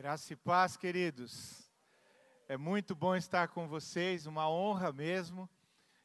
Graça 0.00 0.32
e 0.32 0.36
paz, 0.36 0.78
queridos. 0.78 1.70
É 2.48 2.56
muito 2.56 2.94
bom 2.94 3.14
estar 3.14 3.48
com 3.48 3.68
vocês, 3.68 4.24
uma 4.24 4.48
honra 4.48 4.90
mesmo. 4.90 5.46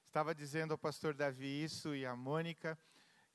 Estava 0.05 0.35
dizendo 0.35 0.73
ao 0.73 0.77
pastor 0.77 1.13
Davi 1.13 1.63
isso 1.63 1.95
e 1.95 2.05
à 2.05 2.13
Mônica, 2.13 2.77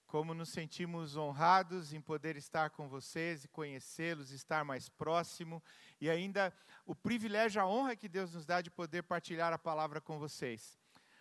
como 0.07 0.35
nos 0.35 0.51
sentimos 0.51 1.17
honrados 1.17 1.95
em 1.95 2.01
poder 2.03 2.37
estar 2.37 2.69
com 2.69 2.91
vocês 2.91 3.43
e 3.43 3.49
conhecê-los, 3.49 4.33
estar 4.33 4.63
mais 4.63 4.87
próximo 4.87 5.63
e 5.99 6.11
ainda 6.11 6.53
o 6.85 6.95
privilégio, 6.95 7.63
a 7.63 7.67
honra 7.67 7.97
que 7.97 8.07
Deus 8.07 8.35
nos 8.35 8.45
dá 8.45 8.61
de 8.61 8.71
poder 8.71 9.03
partilhar 9.05 9.55
a 9.55 9.59
palavra 9.59 9.99
com 9.99 10.19
vocês. 10.19 10.79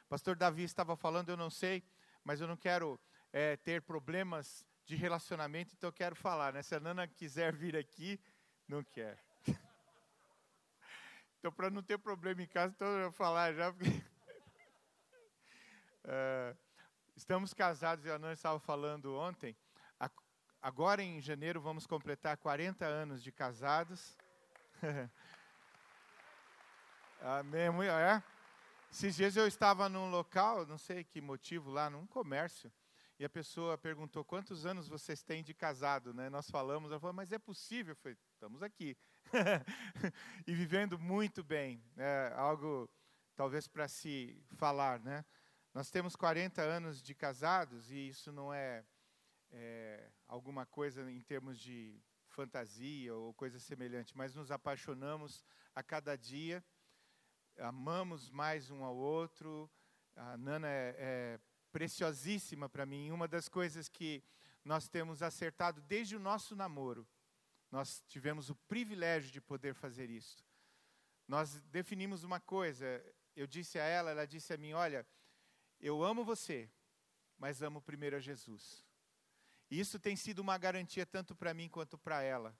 Pastor 0.10 0.36
Davi 0.36 0.64
estava 0.64 0.98
falando, 0.98 1.30
eu 1.30 1.38
não 1.38 1.50
sei, 1.50 1.82
mas 2.26 2.42
eu 2.42 2.48
não 2.48 2.58
quero 2.58 3.00
é, 3.32 3.56
ter 3.56 3.84
problemas 3.84 4.66
de 4.86 4.98
relacionamento, 4.98 5.74
então 5.78 5.88
eu 5.88 5.94
quero 5.94 6.14
falar, 6.14 6.52
né? 6.52 6.62
Se 6.62 6.76
a 6.76 6.80
Nana 6.82 7.08
quiser 7.08 7.56
vir 7.56 7.78
aqui, 7.78 8.20
não 8.68 8.84
quer. 8.84 9.29
Então, 11.39 11.52
para 11.52 11.70
não 11.70 11.81
ter 11.81 11.98
problema 11.98 12.41
em 12.41 12.48
casa, 12.48 12.73
então 12.75 12.88
eu 12.88 13.03
vou 13.03 13.11
falar 13.13 13.53
já, 13.53 13.71
porque. 13.71 13.89
uh, 16.05 16.57
estamos 17.15 17.53
casados, 17.53 18.05
e 18.05 18.12
a 18.12 18.20
Nana 18.20 18.34
estava 18.34 18.59
falando 18.59 19.15
ontem. 19.15 19.55
Agora, 20.62 21.02
em 21.02 21.21
janeiro, 21.21 21.62
vamos 21.62 21.88
completar 21.88 22.35
40 22.35 22.85
anos 22.85 23.23
de 23.23 23.31
casados. 23.31 24.17
Amém. 27.21 27.70
É. 27.87 28.21
Esses 28.91 29.15
dias 29.15 29.37
eu 29.37 29.48
estava 29.48 29.87
num 29.87 30.09
local, 30.09 30.65
não 30.65 30.77
sei 30.77 31.05
que 31.05 31.21
motivo 31.21 31.71
lá, 31.71 31.90
num 31.90 32.05
comércio, 32.05 32.70
e 33.17 33.23
a 33.23 33.29
pessoa 33.29 33.77
perguntou 33.77 34.26
quantos 34.26 34.65
anos 34.65 34.90
vocês 34.90 35.23
têm 35.23 35.41
de 35.41 35.53
casado, 35.53 36.13
né? 36.13 36.29
Nós 36.29 36.49
falamos, 36.49 36.91
ela 36.91 36.99
falou, 36.99 37.13
mas 37.13 37.31
é 37.31 37.40
possível? 37.40 37.93
Eu 37.93 37.95
falei, 37.95 38.17
estamos 38.34 38.62
aqui. 38.62 38.98
e 40.48 40.54
vivendo 40.54 40.98
muito 40.98 41.44
bem, 41.44 41.84
é 41.98 42.34
algo 42.36 42.90
talvez 43.36 43.68
para 43.68 43.88
se 43.88 44.44
falar, 44.55 44.99
né? 44.99 45.24
Nós 45.74 45.90
temos 45.90 46.16
40 46.16 46.62
anos 46.62 47.02
de 47.02 47.13
casados 47.13 47.91
e 47.91 48.10
isso 48.10 48.32
não 48.32 48.54
é, 48.54 48.84
é 49.52 50.10
alguma 50.27 50.66
coisa 50.66 51.10
em 51.12 51.21
termos 51.21 51.60
de 51.60 52.02
fantasia 52.30 53.13
ou 53.13 53.34
coisa 53.34 53.60
semelhante, 53.60 54.18
mas 54.18 54.34
nos 54.34 54.52
apaixonamos 54.52 55.43
a 55.76 55.84
cada 55.84 56.16
dia, 56.16 56.64
amamos 57.58 58.30
mais 58.30 58.71
um 58.71 58.84
ao 58.84 58.96
outro. 58.96 59.70
A 60.16 60.38
Nana 60.38 60.68
é, 60.68 60.96
é 60.98 61.40
preciosíssima 61.71 62.68
para 62.68 62.86
mim. 62.86 63.12
Uma 63.12 63.27
das 63.27 63.48
coisas 63.48 63.88
que 63.88 64.24
nós 64.66 64.88
temos 64.88 65.22
acertado 65.22 65.81
desde 65.81 66.16
o 66.16 66.19
nosso 66.19 66.56
namoro, 66.56 67.08
nós 67.72 68.03
tivemos 68.07 68.50
o 68.50 68.56
privilégio 68.56 69.31
de 69.31 69.39
poder 69.39 69.73
fazer 69.73 70.09
isso. 70.09 70.44
Nós 71.28 71.59
definimos 71.72 72.23
uma 72.23 72.39
coisa, 72.39 72.85
eu 73.35 73.45
disse 73.45 73.78
a 73.79 73.84
ela, 73.84 74.12
ela 74.12 74.25
disse 74.25 74.53
a 74.53 74.57
mim: 74.57 74.73
Olha, 74.73 75.06
eu 75.79 76.03
amo 76.03 76.23
você, 76.23 76.69
mas 77.38 77.62
amo 77.62 77.81
primeiro 77.81 78.16
a 78.16 78.19
Jesus. 78.19 78.85
E 79.69 79.79
isso 79.79 80.00
tem 80.00 80.16
sido 80.16 80.40
uma 80.40 80.57
garantia 80.57 81.06
tanto 81.06 81.35
para 81.35 81.53
mim 81.53 81.69
quanto 81.69 81.97
para 81.97 82.23
ela. 82.23 82.57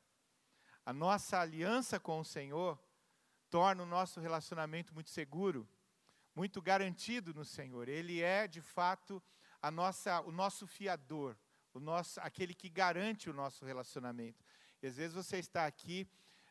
A 0.86 0.94
nossa 0.94 1.40
aliança 1.40 2.00
com 2.00 2.20
o 2.20 2.26
Senhor 2.26 2.80
torna 3.50 3.82
o 3.82 3.86
nosso 3.86 4.20
relacionamento 4.20 4.94
muito 4.94 5.10
seguro 5.10 5.68
muito 6.40 6.62
garantido 6.62 7.34
no 7.34 7.44
Senhor. 7.44 7.90
Ele 7.90 8.22
é, 8.22 8.48
de 8.48 8.62
fato, 8.62 9.22
a 9.62 9.70
nossa, 9.70 10.22
o 10.22 10.32
nosso 10.32 10.66
fiador, 10.66 11.36
o 11.74 11.82
nosso, 11.82 12.20
aquele 12.22 12.54
que 12.54 12.70
garante 12.70 13.30
o 13.30 13.34
nosso 13.34 13.66
relacionamento. 13.66 14.44
E 14.82 14.88
às 14.88 14.96
vezes 14.96 15.14
você 15.14 15.38
está 15.38 15.66
aqui 15.66 16.08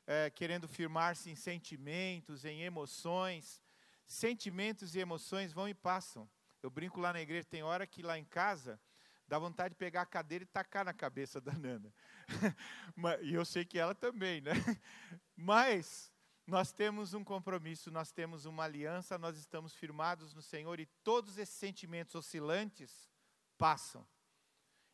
é, 0.06 0.30
querendo 0.30 0.66
firmar-se 0.66 1.30
em 1.30 1.34
sentimentos, 1.34 2.44
em 2.44 2.62
emoções. 2.62 3.62
Sentimentos 4.06 4.94
e 4.94 5.00
emoções 5.00 5.52
vão 5.52 5.68
e 5.68 5.74
passam. 5.74 6.28
Eu 6.62 6.70
brinco 6.70 7.00
lá 7.00 7.12
na 7.12 7.20
igreja, 7.20 7.46
tem 7.48 7.62
hora 7.62 7.86
que 7.86 8.02
lá 8.02 8.18
em 8.18 8.24
casa 8.24 8.80
dá 9.28 9.38
vontade 9.38 9.74
de 9.74 9.78
pegar 9.78 10.02
a 10.02 10.06
cadeira 10.06 10.44
e 10.44 10.46
tacar 10.46 10.84
na 10.84 10.94
cabeça 10.94 11.40
da 11.40 11.52
Nana. 11.52 11.92
e 13.22 13.34
eu 13.34 13.44
sei 13.44 13.64
que 13.64 13.78
ela 13.78 13.94
também, 13.94 14.40
né? 14.40 14.52
Mas 15.36 16.10
nós 16.46 16.72
temos 16.72 17.12
um 17.12 17.22
compromisso, 17.22 17.90
nós 17.90 18.10
temos 18.10 18.46
uma 18.46 18.64
aliança, 18.64 19.18
nós 19.18 19.36
estamos 19.36 19.74
firmados 19.74 20.32
no 20.32 20.40
Senhor 20.40 20.80
e 20.80 20.86
todos 21.04 21.36
esses 21.36 21.54
sentimentos 21.54 22.14
oscilantes 22.14 23.10
passam. 23.58 24.06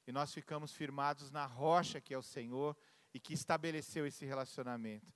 E 0.05 0.11
nós 0.11 0.35
ficamos 0.35 0.73
firmados 0.73 1.31
na 1.31 1.47
rocha 1.47 2.01
que 2.01 2.13
é 2.13 2.19
o 2.19 2.23
Senhor 2.23 2.77
e 3.15 3.21
que 3.21 3.33
estabeleceu 3.33 4.05
esse 4.05 4.27
relacionamento. 4.27 5.11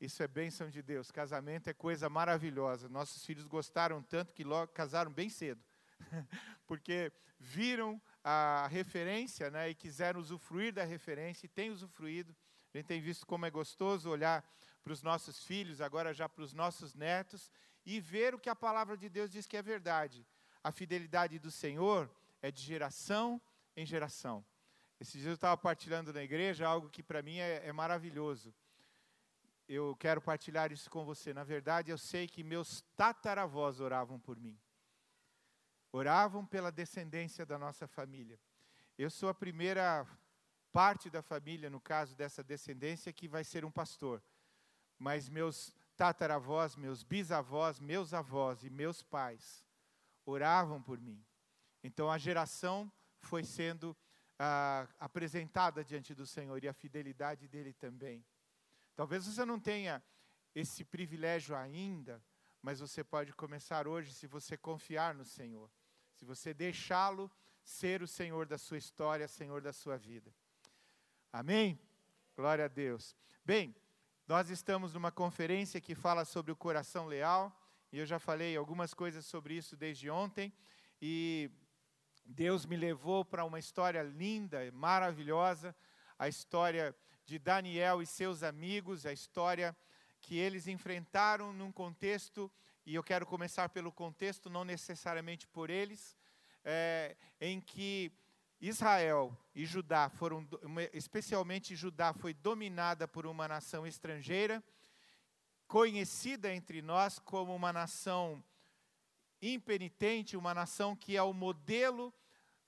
Isso 0.00 0.22
é 0.22 0.28
bênção 0.28 0.70
de 0.70 0.80
Deus. 0.80 1.10
Casamento 1.10 1.68
é 1.68 1.74
coisa 1.74 2.08
maravilhosa. 2.08 2.88
Nossos 2.88 3.24
filhos 3.26 3.46
gostaram 3.46 4.02
tanto 4.02 4.32
que 4.32 4.42
logo 4.42 4.72
casaram 4.72 5.12
bem 5.12 5.28
cedo. 5.28 5.62
Porque 6.66 7.12
viram 7.38 8.00
a 8.24 8.66
referência 8.68 9.50
né, 9.50 9.70
e 9.70 9.74
quiseram 9.74 10.20
usufruir 10.20 10.72
da 10.72 10.84
referência 10.84 11.46
e 11.46 11.48
têm 11.48 11.70
usufruído. 11.70 12.34
A 12.72 12.78
gente 12.78 12.86
tem 12.86 13.00
visto 13.00 13.26
como 13.26 13.44
é 13.44 13.50
gostoso 13.50 14.08
olhar 14.08 14.48
para 14.82 14.92
os 14.92 15.02
nossos 15.02 15.42
filhos, 15.44 15.80
agora 15.80 16.14
já 16.14 16.28
para 16.28 16.44
os 16.44 16.52
nossos 16.52 16.94
netos, 16.94 17.50
e 17.84 18.00
ver 18.00 18.34
o 18.34 18.38
que 18.38 18.48
a 18.48 18.56
palavra 18.56 18.96
de 18.96 19.08
Deus 19.08 19.30
diz 19.30 19.46
que 19.46 19.56
é 19.56 19.62
verdade. 19.62 20.26
A 20.62 20.72
fidelidade 20.72 21.38
do 21.38 21.50
Senhor 21.50 22.10
é 22.40 22.50
de 22.50 22.62
geração 22.62 23.40
em 23.76 23.84
geração. 23.84 24.44
Esses 25.00 25.14
dias 25.14 25.26
eu 25.26 25.34
estava 25.34 25.56
partilhando 25.56 26.12
na 26.12 26.22
igreja 26.22 26.66
algo 26.66 26.90
que 26.90 27.02
para 27.02 27.22
mim 27.22 27.38
é, 27.38 27.66
é 27.66 27.72
maravilhoso. 27.72 28.54
Eu 29.68 29.94
quero 29.96 30.20
partilhar 30.20 30.72
isso 30.72 30.90
com 30.90 31.04
você. 31.04 31.32
Na 31.34 31.44
verdade, 31.44 31.90
eu 31.90 31.98
sei 31.98 32.26
que 32.26 32.42
meus 32.42 32.82
tataravós 32.96 33.80
oravam 33.80 34.18
por 34.18 34.38
mim. 34.38 34.58
Oravam 35.92 36.44
pela 36.44 36.72
descendência 36.72 37.44
da 37.44 37.58
nossa 37.58 37.86
família. 37.86 38.40
Eu 38.96 39.10
sou 39.10 39.28
a 39.28 39.34
primeira 39.34 40.06
parte 40.72 41.08
da 41.08 41.22
família, 41.22 41.70
no 41.70 41.80
caso 41.80 42.16
dessa 42.16 42.42
descendência, 42.42 43.12
que 43.12 43.28
vai 43.28 43.44
ser 43.44 43.64
um 43.64 43.70
pastor 43.70 44.22
mas 44.98 45.28
meus 45.28 45.72
tataravós, 45.96 46.74
meus 46.74 47.02
bisavós, 47.02 47.78
meus 47.78 48.12
avós 48.12 48.64
e 48.64 48.70
meus 48.70 49.02
pais 49.02 49.64
oravam 50.26 50.82
por 50.82 51.00
mim. 51.00 51.24
Então 51.82 52.10
a 52.10 52.18
geração 52.18 52.90
foi 53.20 53.44
sendo 53.44 53.96
ah, 54.38 54.86
apresentada 54.98 55.84
diante 55.84 56.14
do 56.14 56.26
Senhor 56.26 56.62
e 56.62 56.68
a 56.68 56.72
fidelidade 56.72 57.48
dele 57.48 57.72
também. 57.72 58.24
Talvez 58.94 59.26
você 59.26 59.44
não 59.44 59.58
tenha 59.58 60.02
esse 60.54 60.84
privilégio 60.84 61.56
ainda, 61.56 62.22
mas 62.62 62.80
você 62.80 63.02
pode 63.02 63.32
começar 63.32 63.86
hoje 63.86 64.12
se 64.12 64.26
você 64.26 64.56
confiar 64.56 65.14
no 65.14 65.24
Senhor, 65.24 65.70
se 66.12 66.24
você 66.24 66.52
deixá-lo 66.54 67.30
ser 67.64 68.02
o 68.02 68.08
Senhor 68.08 68.46
da 68.46 68.58
sua 68.58 68.78
história, 68.78 69.28
Senhor 69.28 69.60
da 69.60 69.72
sua 69.72 69.96
vida. 69.96 70.34
Amém? 71.32 71.78
Glória 72.34 72.64
a 72.64 72.68
Deus. 72.68 73.14
Bem, 73.44 73.74
nós 74.26 74.50
estamos 74.50 74.94
numa 74.94 75.12
conferência 75.12 75.80
que 75.80 75.94
fala 75.94 76.24
sobre 76.24 76.52
o 76.52 76.56
coração 76.56 77.06
leal, 77.06 77.54
e 77.92 77.98
eu 77.98 78.06
já 78.06 78.18
falei 78.18 78.56
algumas 78.56 78.94
coisas 78.94 79.24
sobre 79.26 79.54
isso 79.54 79.76
desde 79.76 80.10
ontem, 80.10 80.52
e 81.00 81.50
Deus 82.30 82.66
me 82.66 82.76
levou 82.76 83.24
para 83.24 83.42
uma 83.42 83.58
história 83.58 84.02
linda, 84.02 84.70
maravilhosa, 84.72 85.74
a 86.18 86.28
história 86.28 86.94
de 87.24 87.38
Daniel 87.38 88.02
e 88.02 88.06
seus 88.06 88.42
amigos, 88.42 89.06
a 89.06 89.12
história 89.12 89.74
que 90.20 90.36
eles 90.36 90.68
enfrentaram 90.68 91.54
num 91.54 91.72
contexto, 91.72 92.52
e 92.84 92.94
eu 92.94 93.02
quero 93.02 93.24
começar 93.24 93.70
pelo 93.70 93.90
contexto, 93.90 94.50
não 94.50 94.62
necessariamente 94.62 95.46
por 95.46 95.70
eles, 95.70 96.14
é, 96.62 97.16
em 97.40 97.62
que 97.62 98.12
Israel 98.60 99.34
e 99.54 99.64
Judá 99.64 100.10
foram, 100.10 100.46
especialmente 100.92 101.74
Judá, 101.74 102.12
foi 102.12 102.34
dominada 102.34 103.08
por 103.08 103.26
uma 103.26 103.48
nação 103.48 103.86
estrangeira, 103.86 104.62
conhecida 105.66 106.52
entre 106.52 106.82
nós 106.82 107.18
como 107.18 107.56
uma 107.56 107.72
nação 107.72 108.44
impenitente, 109.40 110.36
uma 110.36 110.54
nação 110.54 110.96
que 110.96 111.16
é 111.16 111.22
o 111.22 111.32
modelo, 111.32 112.12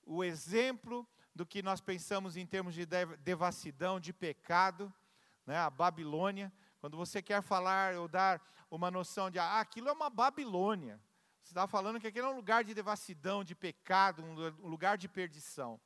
o 0.03 0.23
exemplo 0.23 1.07
do 1.33 1.45
que 1.45 1.61
nós 1.61 1.81
pensamos 1.81 2.35
em 2.35 2.45
termos 2.45 2.73
de 2.73 2.85
devassidão, 3.19 3.99
de 3.99 4.11
pecado, 4.11 4.93
né? 5.45 5.57
a 5.57 5.69
Babilônia. 5.69 6.51
Quando 6.79 6.97
você 6.97 7.21
quer 7.21 7.41
falar 7.41 7.95
ou 7.95 8.07
dar 8.07 8.41
uma 8.69 8.89
noção 8.89 9.29
de, 9.29 9.39
ah, 9.39 9.59
aquilo 9.59 9.89
é 9.89 9.91
uma 9.91 10.09
Babilônia, 10.09 10.99
você 11.41 11.51
estava 11.51 11.67
falando 11.67 11.99
que 11.99 12.07
aquele 12.07 12.25
é 12.25 12.29
um 12.29 12.35
lugar 12.35 12.63
de 12.63 12.73
devassidão, 12.73 13.43
de 13.43 13.55
pecado, 13.55 14.23
um 14.23 14.67
lugar 14.67 14.97
de 14.97 15.07
perdição. 15.07 15.79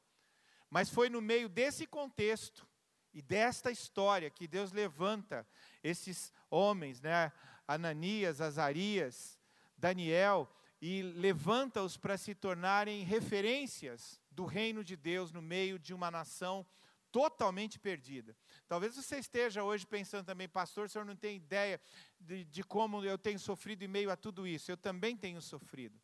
Mas 0.70 0.90
foi 0.90 1.10
no 1.10 1.22
meio 1.22 1.48
desse 1.48 1.88
contexto 1.88 2.68
e 3.14 3.22
desta 3.22 3.72
história 3.72 4.30
que 4.30 4.48
Deus 4.48 4.72
levanta 4.72 5.48
esses 5.84 6.34
homens, 6.50 7.02
né? 7.02 7.32
Ananias, 7.68 8.42
Azarias, 8.42 9.40
Daniel, 9.78 10.50
e 10.88 11.02
levanta-os 11.02 11.98
para 11.98 12.16
se 12.16 12.36
tornarem 12.36 13.04
referências 13.04 14.22
do 14.30 14.46
reino 14.46 14.84
de 14.84 14.96
Deus 14.96 15.32
no 15.32 15.42
meio 15.42 15.80
de 15.80 15.96
uma 15.96 16.12
nação 16.12 16.64
totalmente 17.12 17.80
perdida. 17.80 18.38
Talvez 18.68 18.96
você 18.96 19.18
esteja 19.18 19.64
hoje 19.64 19.84
pensando 19.88 20.28
também, 20.28 20.48
pastor, 20.48 20.86
o 20.86 20.90
senhor 20.90 21.04
não 21.04 21.16
tem 21.16 21.38
ideia 21.38 21.82
de, 22.20 22.46
de 22.46 22.64
como 22.64 23.04
eu 23.04 23.18
tenho 23.18 23.40
sofrido 23.40 23.82
em 23.82 23.88
meio 23.88 24.12
a 24.12 24.16
tudo 24.16 24.46
isso. 24.46 24.70
Eu 24.70 24.78
também 24.78 25.18
tenho 25.18 25.42
sofrido. 25.42 26.00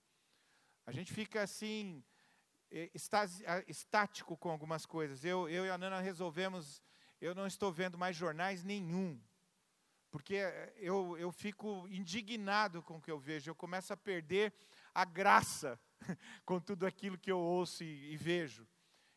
A 0.84 0.92
gente 0.92 1.14
fica 1.14 1.44
assim, 1.44 2.04
estático 3.68 4.36
com 4.36 4.50
algumas 4.50 4.84
coisas. 4.88 5.24
Eu, 5.24 5.48
eu 5.48 5.64
e 5.64 5.70
a 5.70 5.78
Nana 5.78 6.02
resolvemos, 6.02 6.82
eu 7.22 7.36
não 7.36 7.46
estou 7.46 7.72
vendo 7.72 8.00
mais 8.00 8.16
jornais 8.16 8.64
nenhum, 8.64 9.22
porque 10.12 10.36
eu, 10.76 11.18
eu 11.18 11.32
fico 11.32 11.88
indignado 11.90 12.84
com 12.84 12.98
o 12.98 13.02
que 13.02 13.10
eu 13.10 13.18
vejo, 13.18 13.50
eu 13.50 13.56
começo 13.56 13.94
a 13.94 13.98
perder 13.98 14.54
a 14.94 15.06
graça 15.06 15.80
com 16.46 16.60
tudo 16.60 16.86
aquilo 16.86 17.18
que 17.18 17.32
eu 17.32 17.40
ouço 17.40 17.84
e, 17.84 18.12
e 18.12 18.18
vejo. 18.18 18.68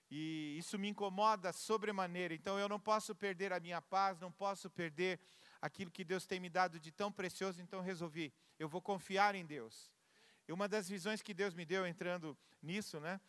E 0.08 0.56
isso 0.56 0.78
me 0.78 0.88
incomoda 0.88 1.52
sobremaneira. 1.52 2.32
Então 2.32 2.58
eu 2.58 2.68
não 2.68 2.78
posso 2.78 3.14
perder 3.14 3.52
a 3.52 3.58
minha 3.58 3.82
paz, 3.82 4.20
não 4.20 4.30
posso 4.30 4.70
perder 4.70 5.18
aquilo 5.60 5.90
que 5.90 6.04
Deus 6.04 6.24
tem 6.24 6.38
me 6.38 6.48
dado 6.48 6.78
de 6.78 6.92
tão 6.92 7.10
precioso. 7.10 7.60
Então 7.60 7.80
resolvi, 7.80 8.32
eu 8.56 8.68
vou 8.68 8.80
confiar 8.80 9.34
em 9.34 9.44
Deus. 9.44 9.90
E 10.46 10.52
uma 10.52 10.68
das 10.68 10.88
visões 10.88 11.20
que 11.20 11.34
Deus 11.34 11.54
me 11.54 11.64
deu 11.64 11.84
entrando 11.84 12.38
nisso, 12.62 13.00
né? 13.00 13.20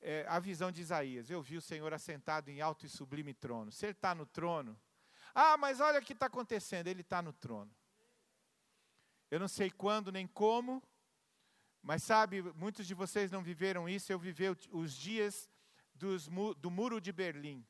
É 0.00 0.24
a 0.28 0.38
visão 0.38 0.70
de 0.70 0.80
Isaías. 0.80 1.28
Eu 1.28 1.42
vi 1.42 1.56
o 1.56 1.62
Senhor 1.62 1.92
assentado 1.92 2.50
em 2.50 2.60
alto 2.60 2.86
e 2.86 2.88
sublime 2.88 3.34
trono. 3.34 3.72
Se 3.72 3.86
Ele 3.86 3.92
está 3.92 4.14
no 4.14 4.24
trono, 4.24 4.78
ah, 5.40 5.56
mas 5.56 5.78
olha 5.78 6.00
o 6.00 6.02
que 6.02 6.14
está 6.14 6.26
acontecendo. 6.26 6.88
Ele 6.88 7.02
está 7.02 7.22
no 7.22 7.32
trono. 7.32 7.70
Eu 9.30 9.38
não 9.38 9.46
sei 9.46 9.70
quando 9.70 10.10
nem 10.10 10.26
como, 10.26 10.82
mas 11.80 12.02
sabe, 12.02 12.42
muitos 12.56 12.88
de 12.88 12.92
vocês 12.92 13.30
não 13.30 13.40
viveram 13.40 13.88
isso. 13.88 14.10
Eu 14.10 14.18
vivi 14.18 14.46
os 14.72 14.92
dias 14.92 15.48
dos, 15.94 16.28
do 16.56 16.72
muro 16.72 17.00
de 17.00 17.12
Berlim. 17.12 17.64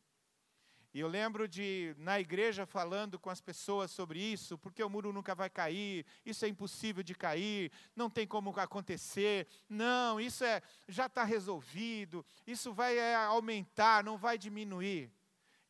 E 0.94 1.00
eu 1.00 1.09
lembro 1.09 1.47
de, 1.47 1.94
na 1.99 2.19
igreja, 2.19 2.65
falando 2.65 3.19
com 3.19 3.29
as 3.29 3.43
pessoas 3.43 3.91
sobre 3.91 4.19
isso, 4.19 4.56
porque 4.56 4.82
o 4.82 4.88
muro 4.88 5.12
nunca 5.12 5.35
vai 5.35 5.50
cair, 5.50 6.06
isso 6.25 6.47
é 6.47 6.49
impossível 6.49 7.03
de 7.03 7.15
cair, 7.15 7.70
não 7.94 8.09
tem 8.09 8.26
como 8.26 8.59
acontecer, 8.59 9.47
não, 9.69 10.19
isso 10.19 10.43
é, 10.43 10.62
já 10.88 11.05
está 11.05 11.23
resolvido, 11.23 12.25
isso 12.47 12.73
vai 12.73 12.97
é, 12.97 13.15
aumentar, 13.15 14.03
não 14.03 14.17
vai 14.17 14.38
diminuir. 14.38 15.12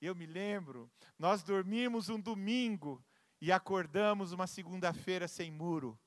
Eu 0.00 0.14
me 0.14 0.26
lembro, 0.26 0.90
nós 1.18 1.42
dormimos 1.42 2.08
um 2.08 2.20
domingo 2.20 3.04
e 3.40 3.50
acordamos 3.50 4.32
uma 4.32 4.46
segunda-feira 4.46 5.26
sem 5.26 5.50
muro, 5.50 5.98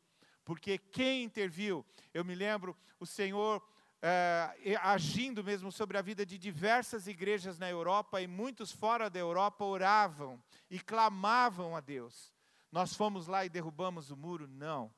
porque 0.43 0.77
quem 0.77 1.23
interviu? 1.23 1.85
Eu 2.13 2.23
me 2.23 2.35
lembro, 2.35 2.75
o 2.99 3.05
Senhor 3.05 3.61
é, 4.01 4.75
agindo 4.81 5.43
mesmo 5.43 5.71
sobre 5.71 5.97
a 5.97 6.01
vida 6.01 6.25
de 6.25 6.37
diversas 6.37 7.05
igrejas 7.07 7.59
na 7.59 7.69
Europa 7.69 8.19
e 8.19 8.27
muitos 8.27 8.71
fora 8.71 9.09
da 9.09 9.19
Europa 9.19 9.63
oravam 9.63 10.41
e 10.69 10.79
clamavam 10.79 11.75
a 11.75 11.79
Deus. 11.79 12.33
Nós 12.71 12.95
fomos 12.95 13.27
lá 13.27 13.45
e 13.45 13.49
derrubamos 13.49 14.09
o 14.09 14.17
muro? 14.17 14.47
Não. 14.47 14.93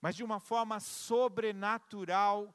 Mas 0.00 0.16
de 0.16 0.24
uma 0.24 0.40
forma 0.40 0.80
sobrenatural, 0.80 2.54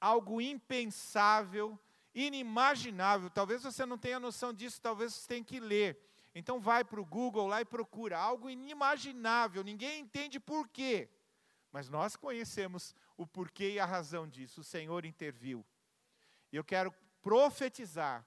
algo 0.00 0.40
impensável, 0.40 1.78
inimaginável. 2.16 3.28
Talvez 3.28 3.62
você 3.62 3.84
não 3.84 3.98
tenha 3.98 4.18
noção 4.18 4.52
disso, 4.54 4.80
talvez 4.80 5.14
você 5.14 5.28
tenha 5.28 5.44
que 5.44 5.60
ler. 5.60 6.00
Então 6.34 6.58
vai 6.58 6.82
para 6.82 7.00
o 7.00 7.04
Google 7.04 7.46
lá 7.46 7.60
e 7.60 7.64
procura 7.64 8.18
algo 8.18 8.48
inimaginável, 8.48 9.62
ninguém 9.62 10.00
entende 10.00 10.40
por 10.40 10.66
quê. 10.68 11.10
Mas 11.70 11.90
nós 11.90 12.16
conhecemos 12.16 12.94
o 13.18 13.26
porquê 13.26 13.72
e 13.72 13.78
a 13.78 13.84
razão 13.84 14.26
disso. 14.26 14.62
O 14.62 14.64
Senhor 14.64 15.04
interviu. 15.04 15.64
Eu 16.50 16.64
quero 16.64 16.92
profetizar 17.20 18.26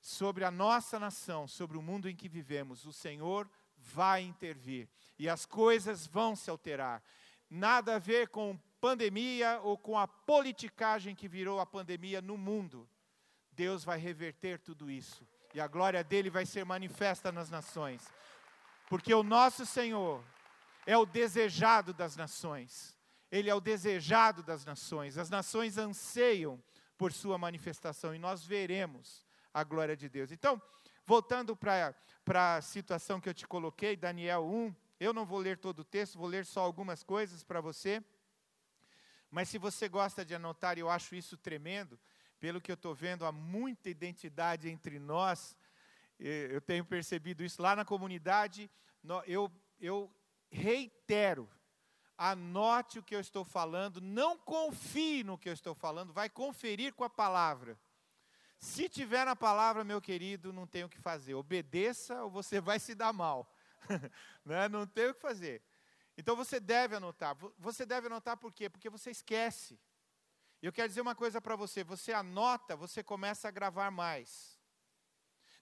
sobre 0.00 0.44
a 0.44 0.50
nossa 0.50 0.98
nação, 0.98 1.48
sobre 1.48 1.78
o 1.78 1.82
mundo 1.82 2.10
em 2.10 2.16
que 2.16 2.28
vivemos. 2.28 2.84
O 2.84 2.92
Senhor 2.92 3.48
vai 3.78 4.20
intervir 4.22 4.88
e 5.18 5.28
as 5.28 5.46
coisas 5.46 6.06
vão 6.06 6.36
se 6.36 6.50
alterar. 6.50 7.02
Nada 7.48 7.96
a 7.96 7.98
ver 7.98 8.28
com 8.28 8.58
pandemia 8.80 9.60
ou 9.62 9.78
com 9.78 9.98
a 9.98 10.08
politicagem 10.08 11.14
que 11.14 11.28
virou 11.28 11.60
a 11.60 11.66
pandemia 11.66 12.20
no 12.20 12.36
mundo. 12.36 12.88
Deus 13.52 13.84
vai 13.84 13.98
reverter 13.98 14.58
tudo 14.58 14.90
isso 14.90 15.26
e 15.54 15.60
a 15.60 15.66
glória 15.66 16.02
dele 16.02 16.30
vai 16.30 16.46
ser 16.46 16.64
manifesta 16.64 17.30
nas 17.30 17.50
nações. 17.50 18.02
Porque 18.88 19.12
o 19.12 19.22
nosso 19.22 19.66
Senhor 19.66 20.22
é 20.86 20.96
o 20.96 21.06
desejado 21.06 21.92
das 21.92 22.16
nações. 22.16 22.96
Ele 23.30 23.48
é 23.48 23.54
o 23.54 23.60
desejado 23.60 24.42
das 24.42 24.64
nações. 24.64 25.16
As 25.16 25.30
nações 25.30 25.78
anseiam 25.78 26.62
por 26.96 27.12
sua 27.12 27.38
manifestação 27.38 28.14
e 28.14 28.18
nós 28.18 28.44
veremos 28.44 29.24
a 29.52 29.64
glória 29.64 29.96
de 29.96 30.08
Deus. 30.08 30.30
Então, 30.30 30.60
voltando 31.04 31.56
para 31.56 31.94
a 32.56 32.60
situação 32.60 33.20
que 33.20 33.28
eu 33.28 33.34
te 33.34 33.46
coloquei, 33.46 33.96
Daniel 33.96 34.44
1, 34.44 34.74
eu 35.00 35.12
não 35.12 35.26
vou 35.26 35.38
ler 35.38 35.58
todo 35.58 35.80
o 35.80 35.84
texto, 35.84 36.18
vou 36.18 36.28
ler 36.28 36.46
só 36.46 36.60
algumas 36.60 37.02
coisas 37.02 37.42
para 37.42 37.60
você. 37.60 38.02
Mas 39.30 39.48
se 39.48 39.58
você 39.58 39.88
gosta 39.88 40.24
de 40.24 40.34
anotar, 40.34 40.78
eu 40.78 40.90
acho 40.90 41.14
isso 41.14 41.36
tremendo, 41.36 41.98
pelo 42.42 42.60
que 42.60 42.72
eu 42.72 42.74
estou 42.74 42.92
vendo, 42.92 43.24
há 43.24 43.30
muita 43.30 43.88
identidade 43.88 44.68
entre 44.68 44.98
nós. 44.98 45.56
Eu 46.18 46.60
tenho 46.60 46.84
percebido 46.84 47.44
isso 47.44 47.62
lá 47.62 47.76
na 47.76 47.84
comunidade. 47.84 48.68
Eu, 49.28 49.48
eu 49.78 50.12
reitero, 50.50 51.48
anote 52.18 52.98
o 52.98 53.02
que 53.04 53.14
eu 53.14 53.20
estou 53.20 53.44
falando, 53.44 54.00
não 54.00 54.36
confie 54.36 55.22
no 55.22 55.38
que 55.38 55.48
eu 55.48 55.52
estou 55.52 55.72
falando, 55.72 56.12
vai 56.12 56.28
conferir 56.28 56.92
com 56.94 57.04
a 57.04 57.08
palavra. 57.08 57.78
Se 58.58 58.88
tiver 58.88 59.24
na 59.24 59.36
palavra, 59.36 59.84
meu 59.84 60.02
querido, 60.02 60.52
não 60.52 60.66
tem 60.66 60.82
o 60.82 60.88
que 60.88 60.98
fazer. 60.98 61.34
Obedeça 61.34 62.24
ou 62.24 62.30
você 62.30 62.60
vai 62.60 62.80
se 62.80 62.92
dar 62.92 63.12
mal. 63.12 63.48
né? 64.44 64.68
Não 64.68 64.84
tem 64.84 65.10
o 65.10 65.14
que 65.14 65.20
fazer. 65.20 65.62
Então 66.18 66.34
você 66.34 66.58
deve 66.58 66.96
anotar. 66.96 67.36
Você 67.56 67.86
deve 67.86 68.08
anotar 68.08 68.36
por 68.36 68.52
quê? 68.52 68.68
Porque 68.68 68.90
você 68.90 69.12
esquece. 69.12 69.78
Eu 70.62 70.72
quero 70.72 70.88
dizer 70.88 71.00
uma 71.00 71.14
coisa 71.14 71.40
para 71.40 71.56
você: 71.56 71.82
você 71.82 72.12
anota, 72.12 72.76
você 72.76 73.02
começa 73.02 73.48
a 73.48 73.50
gravar 73.50 73.90
mais. 73.90 74.58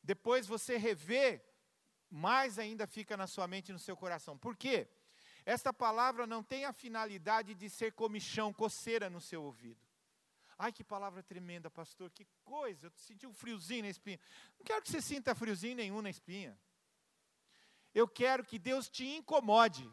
Depois 0.03 0.47
você 0.47 0.77
revê, 0.77 1.43
mais 2.11 2.59
ainda 2.59 2.87
fica 2.87 3.17
na 3.17 3.27
sua 3.27 3.47
mente 3.47 3.71
e 3.71 3.73
no 3.73 3.79
seu 3.79 3.97
coração. 3.97 4.37
Por 4.37 4.57
quê? 4.57 4.89
Esta 5.45 5.73
palavra 5.73 6.27
não 6.27 6.43
tem 6.43 6.67
a 6.67 6.73
finalidade 6.73 7.55
de 7.55 7.71
ser 7.71 7.93
comichão, 7.93 8.53
coceira 8.53 9.09
no 9.09 9.21
seu 9.21 9.43
ouvido. 9.43 9.81
Ai, 10.59 10.71
que 10.71 10.85
palavra 10.85 11.23
tremenda, 11.23 11.71
pastor, 11.71 12.11
que 12.11 12.27
coisa, 12.45 12.89
eu 12.89 12.93
senti 12.95 13.27
um 13.27 13.33
friozinho 13.33 13.85
na 13.85 13.89
espinha. 13.89 14.21
Não 14.59 14.65
quero 14.65 14.83
que 14.83 14.91
você 14.91 15.01
sinta 15.01 15.35
friozinho 15.35 15.77
nenhum 15.77 16.03
na 16.03 16.11
espinha. 16.11 16.59
Eu 17.95 18.07
quero 18.07 18.45
que 18.45 18.59
Deus 18.59 18.87
te 18.87 19.07
incomode. 19.07 19.91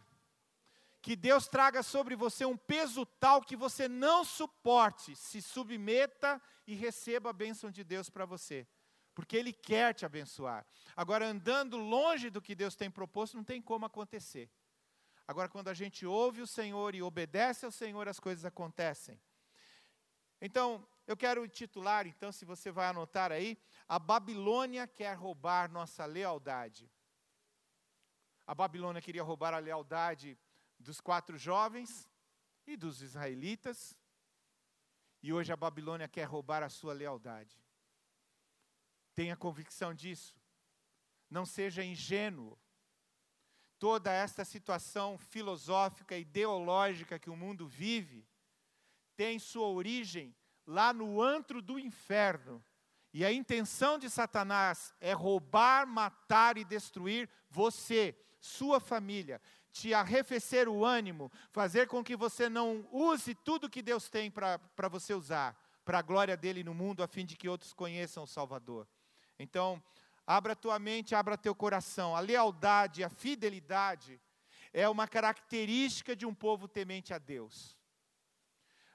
Que 1.01 1.15
Deus 1.15 1.47
traga 1.47 1.83
sobre 1.83 2.15
você 2.15 2.45
um 2.45 2.57
peso 2.57 3.05
tal 3.05 3.41
que 3.41 3.55
você 3.55 3.87
não 3.87 4.23
suporte, 4.23 5.15
se 5.15 5.41
submeta 5.41 6.41
e 6.65 6.75
receba 6.75 7.29
a 7.29 7.33
bênção 7.33 7.71
de 7.71 7.83
Deus 7.83 8.09
para 8.09 8.25
você. 8.25 8.67
Porque 9.13 9.37
Ele 9.37 9.53
quer 9.53 9.93
te 9.93 10.05
abençoar. 10.05 10.65
Agora, 10.95 11.25
andando 11.25 11.77
longe 11.77 12.29
do 12.29 12.41
que 12.41 12.53
Deus 12.53 12.75
tem 12.75 12.89
proposto, 12.89 13.37
não 13.37 13.43
tem 13.43 13.61
como 13.61 13.85
acontecer. 13.85 14.49
Agora, 15.27 15.49
quando 15.49 15.67
a 15.67 15.73
gente 15.73 16.05
ouve 16.05 16.41
o 16.41 16.47
Senhor 16.47 16.95
e 16.95 17.01
obedece 17.01 17.65
ao 17.65 17.71
Senhor, 17.71 18.07
as 18.07 18.19
coisas 18.19 18.45
acontecem. 18.45 19.19
Então, 20.39 20.87
eu 21.05 21.17
quero 21.17 21.47
titular, 21.47 22.05
então, 22.05 22.31
se 22.31 22.45
você 22.45 22.71
vai 22.71 22.87
anotar 22.87 23.31
aí, 23.31 23.57
a 23.87 23.97
Babilônia 23.97 24.87
quer 24.87 25.13
roubar 25.15 25.71
nossa 25.71 26.05
lealdade. 26.05 26.89
A 28.45 28.53
Babilônia 28.53 29.01
queria 29.01 29.23
roubar 29.23 29.53
a 29.53 29.59
lealdade 29.59 30.37
dos 30.79 30.99
quatro 31.01 31.37
jovens 31.37 32.09
e 32.65 32.75
dos 32.75 33.01
israelitas, 33.01 33.97
e 35.21 35.33
hoje 35.33 35.51
a 35.51 35.57
Babilônia 35.57 36.07
quer 36.07 36.25
roubar 36.25 36.63
a 36.63 36.69
sua 36.69 36.93
lealdade. 36.93 37.59
Tenha 39.13 39.35
convicção 39.35 39.93
disso. 39.93 40.35
Não 41.29 41.45
seja 41.45 41.83
ingênuo 41.83 42.57
toda 43.79 44.11
esta 44.11 44.43
situação 44.43 45.17
filosófica, 45.17 46.17
ideológica 46.17 47.19
que 47.19 47.29
o 47.29 47.35
mundo 47.35 47.67
vive, 47.67 48.27
tem 49.15 49.39
sua 49.39 49.67
origem 49.67 50.35
lá 50.65 50.93
no 50.93 51.21
antro 51.21 51.61
do 51.61 51.79
inferno. 51.79 52.63
E 53.13 53.25
a 53.25 53.31
intenção 53.31 53.97
de 53.97 54.09
Satanás 54.09 54.93
é 54.99 55.13
roubar, 55.13 55.87
matar 55.87 56.57
e 56.57 56.63
destruir 56.63 57.29
você, 57.49 58.15
sua 58.39 58.79
família, 58.79 59.41
te 59.79 59.93
arrefecer 59.93 60.67
o 60.67 60.85
ânimo, 60.85 61.31
fazer 61.51 61.87
com 61.87 62.03
que 62.03 62.15
você 62.15 62.49
não 62.49 62.87
use 62.91 63.35
tudo 63.35 63.69
que 63.69 63.81
Deus 63.81 64.09
tem 64.09 64.31
para 64.31 64.87
você 64.89 65.13
usar, 65.13 65.55
para 65.83 65.99
a 65.99 66.01
glória 66.01 66.35
dele 66.35 66.63
no 66.63 66.73
mundo, 66.73 67.03
a 67.03 67.07
fim 67.07 67.25
de 67.25 67.35
que 67.35 67.49
outros 67.49 67.73
conheçam 67.73 68.23
o 68.23 68.27
Salvador. 68.27 68.87
Então, 69.39 69.81
Abra 70.27 70.53
tua 70.53 70.77
mente, 70.77 71.15
abra 71.15 71.37
teu 71.37 71.55
coração. 71.55 72.13
A 72.13 72.19
lealdade, 72.19 73.01
a 73.01 73.07
fidelidade 73.09 74.19
é 74.73 74.89
uma 74.89 75.07
característica 75.07 76.13
de 76.13 76.25
um 76.25 76.35
povo 76.35 76.67
temente 76.67 77.13
a 77.13 77.17
Deus. 77.17 77.77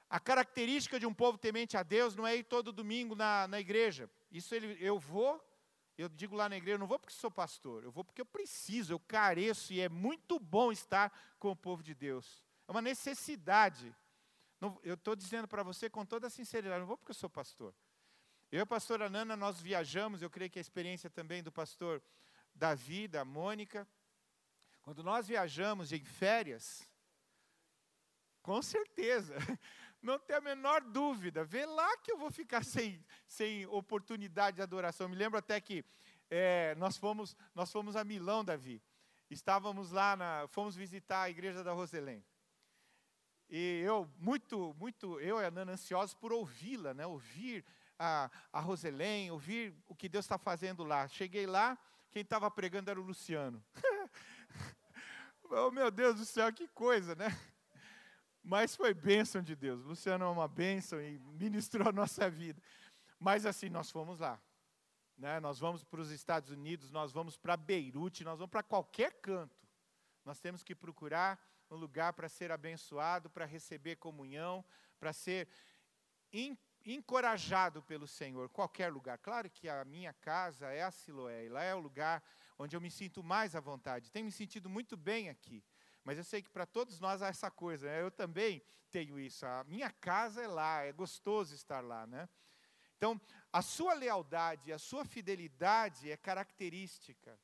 A 0.07 0.19
característica 0.19 0.99
de 0.99 1.07
um 1.07 1.13
povo 1.13 1.39
temente 1.39 1.75
a 1.75 1.81
Deus 1.81 2.15
não 2.15 2.27
é 2.27 2.35
ir 2.35 2.43
todo 2.43 2.71
domingo 2.71 3.15
na, 3.15 3.47
na 3.47 3.59
igreja. 3.59 4.07
Isso 4.31 4.53
ele, 4.53 4.77
eu 4.79 4.99
vou 4.99 5.43
Eu 5.97 6.09
digo 6.09 6.35
lá 6.35 6.49
na 6.49 6.57
igreja, 6.57 6.75
eu 6.75 6.79
não 6.79 6.87
vou 6.87 6.97
porque 6.97 7.13
sou 7.13 7.29
pastor, 7.29 7.83
eu 7.83 7.91
vou 7.91 8.03
porque 8.03 8.21
eu 8.21 8.25
preciso, 8.25 8.93
eu 8.93 8.99
careço 8.99 9.73
e 9.73 9.79
é 9.79 9.87
muito 9.87 10.39
bom 10.39 10.71
estar 10.71 11.11
com 11.37 11.51
o 11.51 11.55
povo 11.55 11.83
de 11.83 11.93
Deus. 11.93 12.41
É 12.67 12.71
uma 12.71 12.81
necessidade. 12.81 13.95
eu 14.83 14.95
estou 14.95 15.15
dizendo 15.15 15.47
para 15.47 15.61
você 15.61 15.89
com 15.89 16.05
toda 16.05 16.27
a 16.27 16.29
sinceridade, 16.29 16.79
não 16.79 16.87
vou 16.87 16.97
porque 16.97 17.11
eu 17.11 17.15
sou 17.15 17.29
pastor. 17.29 17.75
Eu 18.51 18.59
e 18.59 18.61
a 18.61 18.65
pastora 18.65 19.09
Nana, 19.09 19.35
nós 19.35 19.59
viajamos, 19.59 20.21
eu 20.21 20.29
creio 20.29 20.49
que 20.49 20.59
a 20.59 20.61
experiência 20.61 21.09
também 21.09 21.41
do 21.43 21.51
pastor 21.51 22.01
Davi, 22.53 23.07
da 23.07 23.25
Mônica. 23.25 23.87
Quando 24.81 25.03
nós 25.03 25.27
viajamos 25.27 25.91
em 25.91 26.03
férias, 26.03 26.87
com 28.43 28.61
certeza, 28.61 29.35
não 30.03 30.19
tem 30.19 30.35
a 30.35 30.41
menor 30.41 30.81
dúvida. 30.81 31.43
Vê 31.43 31.65
lá 31.65 31.97
que 31.97 32.11
eu 32.11 32.17
vou 32.17 32.29
ficar 32.29 32.63
sem, 32.65 33.03
sem 33.25 33.65
oportunidade 33.67 34.57
de 34.57 34.61
adoração. 34.61 35.07
Me 35.07 35.15
lembro 35.15 35.39
até 35.39 35.59
que 35.59 35.83
é, 36.29 36.75
nós, 36.75 36.97
fomos, 36.97 37.35
nós 37.55 37.71
fomos 37.71 37.95
a 37.95 38.03
Milão, 38.03 38.43
Davi. 38.43 38.81
Estávamos 39.29 39.91
lá, 39.91 40.15
na, 40.15 40.47
fomos 40.49 40.75
visitar 40.75 41.23
a 41.23 41.29
igreja 41.29 41.63
da 41.63 41.71
Roselém. 41.71 42.23
E 43.49 43.81
eu, 43.85 44.09
muito, 44.17 44.75
muito, 44.79 45.19
eu 45.19 45.39
e 45.39 45.45
a 45.45 45.51
Nana 45.51 45.73
ansiosos 45.73 46.13
por 46.15 46.33
ouvi-la, 46.33 46.93
né? 46.93 47.05
ouvir 47.05 47.63
a, 47.97 48.29
a 48.51 48.59
Roselém, 48.59 49.31
ouvir 49.31 49.75
o 49.87 49.95
que 49.95 50.09
Deus 50.09 50.25
está 50.25 50.37
fazendo 50.37 50.83
lá. 50.83 51.07
Cheguei 51.07 51.45
lá, 51.45 51.77
quem 52.11 52.21
estava 52.21 52.49
pregando 52.49 52.89
era 52.89 52.99
o 52.99 53.03
Luciano. 53.03 53.63
oh, 55.49 55.71
meu 55.71 55.91
Deus 55.91 56.15
do 56.15 56.25
céu, 56.25 56.51
que 56.51 56.67
coisa, 56.67 57.15
né? 57.15 57.27
Mas 58.43 58.75
foi 58.75 58.93
bênção 58.93 59.41
de 59.41 59.55
Deus. 59.55 59.85
Luciano 59.85 60.25
é 60.25 60.27
uma 60.27 60.47
bênção 60.47 61.01
e 61.01 61.17
ministrou 61.19 61.87
a 61.87 61.91
nossa 61.91 62.29
vida. 62.29 62.61
Mas 63.17 63.45
assim, 63.45 63.69
nós 63.69 63.89
fomos 63.89 64.19
lá. 64.19 64.39
Né? 65.17 65.39
Nós 65.39 65.59
vamos 65.59 65.83
para 65.83 66.01
os 66.01 66.11
Estados 66.11 66.49
Unidos, 66.49 66.91
nós 66.91 67.13
vamos 67.13 67.37
para 67.37 67.55
Beirute, 67.55 68.25
nós 68.25 68.39
vamos 68.39 68.51
para 68.51 68.63
qualquer 68.63 69.13
canto. 69.21 69.65
Nós 70.25 70.39
temos 70.39 70.61
que 70.63 70.75
procurar 70.75 71.39
um 71.69 71.75
lugar 71.75 72.13
para 72.13 72.27
ser 72.27 72.51
abençoado, 72.51 73.29
para 73.29 73.45
receber 73.45 73.95
comunhão, 73.95 74.63
para 74.99 75.13
ser 75.13 75.47
encorajado 76.85 77.81
pelo 77.83 78.07
Senhor, 78.07 78.49
qualquer 78.49 78.91
lugar. 78.91 79.17
Claro 79.19 79.49
que 79.49 79.69
a 79.69 79.85
minha 79.85 80.13
casa 80.13 80.67
é 80.67 80.83
a 80.83 80.91
Siloé, 80.91 81.47
lá 81.49 81.63
é 81.63 81.73
o 81.73 81.79
lugar 81.79 82.21
onde 82.57 82.75
eu 82.75 82.81
me 82.81 82.91
sinto 82.91 83.23
mais 83.23 83.55
à 83.55 83.59
vontade. 83.59 84.11
Tenho 84.11 84.25
me 84.25 84.31
sentido 84.31 84.69
muito 84.69 84.97
bem 84.97 85.29
aqui. 85.29 85.63
Mas 86.03 86.17
eu 86.17 86.23
sei 86.23 86.41
que 86.41 86.49
para 86.49 86.65
todos 86.65 86.99
nós 86.99 87.21
há 87.21 87.27
essa 87.27 87.49
coisa, 87.49 87.87
né? 87.87 88.01
eu 88.01 88.11
também 88.11 88.61
tenho 88.91 89.19
isso. 89.19 89.45
A 89.45 89.63
minha 89.63 89.89
casa 89.89 90.41
é 90.41 90.47
lá, 90.47 90.83
é 90.83 90.91
gostoso 90.91 91.55
estar 91.55 91.81
lá, 91.81 92.05
né? 92.05 92.27
Então, 92.97 93.19
a 93.51 93.61
sua 93.61 93.93
lealdade, 93.93 94.71
a 94.71 94.79
sua 94.79 95.03
fidelidade 95.03 96.09
é 96.09 96.15
característica 96.15 97.37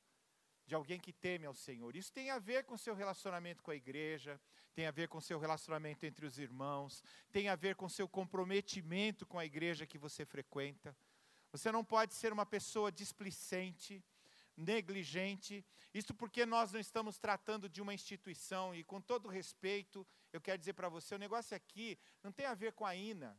de 0.66 0.76
alguém 0.76 1.00
que 1.00 1.12
teme 1.12 1.46
ao 1.46 1.54
Senhor. 1.54 1.96
Isso 1.96 2.14
tem 2.14 2.30
a 2.30 2.38
ver 2.38 2.64
com 2.64 2.78
seu 2.78 2.94
relacionamento 2.94 3.64
com 3.64 3.72
a 3.72 3.76
igreja, 3.76 4.40
tem 4.74 4.86
a 4.86 4.92
ver 4.92 5.08
com 5.08 5.20
seu 5.20 5.40
relacionamento 5.40 6.06
entre 6.06 6.26
os 6.26 6.38
irmãos, 6.38 7.04
tem 7.32 7.50
a 7.50 7.56
ver 7.56 7.76
com 7.76 7.90
seu 7.90 8.08
comprometimento 8.08 9.26
com 9.26 9.40
a 9.40 9.46
igreja 9.46 9.86
que 9.86 9.98
você 9.98 10.26
frequenta. 10.26 10.96
Você 11.52 11.72
não 11.72 11.84
pode 11.84 12.14
ser 12.14 12.32
uma 12.32 12.46
pessoa 12.46 12.92
displicente, 12.92 14.04
negligente. 14.60 15.66
Isso 15.94 16.14
porque 16.14 16.46
nós 16.46 16.72
não 16.72 16.80
estamos 16.80 17.18
tratando 17.18 17.70
de 17.70 17.82
uma 17.82 17.94
instituição 17.94 18.76
e 18.76 18.84
com 18.84 19.00
todo 19.02 19.30
respeito, 19.30 20.06
eu 20.32 20.42
quero 20.42 20.58
dizer 20.58 20.74
para 20.74 20.90
você, 20.90 21.16
o 21.16 21.20
negócio 21.20 21.56
aqui 21.56 21.98
não 22.22 22.32
tem 22.32 22.46
a 22.46 22.54
ver 22.54 22.74
com 22.74 22.86
a 22.86 22.96
INA, 22.96 23.36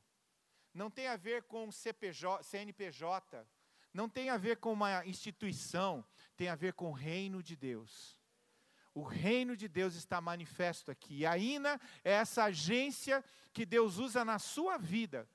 não 0.73 0.91
tem 0.91 1.07
a 1.07 1.17
ver 1.17 1.43
com 1.45 1.71
CPJ, 1.71 2.43
CNPJ, 2.43 3.47
não 3.93 4.09
tem 4.09 4.31
a 4.31 4.37
ver 4.37 4.57
com 4.57 4.73
uma 4.73 5.05
instituição, 5.05 6.05
tem 6.37 6.49
a 6.49 6.55
ver 6.55 6.73
com 6.73 6.91
o 6.91 6.93
reino 6.93 7.43
de 7.43 7.55
Deus. 7.55 8.19
O 8.95 9.03
reino 9.03 9.57
de 9.57 9.69
Deus 9.69 9.95
está 9.95 10.21
manifesto 10.21 10.91
aqui. 10.91 11.19
E 11.19 11.27
a 11.27 11.39
INA 11.39 11.81
é 12.03 12.12
essa 12.12 12.45
agência 12.45 13.25
que 13.53 13.65
Deus 13.65 13.99
usa 13.99 14.25
na 14.25 14.39
sua 14.39 14.77
vida 14.77 15.29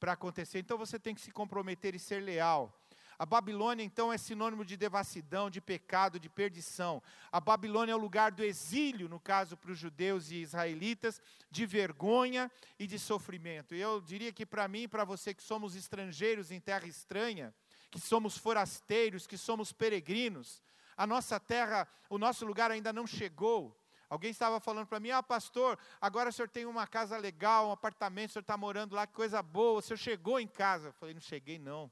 para 0.00 0.12
acontecer. 0.12 0.58
Então 0.58 0.78
você 0.78 0.98
tem 0.98 1.14
que 1.14 1.20
se 1.20 1.30
comprometer 1.30 1.94
e 1.94 1.98
ser 1.98 2.22
leal. 2.22 2.78
A 3.18 3.26
Babilônia, 3.26 3.84
então, 3.84 4.12
é 4.12 4.18
sinônimo 4.18 4.64
de 4.64 4.76
devassidão, 4.76 5.50
de 5.50 5.60
pecado, 5.60 6.18
de 6.18 6.28
perdição. 6.28 7.02
A 7.30 7.40
Babilônia 7.40 7.92
é 7.92 7.94
o 7.94 7.98
lugar 7.98 8.32
do 8.32 8.42
exílio, 8.42 9.08
no 9.08 9.20
caso 9.20 9.56
para 9.56 9.70
os 9.70 9.78
judeus 9.78 10.30
e 10.30 10.36
israelitas, 10.36 11.20
de 11.50 11.66
vergonha 11.66 12.50
e 12.78 12.86
de 12.86 12.98
sofrimento. 12.98 13.74
E 13.74 13.80
eu 13.80 14.00
diria 14.00 14.32
que 14.32 14.46
para 14.46 14.66
mim 14.66 14.82
e 14.82 14.88
para 14.88 15.04
você 15.04 15.34
que 15.34 15.42
somos 15.42 15.76
estrangeiros 15.76 16.50
em 16.50 16.60
terra 16.60 16.86
estranha, 16.86 17.54
que 17.90 18.00
somos 18.00 18.36
forasteiros, 18.36 19.26
que 19.26 19.36
somos 19.36 19.72
peregrinos, 19.72 20.62
a 20.96 21.06
nossa 21.06 21.38
terra, 21.38 21.86
o 22.08 22.18
nosso 22.18 22.44
lugar 22.44 22.70
ainda 22.70 22.92
não 22.92 23.06
chegou. 23.06 23.76
Alguém 24.08 24.30
estava 24.30 24.60
falando 24.60 24.86
para 24.86 25.00
mim, 25.00 25.10
ah, 25.10 25.22
pastor, 25.22 25.78
agora 26.00 26.28
o 26.28 26.32
senhor 26.32 26.48
tem 26.48 26.66
uma 26.66 26.86
casa 26.86 27.16
legal, 27.16 27.68
um 27.68 27.72
apartamento, 27.72 28.30
o 28.30 28.32
senhor 28.34 28.42
está 28.42 28.58
morando 28.58 28.94
lá, 28.94 29.06
que 29.06 29.14
coisa 29.14 29.42
boa, 29.42 29.78
o 29.78 29.82
senhor 29.82 29.96
chegou 29.96 30.38
em 30.38 30.46
casa. 30.46 30.88
Eu 30.88 30.92
falei, 30.92 31.14
não 31.14 31.20
cheguei 31.20 31.58
não. 31.58 31.90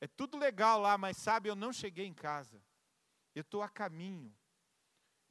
É 0.00 0.06
tudo 0.06 0.36
legal 0.36 0.80
lá, 0.80 0.98
mas 0.98 1.16
sabe, 1.16 1.48
eu 1.48 1.56
não 1.56 1.72
cheguei 1.72 2.06
em 2.06 2.14
casa. 2.14 2.62
Eu 3.34 3.42
estou 3.42 3.62
a 3.62 3.68
caminho. 3.68 4.34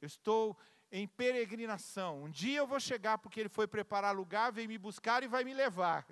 Eu 0.00 0.06
estou 0.06 0.56
em 0.90 1.06
peregrinação. 1.06 2.24
Um 2.24 2.30
dia 2.30 2.58
eu 2.58 2.66
vou 2.66 2.80
chegar 2.80 3.18
porque 3.18 3.40
ele 3.40 3.48
foi 3.48 3.66
preparar 3.66 4.14
lugar, 4.14 4.52
vem 4.52 4.68
me 4.68 4.78
buscar 4.78 5.22
e 5.22 5.28
vai 5.28 5.44
me 5.44 5.54
levar. 5.54 6.06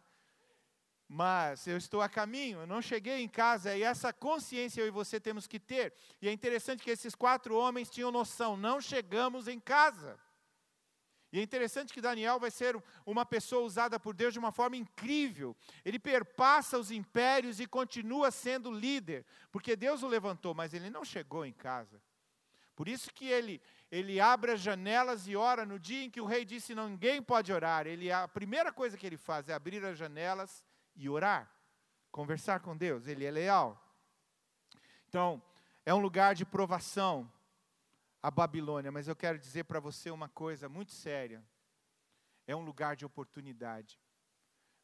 Mas 1.06 1.66
eu 1.66 1.76
estou 1.76 2.00
a 2.00 2.08
caminho, 2.08 2.60
eu 2.60 2.66
não 2.66 2.80
cheguei 2.80 3.22
em 3.22 3.28
casa, 3.28 3.76
e 3.76 3.82
essa 3.82 4.12
consciência 4.12 4.80
eu 4.80 4.86
e 4.86 4.90
você 4.90 5.20
temos 5.20 5.46
que 5.46 5.60
ter. 5.60 5.92
E 6.20 6.28
é 6.28 6.32
interessante 6.32 6.82
que 6.82 6.90
esses 6.90 7.14
quatro 7.14 7.54
homens 7.54 7.90
tinham 7.90 8.10
noção: 8.10 8.56
não 8.56 8.80
chegamos 8.80 9.46
em 9.46 9.60
casa. 9.60 10.18
E 11.34 11.40
é 11.40 11.42
interessante 11.42 11.92
que 11.92 12.00
Daniel 12.00 12.38
vai 12.38 12.48
ser 12.48 12.80
uma 13.04 13.26
pessoa 13.26 13.64
usada 13.64 13.98
por 13.98 14.14
Deus 14.14 14.32
de 14.32 14.38
uma 14.38 14.52
forma 14.52 14.76
incrível. 14.76 15.56
Ele 15.84 15.98
perpassa 15.98 16.78
os 16.78 16.92
impérios 16.92 17.58
e 17.58 17.66
continua 17.66 18.30
sendo 18.30 18.70
líder, 18.70 19.26
porque 19.50 19.74
Deus 19.74 20.04
o 20.04 20.06
levantou, 20.06 20.54
mas 20.54 20.72
ele 20.72 20.88
não 20.88 21.04
chegou 21.04 21.44
em 21.44 21.52
casa. 21.52 22.00
Por 22.76 22.86
isso 22.86 23.12
que 23.12 23.26
ele, 23.26 23.60
ele 23.90 24.20
abre 24.20 24.52
as 24.52 24.60
janelas 24.60 25.26
e 25.26 25.34
ora 25.34 25.66
no 25.66 25.76
dia 25.76 26.04
em 26.04 26.10
que 26.10 26.20
o 26.20 26.24
rei 26.24 26.44
disse: 26.44 26.72
ninguém 26.72 27.20
pode 27.20 27.52
orar. 27.52 27.84
Ele, 27.84 28.12
a 28.12 28.28
primeira 28.28 28.72
coisa 28.72 28.96
que 28.96 29.04
ele 29.04 29.16
faz 29.16 29.48
é 29.48 29.54
abrir 29.54 29.84
as 29.84 29.98
janelas 29.98 30.64
e 30.94 31.08
orar, 31.08 31.50
conversar 32.12 32.60
com 32.60 32.76
Deus. 32.76 33.08
Ele 33.08 33.24
é 33.24 33.30
leal. 33.32 33.84
Então, 35.08 35.42
é 35.84 35.92
um 35.92 35.98
lugar 35.98 36.36
de 36.36 36.44
provação, 36.44 37.28
a 38.24 38.30
Babilônia, 38.30 38.90
mas 38.90 39.06
eu 39.06 39.14
quero 39.14 39.38
dizer 39.38 39.64
para 39.64 39.78
você 39.78 40.10
uma 40.10 40.30
coisa 40.30 40.66
muito 40.66 40.92
séria. 40.92 41.44
É 42.46 42.56
um 42.56 42.64
lugar 42.64 42.96
de 42.96 43.04
oportunidade. 43.04 44.00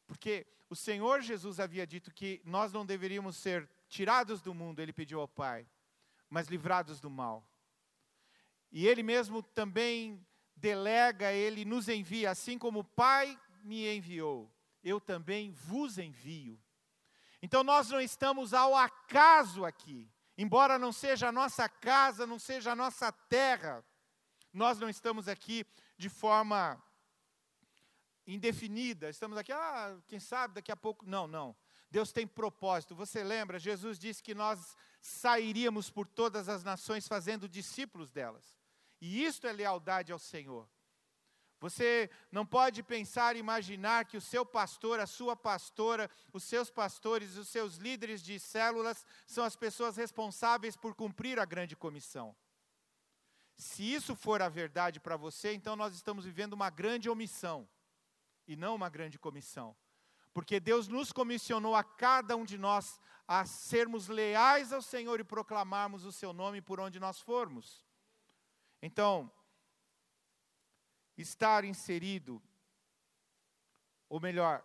Porque 0.05 0.45
o 0.69 0.75
Senhor 0.75 1.21
Jesus 1.21 1.59
havia 1.59 1.87
dito 1.87 2.13
que 2.13 2.39
nós 2.45 2.71
não 2.71 2.85
deveríamos 2.85 3.35
ser 3.35 3.67
tirados 3.89 4.43
do 4.43 4.53
mundo, 4.53 4.79
ele 4.79 4.93
pediu 4.93 5.19
ao 5.19 5.27
Pai, 5.27 5.67
mas 6.29 6.49
livrados 6.49 6.99
do 6.99 7.09
mal. 7.09 7.43
E 8.71 8.85
ele 8.85 9.01
mesmo 9.01 9.41
também 9.41 10.23
delega, 10.55 11.33
ele 11.33 11.65
nos 11.65 11.89
envia, 11.89 12.29
assim 12.29 12.59
como 12.59 12.81
o 12.81 12.83
Pai 12.83 13.35
me 13.63 13.91
enviou, 13.91 14.53
eu 14.83 15.01
também 15.01 15.49
vos 15.49 15.97
envio. 15.97 16.61
Então 17.41 17.63
nós 17.63 17.89
não 17.89 17.99
estamos 17.99 18.53
ao 18.53 18.75
acaso 18.75 19.65
aqui. 19.65 20.07
Embora 20.37 20.79
não 20.79 20.91
seja 20.91 21.29
a 21.29 21.31
nossa 21.31 21.67
casa, 21.67 22.25
não 22.25 22.39
seja 22.39 22.71
a 22.71 22.75
nossa 22.75 23.11
terra, 23.11 23.83
nós 24.53 24.79
não 24.79 24.89
estamos 24.89 25.27
aqui 25.27 25.65
de 25.97 26.09
forma 26.09 26.81
indefinida. 28.25 29.09
Estamos 29.09 29.37
aqui, 29.37 29.51
ah, 29.51 29.97
quem 30.07 30.19
sabe 30.19 30.55
daqui 30.55 30.71
a 30.71 30.75
pouco. 30.75 31.05
Não, 31.05 31.27
não. 31.27 31.55
Deus 31.89 32.11
tem 32.11 32.25
propósito. 32.25 32.95
Você 32.95 33.23
lembra? 33.23 33.59
Jesus 33.59 33.99
disse 33.99 34.23
que 34.23 34.33
nós 34.33 34.75
sairíamos 35.01 35.89
por 35.89 36.07
todas 36.07 36.47
as 36.47 36.63
nações 36.63 37.07
fazendo 37.07 37.49
discípulos 37.49 38.11
delas. 38.11 38.57
E 38.99 39.23
isto 39.23 39.47
é 39.47 39.51
lealdade 39.51 40.11
ao 40.11 40.19
Senhor. 40.19 40.69
Você 41.61 42.09
não 42.31 42.43
pode 42.43 42.81
pensar 42.81 43.35
e 43.35 43.39
imaginar 43.39 44.05
que 44.05 44.17
o 44.17 44.21
seu 44.21 44.43
pastor, 44.43 44.99
a 44.99 45.05
sua 45.05 45.35
pastora, 45.35 46.09
os 46.33 46.43
seus 46.43 46.71
pastores, 46.71 47.37
os 47.37 47.47
seus 47.49 47.75
líderes 47.75 48.23
de 48.23 48.39
células 48.39 49.05
são 49.27 49.45
as 49.45 49.55
pessoas 49.55 49.95
responsáveis 49.95 50.75
por 50.75 50.95
cumprir 50.95 51.39
a 51.39 51.45
grande 51.45 51.75
comissão. 51.75 52.35
Se 53.55 53.83
isso 53.83 54.15
for 54.15 54.41
a 54.41 54.49
verdade 54.49 54.99
para 54.99 55.15
você, 55.15 55.53
então 55.53 55.75
nós 55.75 55.93
estamos 55.93 56.25
vivendo 56.25 56.53
uma 56.53 56.71
grande 56.71 57.07
omissão 57.07 57.69
e 58.47 58.55
não 58.55 58.73
uma 58.73 58.89
grande 58.89 59.19
comissão. 59.19 59.75
Porque 60.33 60.59
Deus 60.59 60.87
nos 60.87 61.11
comissionou 61.11 61.75
a 61.75 61.83
cada 61.83 62.35
um 62.35 62.43
de 62.43 62.57
nós 62.57 62.99
a 63.27 63.45
sermos 63.45 64.07
leais 64.07 64.73
ao 64.73 64.81
Senhor 64.81 65.19
e 65.19 65.23
proclamarmos 65.23 66.05
o 66.05 66.11
seu 66.11 66.33
nome 66.33 66.59
por 66.59 66.79
onde 66.79 66.99
nós 66.99 67.21
formos. 67.21 67.85
Então, 68.81 69.31
estar 71.21 71.63
inserido, 71.63 72.41
ou 74.09 74.19
melhor, 74.19 74.63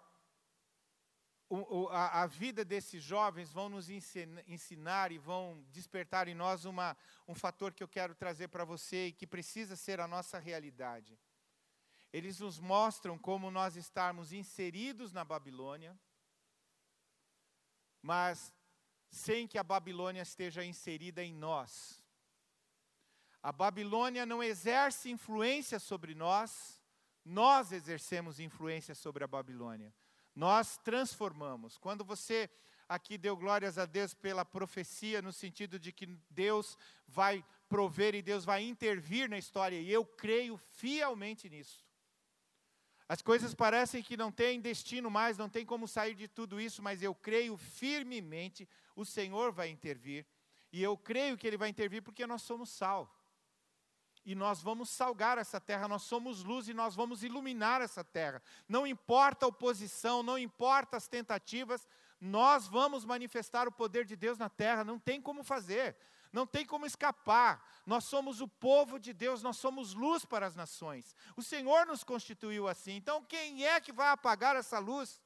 a, 1.91 2.27
vida 2.27 2.65
desses 2.65 3.03
jovens 3.03 3.53
vão 3.53 3.69
nos 3.69 3.89
ensinar, 3.89 4.43
ensinar 4.49 5.13
e 5.13 5.19
vão 5.19 5.65
despertar 5.71 6.27
em 6.27 6.35
nós 6.35 6.65
uma, 6.65 6.97
um 7.29 7.35
fator 7.35 7.73
que 7.73 7.83
eu 7.83 7.89
quero 7.89 8.15
trazer 8.15 8.49
para 8.49 8.65
você 8.65 9.07
e 9.07 9.13
que 9.13 9.27
precisa 9.27 9.77
ser 9.77 10.01
a 10.01 10.09
nossa 10.09 10.39
realidade. 10.39 11.17
Eles 12.13 12.41
nos 12.41 12.59
mostram 12.59 13.17
como 13.17 13.51
nós 13.51 13.77
estarmos 13.77 14.33
inseridos 14.33 15.13
na 15.13 15.25
Babilônia, 15.25 15.97
mas 18.03 18.53
sem 19.11 19.47
que 19.47 19.59
a 19.59 19.63
Babilônia 19.63 20.23
esteja 20.23 20.65
inserida 20.65 21.23
em 21.23 21.33
nós. 21.33 22.03
A 23.47 23.53
Babilônia 23.53 24.26
não 24.26 24.43
exerce 24.43 25.09
influência 25.09 25.79
sobre 25.79 26.17
nós, 26.17 26.83
nós 27.25 27.71
exercemos 27.71 28.41
influência 28.41 28.93
sobre 28.93 29.23
a 29.23 29.29
Babilônia. 29.29 29.95
Nós 30.35 30.76
transformamos. 30.79 31.79
Quando 31.79 32.05
você 32.05 32.50
aqui 32.88 33.17
deu 33.17 33.37
glórias 33.37 33.79
a 33.79 33.87
Deus 33.87 34.12
pela 34.15 34.45
profecia, 34.45 35.23
no 35.23 35.33
sentido 35.33 35.79
de 35.79 35.93
que 35.93 36.07
Deus 36.29 36.76
vai 37.07 37.45
prover 37.69 38.17
e 38.17 38.21
Deus 38.21 38.45
vai 38.45 38.65
intervir 38.65 39.31
na 39.31 39.38
história, 39.38 39.81
e 39.81 39.93
eu 39.93 40.05
creio 40.05 40.57
fielmente 40.57 41.49
nisso. 41.49 41.87
As 43.09 43.23
coisas 43.23 43.55
parecem 43.55 44.03
que 44.03 44.17
não 44.17 44.33
têm 44.33 44.61
destino 44.61 45.09
mais, 45.09 45.38
não 45.38 45.49
tem 45.49 45.65
como 45.65 45.87
sair 45.87 46.17
de 46.17 46.26
tudo 46.26 46.61
isso, 46.61 46.83
mas 46.83 47.00
eu 47.00 47.15
creio 47.15 47.57
firmemente 47.57 48.69
o 48.97 49.05
Senhor 49.05 49.53
vai 49.53 49.69
intervir. 49.69 50.26
E 50.73 50.83
eu 50.83 50.99
creio 50.99 51.38
que 51.38 51.47
Ele 51.47 51.57
vai 51.57 51.69
intervir 51.69 52.03
porque 52.03 52.26
nós 52.26 52.43
somos 52.43 52.71
sal. 52.71 53.15
E 54.26 54.35
nós 54.35 54.61
vamos 54.61 54.90
salgar 54.90 55.38
essa 55.38 55.61
terra, 55.61 55.87
nós 55.87 56.02
somos 56.02 56.42
luz 56.42 56.68
e 56.68 56.75
nós 56.75 56.95
vamos 56.95 57.23
iluminar 57.23 57.80
essa 57.80 58.02
terra. 58.02 58.42
Não 58.68 58.87
importa 58.87 59.47
a 59.47 59.49
oposição, 59.49 60.23
não 60.23 60.37
importa 60.37 60.97
as 60.97 61.06
tentativas, 61.06 61.88
nós 62.21 62.66
vamos 62.66 63.04
manifestar 63.04 63.68
o 63.68 63.73
poder 63.73 64.04
de 64.04 64.16
Deus 64.16 64.37
na 64.37 64.49
terra, 64.49 64.83
não 64.83 64.99
tem 64.99 65.21
como 65.23 65.45
fazer 65.45 65.97
não 66.37 66.47
tem 66.47 66.66
como 66.66 66.85
escapar. 66.85 67.64
Nós 67.87 68.04
somos 68.04 68.42
o 68.42 68.49
povo 68.49 68.99
de 68.99 69.14
Deus, 69.14 69.42
nós 69.42 69.56
somos 69.56 69.95
luz 69.95 70.25
para 70.25 70.47
as 70.47 70.54
nações. 70.54 71.16
O 71.35 71.42
Senhor 71.42 71.87
nos 71.87 72.04
constituiu 72.04 72.68
assim. 72.68 72.92
Então, 72.97 73.25
quem 73.25 73.64
é 73.64 73.80
que 73.80 73.90
vai 73.90 74.09
apagar 74.09 74.54
essa 74.54 74.78
luz? 74.78 75.23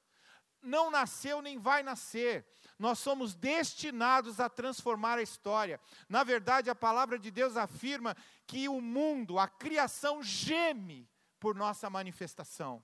Não 0.62 0.90
nasceu 0.90 1.42
nem 1.42 1.58
vai 1.58 1.82
nascer. 1.82 2.46
Nós 2.80 2.98
somos 2.98 3.34
destinados 3.34 4.40
a 4.40 4.48
transformar 4.48 5.18
a 5.18 5.22
história. 5.22 5.78
Na 6.08 6.24
verdade, 6.24 6.70
a 6.70 6.74
palavra 6.74 7.18
de 7.18 7.30
Deus 7.30 7.54
afirma 7.54 8.16
que 8.46 8.70
o 8.70 8.80
mundo, 8.80 9.38
a 9.38 9.46
criação, 9.46 10.22
geme 10.22 11.06
por 11.38 11.54
nossa 11.54 11.90
manifestação. 11.90 12.82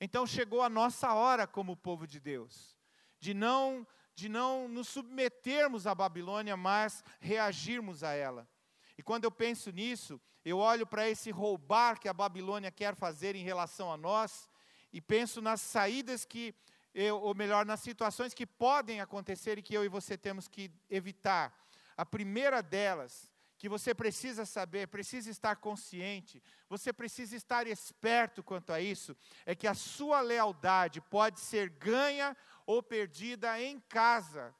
Então 0.00 0.24
chegou 0.24 0.62
a 0.62 0.68
nossa 0.68 1.12
hora 1.12 1.48
como 1.48 1.76
povo 1.76 2.06
de 2.06 2.20
Deus, 2.20 2.78
de 3.18 3.34
não 3.34 3.84
de 4.14 4.28
não 4.28 4.68
nos 4.68 4.88
submetermos 4.88 5.86
à 5.86 5.94
Babilônia, 5.94 6.56
mas 6.56 7.04
reagirmos 7.20 8.04
a 8.04 8.12
ela. 8.12 8.48
E 8.96 9.02
quando 9.02 9.24
eu 9.24 9.30
penso 9.30 9.70
nisso, 9.70 10.20
eu 10.44 10.58
olho 10.58 10.84
para 10.84 11.08
esse 11.08 11.30
roubar 11.30 12.00
que 12.00 12.08
a 12.08 12.12
Babilônia 12.12 12.70
quer 12.70 12.96
fazer 12.96 13.36
em 13.36 13.44
relação 13.44 13.92
a 13.92 13.96
nós, 13.96 14.48
e 14.92 15.00
penso 15.00 15.40
nas 15.40 15.60
saídas 15.60 16.24
que, 16.24 16.52
eu, 16.94 17.20
ou 17.20 17.34
melhor, 17.34 17.64
nas 17.64 17.80
situações 17.80 18.34
que 18.34 18.46
podem 18.46 19.00
acontecer 19.00 19.58
e 19.58 19.62
que 19.62 19.74
eu 19.74 19.84
e 19.84 19.88
você 19.88 20.16
temos 20.16 20.48
que 20.48 20.70
evitar. 20.90 21.52
A 21.96 22.06
primeira 22.06 22.62
delas, 22.62 23.30
que 23.58 23.68
você 23.68 23.92
precisa 23.94 24.46
saber, 24.46 24.86
precisa 24.86 25.30
estar 25.30 25.56
consciente, 25.56 26.42
você 26.68 26.92
precisa 26.92 27.34
estar 27.34 27.66
esperto 27.66 28.42
quanto 28.42 28.72
a 28.72 28.80
isso, 28.80 29.16
é 29.44 29.54
que 29.54 29.66
a 29.66 29.74
sua 29.74 30.20
lealdade 30.20 31.00
pode 31.00 31.40
ser 31.40 31.68
ganha 31.70 32.36
ou 32.64 32.82
perdida 32.82 33.60
em 33.60 33.80
casa, 33.80 34.54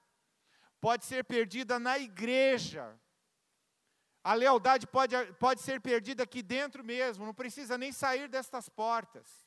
pode 0.80 1.04
ser 1.04 1.24
perdida 1.24 1.78
na 1.78 1.98
igreja. 1.98 2.98
A 4.24 4.34
lealdade 4.34 4.86
pode, 4.86 5.14
pode 5.38 5.62
ser 5.62 5.80
perdida 5.80 6.24
aqui 6.24 6.42
dentro 6.42 6.84
mesmo, 6.84 7.24
não 7.24 7.32
precisa 7.32 7.78
nem 7.78 7.92
sair 7.92 8.28
destas 8.28 8.68
portas. 8.68 9.46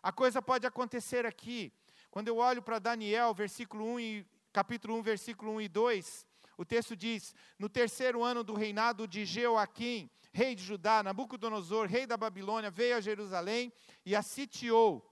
A 0.00 0.12
coisa 0.12 0.40
pode 0.40 0.64
acontecer 0.64 1.26
aqui. 1.26 1.72
Quando 2.16 2.28
eu 2.28 2.38
olho 2.38 2.62
para 2.62 2.78
Daniel, 2.78 3.34
versículo 3.34 3.84
1 3.84 4.00
e, 4.00 4.26
capítulo 4.50 4.96
1, 4.96 5.02
versículo 5.02 5.52
1 5.52 5.60
e 5.60 5.68
2, 5.68 6.26
o 6.56 6.64
texto 6.64 6.96
diz: 6.96 7.34
No 7.58 7.68
terceiro 7.68 8.24
ano 8.24 8.42
do 8.42 8.54
reinado 8.54 9.06
de 9.06 9.26
Jeoaquim, 9.26 10.08
rei 10.32 10.54
de 10.54 10.64
Judá, 10.64 11.02
Nabucodonosor, 11.02 11.86
rei 11.86 12.06
da 12.06 12.16
Babilônia, 12.16 12.70
veio 12.70 12.96
a 12.96 13.02
Jerusalém 13.02 13.70
e 14.02 14.16
a 14.16 14.22
sitiou. 14.22 15.06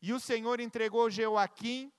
E 0.00 0.12
o 0.12 0.20
Senhor 0.20 0.60
entregou 0.60 1.10
Jeoaquim 1.10 1.92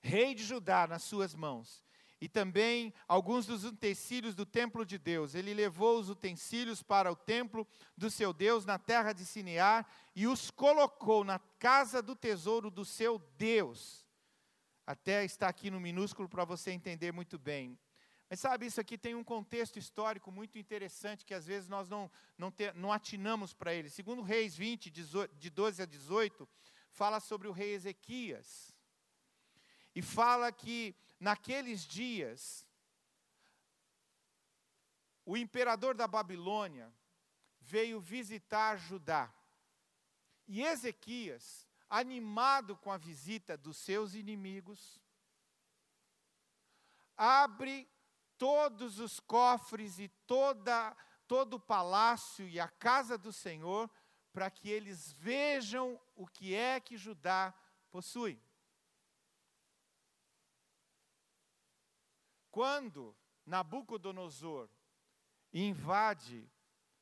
rei 0.00 0.34
de 0.34 0.42
Judá, 0.42 0.88
nas 0.88 1.04
suas 1.04 1.32
mãos. 1.32 1.85
E 2.20 2.28
também 2.28 2.94
alguns 3.06 3.46
dos 3.46 3.64
utensílios 3.64 4.34
do 4.34 4.46
templo 4.46 4.86
de 4.86 4.96
Deus. 4.96 5.34
Ele 5.34 5.52
levou 5.52 5.98
os 5.98 6.08
utensílios 6.08 6.82
para 6.82 7.12
o 7.12 7.16
templo 7.16 7.66
do 7.96 8.10
seu 8.10 8.32
Deus 8.32 8.64
na 8.64 8.78
terra 8.78 9.12
de 9.12 9.24
Sinear 9.24 9.86
e 10.14 10.26
os 10.26 10.50
colocou 10.50 11.24
na 11.24 11.38
casa 11.58 12.00
do 12.00 12.16
tesouro 12.16 12.70
do 12.70 12.84
seu 12.84 13.18
Deus. 13.36 14.06
Até 14.86 15.24
está 15.24 15.48
aqui 15.48 15.70
no 15.70 15.80
minúsculo 15.80 16.28
para 16.28 16.44
você 16.44 16.70
entender 16.70 17.12
muito 17.12 17.38
bem. 17.38 17.78
Mas 18.28 18.40
sabe, 18.40 18.66
isso 18.66 18.80
aqui 18.80 18.98
tem 18.98 19.14
um 19.14 19.22
contexto 19.22 19.78
histórico 19.78 20.32
muito 20.32 20.58
interessante 20.58 21.24
que 21.24 21.34
às 21.34 21.46
vezes 21.46 21.68
nós 21.68 21.88
não, 21.88 22.10
não, 22.36 22.50
te, 22.50 22.72
não 22.72 22.92
atinamos 22.92 23.52
para 23.52 23.72
ele. 23.72 23.88
Segundo 23.88 24.22
Reis 24.22 24.56
20, 24.56 24.90
de 24.90 25.50
12 25.50 25.82
a 25.82 25.86
18, 25.86 26.48
fala 26.90 27.20
sobre 27.20 27.46
o 27.46 27.52
rei 27.52 27.74
Ezequias 27.74 28.74
e 29.94 30.02
fala 30.02 30.50
que 30.50 30.94
naqueles 31.18 31.84
dias 31.84 32.66
o 35.24 35.36
imperador 35.36 35.94
da 35.94 36.06
Babilônia 36.06 36.92
veio 37.60 38.00
visitar 38.00 38.76
Judá. 38.76 39.32
E 40.46 40.62
Ezequias, 40.62 41.68
animado 41.90 42.76
com 42.76 42.92
a 42.92 42.96
visita 42.96 43.56
dos 43.56 43.76
seus 43.76 44.14
inimigos, 44.14 45.00
abre 47.16 47.88
todos 48.38 49.00
os 49.00 49.18
cofres 49.18 49.98
e 49.98 50.08
toda, 50.26 50.96
todo 51.26 51.54
o 51.54 51.60
palácio 51.60 52.46
e 52.48 52.60
a 52.60 52.68
casa 52.68 53.18
do 53.18 53.32
Senhor 53.32 53.90
para 54.32 54.48
que 54.48 54.70
eles 54.70 55.12
vejam 55.12 56.00
o 56.14 56.26
que 56.26 56.54
é 56.54 56.78
que 56.78 56.96
Judá 56.96 57.52
possui. 57.90 58.40
Quando 62.56 63.14
Nabucodonosor 63.44 64.70
invade 65.52 66.50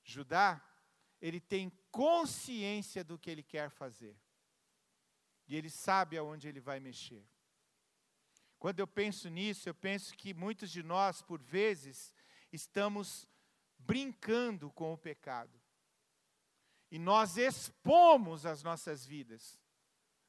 Judá, 0.03 0.61
ele 1.21 1.41
tem 1.41 1.71
consciência 1.93 3.05
do 3.05 3.17
que 3.17 3.31
ele 3.31 3.45
quer 3.45 3.71
fazer. 3.71 4.19
E 5.47 5.55
ele 5.55 5.71
sabe 5.71 6.19
aonde 6.19 6.49
ele 6.49 6.59
vai 6.59 6.81
mexer. 6.81 7.25
Quando 8.59 8.81
eu 8.81 8.87
penso 8.89 9.29
nisso, 9.29 9.69
eu 9.69 9.75
penso 9.77 10.17
que 10.17 10.35
muitos 10.35 10.73
de 10.73 10.83
nós, 10.83 11.23
por 11.23 11.41
vezes, 11.41 12.13
estamos 12.53 13.25
brincando 13.79 14.73
com 14.73 14.93
o 14.93 14.99
pecado. 14.99 15.63
E 16.91 16.99
nós 16.99 17.37
expomos 17.37 18.45
as 18.45 18.65
nossas 18.65 19.07
vidas 19.07 19.63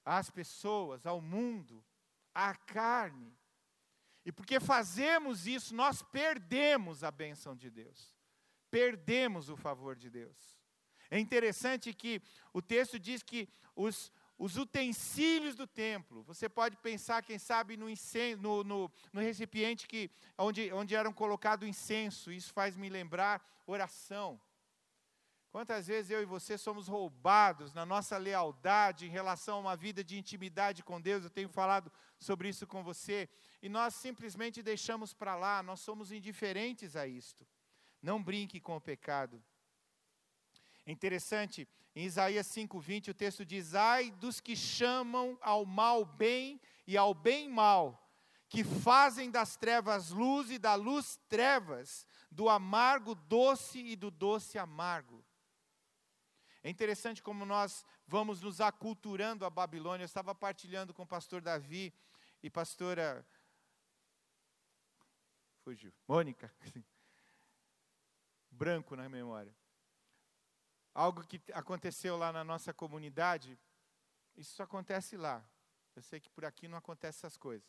às 0.06 0.30
pessoas, 0.30 1.08
ao 1.08 1.20
mundo, 1.20 1.84
à 2.32 2.54
carne, 2.54 3.36
e 4.26 4.32
porque 4.32 4.60
fazemos 4.60 5.46
isso, 5.46 5.76
nós 5.76 6.02
perdemos 6.02 7.04
a 7.04 7.12
bênção 7.12 7.56
de 7.56 7.70
Deus, 7.70 8.16
perdemos 8.72 9.50
o 9.50 9.56
favor 9.56 9.96
de 9.96 10.10
Deus. 10.10 10.36
É 11.12 11.20
interessante 11.20 11.94
que 11.94 12.20
o 12.52 12.60
texto 12.60 13.00
diz 13.00 13.22
que 13.22 13.48
os, 13.76 14.12
os 14.36 14.58
utensílios 14.58 15.56
do 15.56 15.68
templo, 15.68 16.24
você 16.24 16.50
pode 16.50 16.76
pensar, 16.78 17.22
quem 17.22 17.38
sabe, 17.38 17.78
no, 17.78 17.88
incenso, 17.88 18.42
no, 18.42 18.64
no, 18.64 18.92
no 19.14 19.22
recipiente 19.22 19.88
que, 19.88 20.10
onde, 20.36 20.74
onde 20.74 20.96
eram 20.96 21.14
colocado 21.14 21.68
incenso, 21.68 22.32
isso 22.32 22.52
faz 22.52 22.76
me 22.76 22.90
lembrar 22.90 23.46
oração. 23.68 24.42
Quantas 25.56 25.88
vezes 25.88 26.12
eu 26.12 26.22
e 26.22 26.26
você 26.26 26.58
somos 26.58 26.90
roubados 26.90 27.74
na 27.74 27.86
nossa 27.86 28.18
lealdade 28.18 29.06
em 29.06 29.10
relação 29.10 29.56
a 29.56 29.62
uma 29.62 29.76
vida 29.78 30.04
de 30.04 30.18
intimidade 30.18 30.84
com 30.84 31.00
Deus? 31.00 31.24
Eu 31.24 31.30
tenho 31.30 31.48
falado 31.48 31.90
sobre 32.20 32.50
isso 32.50 32.68
com 32.68 32.84
você. 32.84 33.30
E 33.66 33.70
nós 33.70 33.96
simplesmente 33.96 34.62
deixamos 34.62 35.12
para 35.12 35.36
lá, 35.36 35.64
nós 35.64 35.80
somos 35.80 36.12
indiferentes 36.12 36.96
a 36.96 37.08
isto. 37.08 37.48
Não 38.00 38.22
brinque 38.22 38.60
com 38.60 38.76
o 38.76 38.80
pecado. 38.80 39.44
É 40.86 40.92
interessante, 40.92 41.68
em 41.96 42.06
Isaías 42.06 42.46
5,20 42.46 43.10
o 43.10 43.14
texto 43.16 43.44
diz: 43.44 43.74
Ai 43.74 44.12
dos 44.12 44.40
que 44.40 44.56
chamam 44.56 45.36
ao 45.42 45.66
mal 45.66 46.06
bem 46.06 46.62
e 46.86 46.96
ao 46.96 47.16
bem 47.16 47.50
mal, 47.50 48.08
que 48.48 48.64
fazem 48.64 49.32
das 49.32 49.58
trevas 49.58 50.12
luz 50.12 50.52
e 50.52 50.60
da 50.60 50.76
luz 50.76 51.18
trevas, 51.28 52.06
do 52.30 52.48
amargo 52.48 53.16
doce 53.16 53.80
e 53.80 53.96
do 53.96 54.12
doce 54.12 54.60
amargo. 54.60 55.26
É 56.62 56.70
interessante 56.70 57.24
como 57.24 57.44
nós 57.48 57.84
vamos 58.06 58.42
nos 58.42 58.62
aculturando 58.62 59.44
a 59.44 59.50
Babilônia. 59.50 60.04
Eu 60.04 60.06
estava 60.14 60.36
partilhando 60.36 60.94
com 60.94 61.02
o 61.02 61.08
pastor 61.08 61.42
Davi 61.42 61.92
e 62.44 62.50
pastora. 62.50 63.26
Fugiu. 65.66 65.92
Mônica. 66.08 66.54
Branco 68.52 68.96
na 68.96 69.10
memória. 69.10 69.54
Algo 70.94 71.26
que 71.26 71.42
aconteceu 71.52 72.16
lá 72.16 72.32
na 72.32 72.44
nossa 72.44 72.72
comunidade, 72.72 73.60
isso 74.36 74.62
acontece 74.62 75.18
lá. 75.18 75.44
Eu 75.96 76.04
sei 76.04 76.20
que 76.20 76.30
por 76.30 76.46
aqui 76.46 76.68
não 76.68 76.78
acontece 76.78 77.18
essas 77.18 77.36
coisas. 77.36 77.68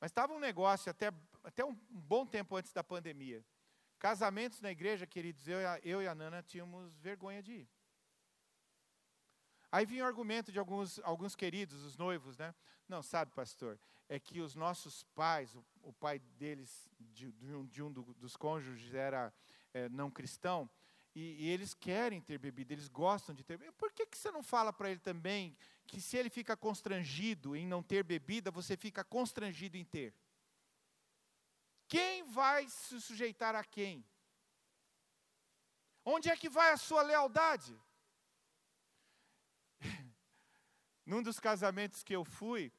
Mas 0.00 0.12
estava 0.12 0.32
um 0.32 0.38
negócio 0.38 0.88
até, 0.88 1.12
até 1.42 1.64
um 1.64 1.74
bom 1.90 2.24
tempo 2.24 2.54
antes 2.54 2.72
da 2.72 2.84
pandemia. 2.84 3.44
Casamentos 3.98 4.60
na 4.60 4.70
igreja, 4.70 5.04
queridos, 5.04 5.48
eu, 5.48 5.58
eu 5.82 6.00
e 6.00 6.06
a 6.06 6.14
Nana 6.14 6.40
tínhamos 6.40 6.96
vergonha 7.00 7.42
de 7.42 7.52
ir. 7.52 7.68
Aí 9.70 9.84
vinha 9.84 10.04
o 10.04 10.06
argumento 10.06 10.50
de 10.50 10.58
alguns, 10.58 10.98
alguns 11.00 11.36
queridos, 11.36 11.82
os 11.84 11.96
noivos, 11.96 12.38
né? 12.38 12.54
Não, 12.88 13.02
sabe, 13.02 13.32
pastor, 13.32 13.78
é 14.08 14.18
que 14.18 14.40
os 14.40 14.54
nossos 14.54 15.04
pais, 15.14 15.54
o, 15.54 15.64
o 15.82 15.92
pai 15.92 16.18
deles, 16.38 16.88
de, 16.98 17.30
de, 17.32 17.54
um, 17.54 17.66
de 17.66 17.82
um 17.82 17.92
do, 17.92 18.02
dos 18.14 18.34
cônjuges, 18.34 18.94
era 18.94 19.32
é, 19.74 19.88
não 19.90 20.10
cristão, 20.10 20.70
e, 21.14 21.44
e, 21.44 21.48
eles 21.48 21.74
querem 21.74 22.20
ter 22.20 22.38
bebida, 22.38 22.72
eles 22.72 22.88
gostam 22.88 23.34
de 23.34 23.42
ter 23.42 23.58
bebida. 23.58 23.76
Por 23.76 23.92
que, 23.92 24.06
que 24.06 24.16
você 24.16 24.30
não 24.30 24.42
fala 24.42 24.72
para 24.72 24.90
ele 24.90 25.00
também 25.00 25.56
que 25.86 26.00
se 26.00 26.16
ele 26.16 26.30
fica 26.30 26.56
constrangido 26.56 27.56
em 27.56 27.66
não 27.66 27.82
ter 27.82 28.04
bebida, 28.04 28.50
você 28.50 28.76
fica 28.76 29.02
constrangido 29.02 29.76
em 29.76 29.84
ter? 29.84 30.14
Quem 31.88 32.22
vai 32.24 32.68
se 32.68 33.00
sujeitar 33.00 33.54
a 33.54 33.64
quem? 33.64 34.06
Onde 36.04 36.30
é 36.30 36.36
que 36.36 36.48
vai 36.48 36.72
a 36.72 36.76
sua 36.76 37.02
lealdade? 37.02 37.76
Num 41.08 41.22
dos 41.22 41.40
casamentos 41.40 42.02
que 42.02 42.14
eu 42.14 42.22
fui, 42.22 42.70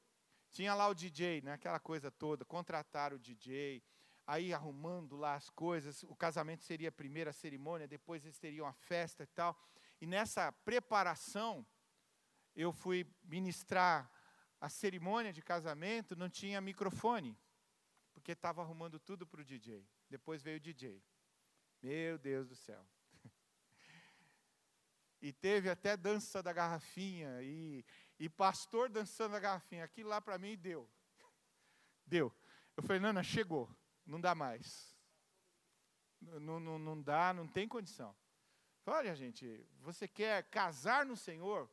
tinha 0.52 0.76
lá 0.76 0.88
o 0.88 0.94
DJ, 0.94 1.42
né, 1.42 1.54
aquela 1.54 1.80
coisa 1.80 2.12
toda, 2.12 2.46
contrataram 2.46 3.16
o 3.16 3.20
DJ, 3.20 3.84
aí 4.28 4.54
arrumando 4.54 5.18
lá 5.18 5.34
as 5.34 5.50
coisas, 5.50 6.04
o 6.04 6.16
casamento 6.16 6.64
seria 6.64 6.90
a 6.90 6.92
primeira 6.92 7.34
cerimônia, 7.34 7.88
depois 7.88 8.24
eles 8.24 8.38
teriam 8.38 8.68
a 8.68 8.72
festa 8.72 9.24
e 9.24 9.26
tal. 9.26 9.60
E 10.00 10.06
nessa 10.06 10.52
preparação, 10.52 11.66
eu 12.56 12.72
fui 12.72 13.04
ministrar 13.24 14.08
a 14.62 14.70
cerimônia 14.70 15.34
de 15.34 15.42
casamento, 15.42 16.16
não 16.16 16.30
tinha 16.30 16.62
microfone, 16.62 17.36
porque 18.14 18.34
estava 18.34 18.62
arrumando 18.62 19.00
tudo 19.00 19.26
para 19.26 19.42
o 19.42 19.44
DJ. 19.44 19.90
Depois 20.08 20.44
veio 20.44 20.58
o 20.58 20.60
DJ. 20.62 21.04
Meu 21.82 22.20
Deus 22.20 22.48
do 22.48 22.56
céu. 22.56 22.88
E 25.22 25.34
teve 25.34 25.70
até 25.70 25.98
dança 25.98 26.42
da 26.42 26.54
garrafinha, 26.54 27.42
e, 27.42 27.84
e 28.20 28.30
pastor 28.30 28.90
dançando 28.90 29.36
a 29.36 29.40
garrafinha. 29.40 29.84
Aquilo 29.84 30.10
lá 30.10 30.20
para 30.20 30.38
mim 30.38 30.58
deu. 30.58 30.90
Deu. 32.06 32.34
Eu 32.76 32.84
falei, 32.84 33.00
Nana, 33.00 33.24
chegou 33.24 33.70
não 34.10 34.20
dá 34.20 34.36
mais. 34.36 34.98
Não, 36.20 36.60
não, 36.60 36.80
não 36.80 37.02
dá, 37.02 37.34
não 37.34 37.48
tem 37.48 37.68
condição. 37.68 38.16
Olha, 38.86 39.16
gente, 39.16 39.66
você 39.80 40.08
quer 40.08 40.44
casar 40.50 41.06
no 41.06 41.16
Senhor? 41.16 41.70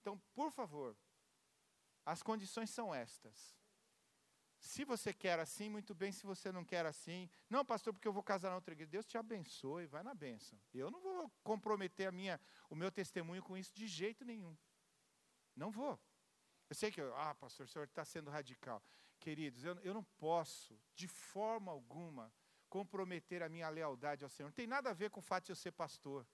Então, 0.00 0.16
por 0.32 0.52
favor, 0.52 0.96
as 2.06 2.22
condições 2.22 2.70
são 2.70 2.94
estas. 2.94 3.56
Se 4.56 4.84
você 4.84 5.12
quer 5.12 5.38
assim, 5.38 5.68
muito 5.68 5.94
bem. 5.94 6.12
Se 6.12 6.24
você 6.24 6.50
não 6.50 6.64
quer 6.64 6.86
assim, 6.86 7.28
não, 7.50 7.64
pastor, 7.64 7.92
porque 7.92 8.08
eu 8.08 8.12
vou 8.12 8.22
casar 8.22 8.50
na 8.50 8.56
outra 8.56 8.72
igreja. 8.72 8.90
Deus 8.90 9.04
te 9.04 9.18
abençoe, 9.18 9.86
vai 9.86 10.02
na 10.02 10.14
bênção. 10.14 10.58
Eu 10.72 10.90
não 10.90 11.00
vou 11.00 11.30
comprometer 11.42 12.06
a 12.06 12.12
minha, 12.12 12.40
o 12.70 12.74
meu 12.74 12.90
testemunho 12.90 13.42
com 13.42 13.58
isso 13.58 13.74
de 13.74 13.86
jeito 13.86 14.24
nenhum. 14.24 14.56
Não 15.56 15.70
vou. 15.70 15.98
Eu 16.68 16.74
sei 16.76 16.90
que, 16.90 17.00
ah, 17.00 17.34
pastor, 17.34 17.66
o 17.66 17.68
senhor 17.68 17.84
está 17.84 18.04
sendo 18.04 18.30
radical. 18.30 18.82
Queridos, 19.20 19.64
eu, 19.64 19.74
eu 19.80 19.94
não 19.94 20.02
posso, 20.18 20.78
de 20.94 21.06
forma 21.06 21.70
alguma, 21.70 22.32
comprometer 22.68 23.42
a 23.42 23.48
minha 23.48 23.68
lealdade 23.68 24.24
ao 24.24 24.30
Senhor. 24.30 24.48
Não 24.48 24.54
tem 24.54 24.66
nada 24.66 24.90
a 24.90 24.92
ver 24.92 25.10
com 25.10 25.20
o 25.20 25.22
fato 25.22 25.46
de 25.46 25.52
eu 25.52 25.56
ser 25.56 25.70
pastor. 25.70 26.26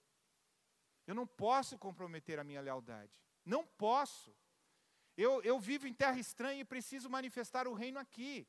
Eu 1.05 1.13
não 1.13 1.27
posso 1.27 1.77
comprometer 1.77 2.39
a 2.39 2.43
minha 2.43 2.61
lealdade. 2.61 3.11
Não 3.45 3.65
posso. 3.65 4.35
Eu, 5.15 5.41
eu 5.43 5.59
vivo 5.59 5.87
em 5.87 5.93
terra 5.93 6.19
estranha 6.19 6.61
e 6.61 6.65
preciso 6.65 7.09
manifestar 7.09 7.67
o 7.67 7.73
reino 7.73 7.99
aqui. 7.99 8.47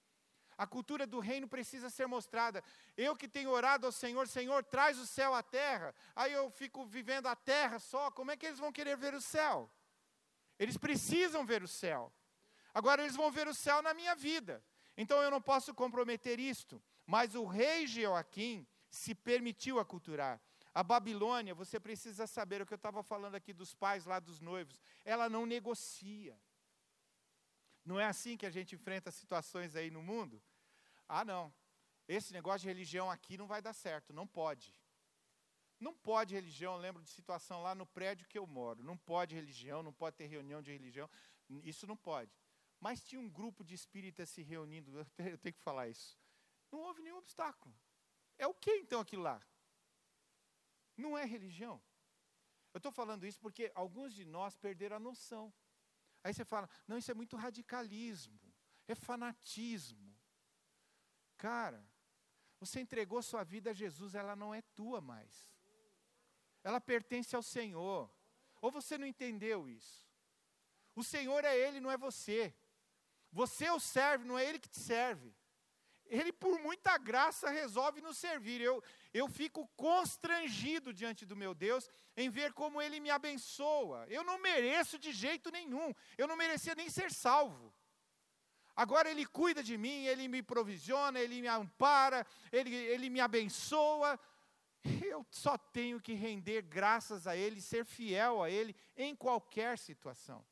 A 0.57 0.67
cultura 0.67 1.07
do 1.07 1.19
reino 1.19 1.49
precisa 1.49 1.91
ser 1.91 2.07
mostrada. 2.07 2.63
Eu 2.97 3.17
que 3.17 3.29
tenho 3.29 3.51
orado 3.51 3.87
ao 3.87 3.93
Senhor, 3.93 4.27
Senhor, 4.29 4.63
traz 4.65 4.99
o 4.99 5.07
céu 5.07 5.35
à 5.35 5.43
terra. 5.43 5.95
Aí 6.15 6.33
eu 6.33 6.51
fico 6.51 6.85
vivendo 6.87 7.27
a 7.27 7.37
terra 7.37 7.79
só. 7.79 8.11
Como 8.11 8.31
é 8.31 8.37
que 8.37 8.47
eles 8.47 8.59
vão 8.59 8.73
querer 8.73 8.97
ver 8.97 9.15
o 9.15 9.21
céu? 9.21 9.71
Eles 10.63 10.77
precisam 10.77 11.45
ver 11.45 11.61
o 11.63 11.69
céu. 11.69 12.13
Agora 12.73 13.03
eles 13.03 13.17
vão 13.17 13.33
ver 13.33 13.49
o 13.49 13.55
céu 13.55 13.83
na 13.83 13.93
minha 13.93 14.15
vida. 14.15 14.65
Então 14.97 15.21
eu 15.21 15.29
não 15.29 15.43
posso 15.43 15.75
comprometer 15.75 16.39
isto. 16.39 16.81
Mas 17.05 17.35
o 17.35 17.45
rei 17.45 17.85
Joaquim 17.89 18.65
se 18.89 19.13
permitiu 19.13 19.81
aculturar. 19.81 20.41
A 20.73 20.83
Babilônia, 20.85 21.53
você 21.53 21.81
precisa 21.81 22.29
saber 22.29 22.63
o 22.63 22.67
que 22.67 22.73
eu 22.73 22.77
estava 22.77 23.03
falando 23.03 23.35
aqui 23.35 23.53
dos 23.53 23.75
pais 23.75 24.07
lá 24.07 24.21
dos 24.21 24.41
noivos, 24.41 24.81
ela 25.05 25.29
não 25.29 25.45
negocia. 25.45 26.39
Não 27.85 27.99
é 27.99 28.07
assim 28.07 28.37
que 28.37 28.47
a 28.47 28.51
gente 28.51 28.77
enfrenta 28.77 29.11
situações 29.11 29.75
aí 29.75 29.91
no 29.91 30.01
mundo? 30.01 30.41
Ah, 31.09 31.25
não. 31.25 31.53
Esse 32.07 32.33
negócio 32.33 32.61
de 32.61 32.69
religião 32.69 33.11
aqui 33.11 33.37
não 33.37 33.49
vai 33.49 33.61
dar 33.61 33.73
certo, 33.73 34.13
não 34.13 34.29
pode. 34.29 34.73
Não 35.83 35.93
pode 35.93 36.33
religião, 36.33 36.77
lembro 36.77 37.03
de 37.03 37.11
situação 37.11 37.61
lá 37.61 37.75
no 37.75 37.85
prédio 37.85 38.25
que 38.29 38.39
eu 38.39 38.47
moro. 38.47 38.85
Não 38.85 38.97
pode 38.97 39.35
religião, 39.35 39.83
não 39.83 39.93
pode 39.93 40.17
ter 40.17 40.27
reunião 40.27 40.63
de 40.63 40.71
religião. 40.71 41.11
Isso 41.65 41.89
não 41.89 41.97
pode. 41.97 42.33
Mas 42.79 43.03
tinha 43.03 43.21
um 43.21 43.29
grupo 43.29 43.65
de 43.65 43.75
espíritas 43.75 44.31
se 44.31 44.43
reunindo, 44.43 45.05
eu 45.19 45.39
tenho 45.39 45.53
que 45.53 45.61
falar 45.61 45.89
isso. 45.89 46.17
Não 46.71 46.79
houve 46.79 47.03
nenhum 47.03 47.19
obstáculo. 47.19 47.75
É 48.39 48.47
o 48.47 48.55
que 48.55 48.71
então 48.77 49.01
aquilo 49.01 49.25
lá? 49.25 49.45
Não 50.97 51.19
é 51.19 51.25
religião. 51.25 51.83
Eu 52.73 52.79
estou 52.79 52.93
falando 52.93 53.27
isso 53.27 53.41
porque 53.41 53.73
alguns 53.75 54.15
de 54.15 54.25
nós 54.25 54.57
perderam 54.57 54.97
a 54.97 55.01
noção. 55.01 55.53
Aí 56.23 56.33
você 56.33 56.45
fala, 56.45 56.71
não, 56.87 56.97
isso 56.97 57.11
é 57.11 57.15
muito 57.15 57.37
radicalismo, 57.37 58.41
é 58.87 58.95
fanatismo. 58.95 60.17
Cara, 61.37 61.85
você 62.61 62.81
entregou 62.81 63.21
sua 63.21 63.43
vida 63.43 63.71
a 63.71 63.75
Jesus, 63.75 64.15
ela 64.15 64.37
não 64.37 64.55
é 64.55 64.63
tua 64.63 65.01
mais. 65.01 65.52
Ela 66.63 66.81
pertence 66.81 67.35
ao 67.35 67.43
Senhor. 67.43 68.11
Ou 68.61 68.71
você 68.71 68.97
não 68.97 69.07
entendeu 69.07 69.69
isso? 69.69 70.07
O 70.95 71.03
Senhor 71.03 71.45
é 71.45 71.57
Ele, 71.57 71.81
não 71.81 71.91
é 71.91 71.97
você. 71.97 72.55
Você 73.33 73.71
o 73.71 73.81
serve, 73.81 74.27
não 74.27 74.39
é 74.39 74.47
ele 74.47 74.59
que 74.59 74.69
te 74.69 74.79
serve. 74.79 75.35
Ele, 76.05 76.31
por 76.31 76.61
muita 76.61 76.99
graça, 76.99 77.49
resolve 77.49 78.03
nos 78.03 78.19
servir. 78.19 78.61
Eu, 78.61 78.85
eu 79.15 79.27
fico 79.27 79.67
constrangido 79.75 80.93
diante 80.93 81.25
do 81.25 81.35
meu 81.35 81.55
Deus 81.55 81.89
em 82.15 82.29
ver 82.29 82.53
como 82.53 82.83
ele 82.83 83.01
me 83.01 83.09
abençoa. 83.09 84.05
Eu 84.11 84.23
não 84.23 84.39
mereço 84.39 84.99
de 84.99 85.11
jeito 85.11 85.51
nenhum. 85.51 85.95
Eu 86.19 86.29
não 86.29 86.37
merecia 86.37 86.75
nem 86.75 86.91
ser 86.91 87.11
salvo. 87.11 87.75
Agora 88.77 89.11
ele 89.11 89.25
cuida 89.25 89.63
de 89.63 89.79
mim, 89.79 90.05
ele 90.05 90.29
me 90.29 90.43
provisiona, 90.43 91.19
ele 91.19 91.41
me 91.41 91.49
ampara, 91.49 92.27
ele, 92.51 92.75
ele 92.75 93.09
me 93.09 93.21
abençoa. 93.21 94.21
Eu 94.85 95.25
só 95.31 95.57
tenho 95.57 96.01
que 96.01 96.15
render 96.15 96.63
graças 96.63 97.27
a 97.27 97.37
ele, 97.37 97.61
ser 97.61 97.85
fiel 97.85 98.43
a 98.43 98.51
ele 98.51 98.75
em 98.97 99.15
qualquer 99.15 99.79
situação. 99.79 100.45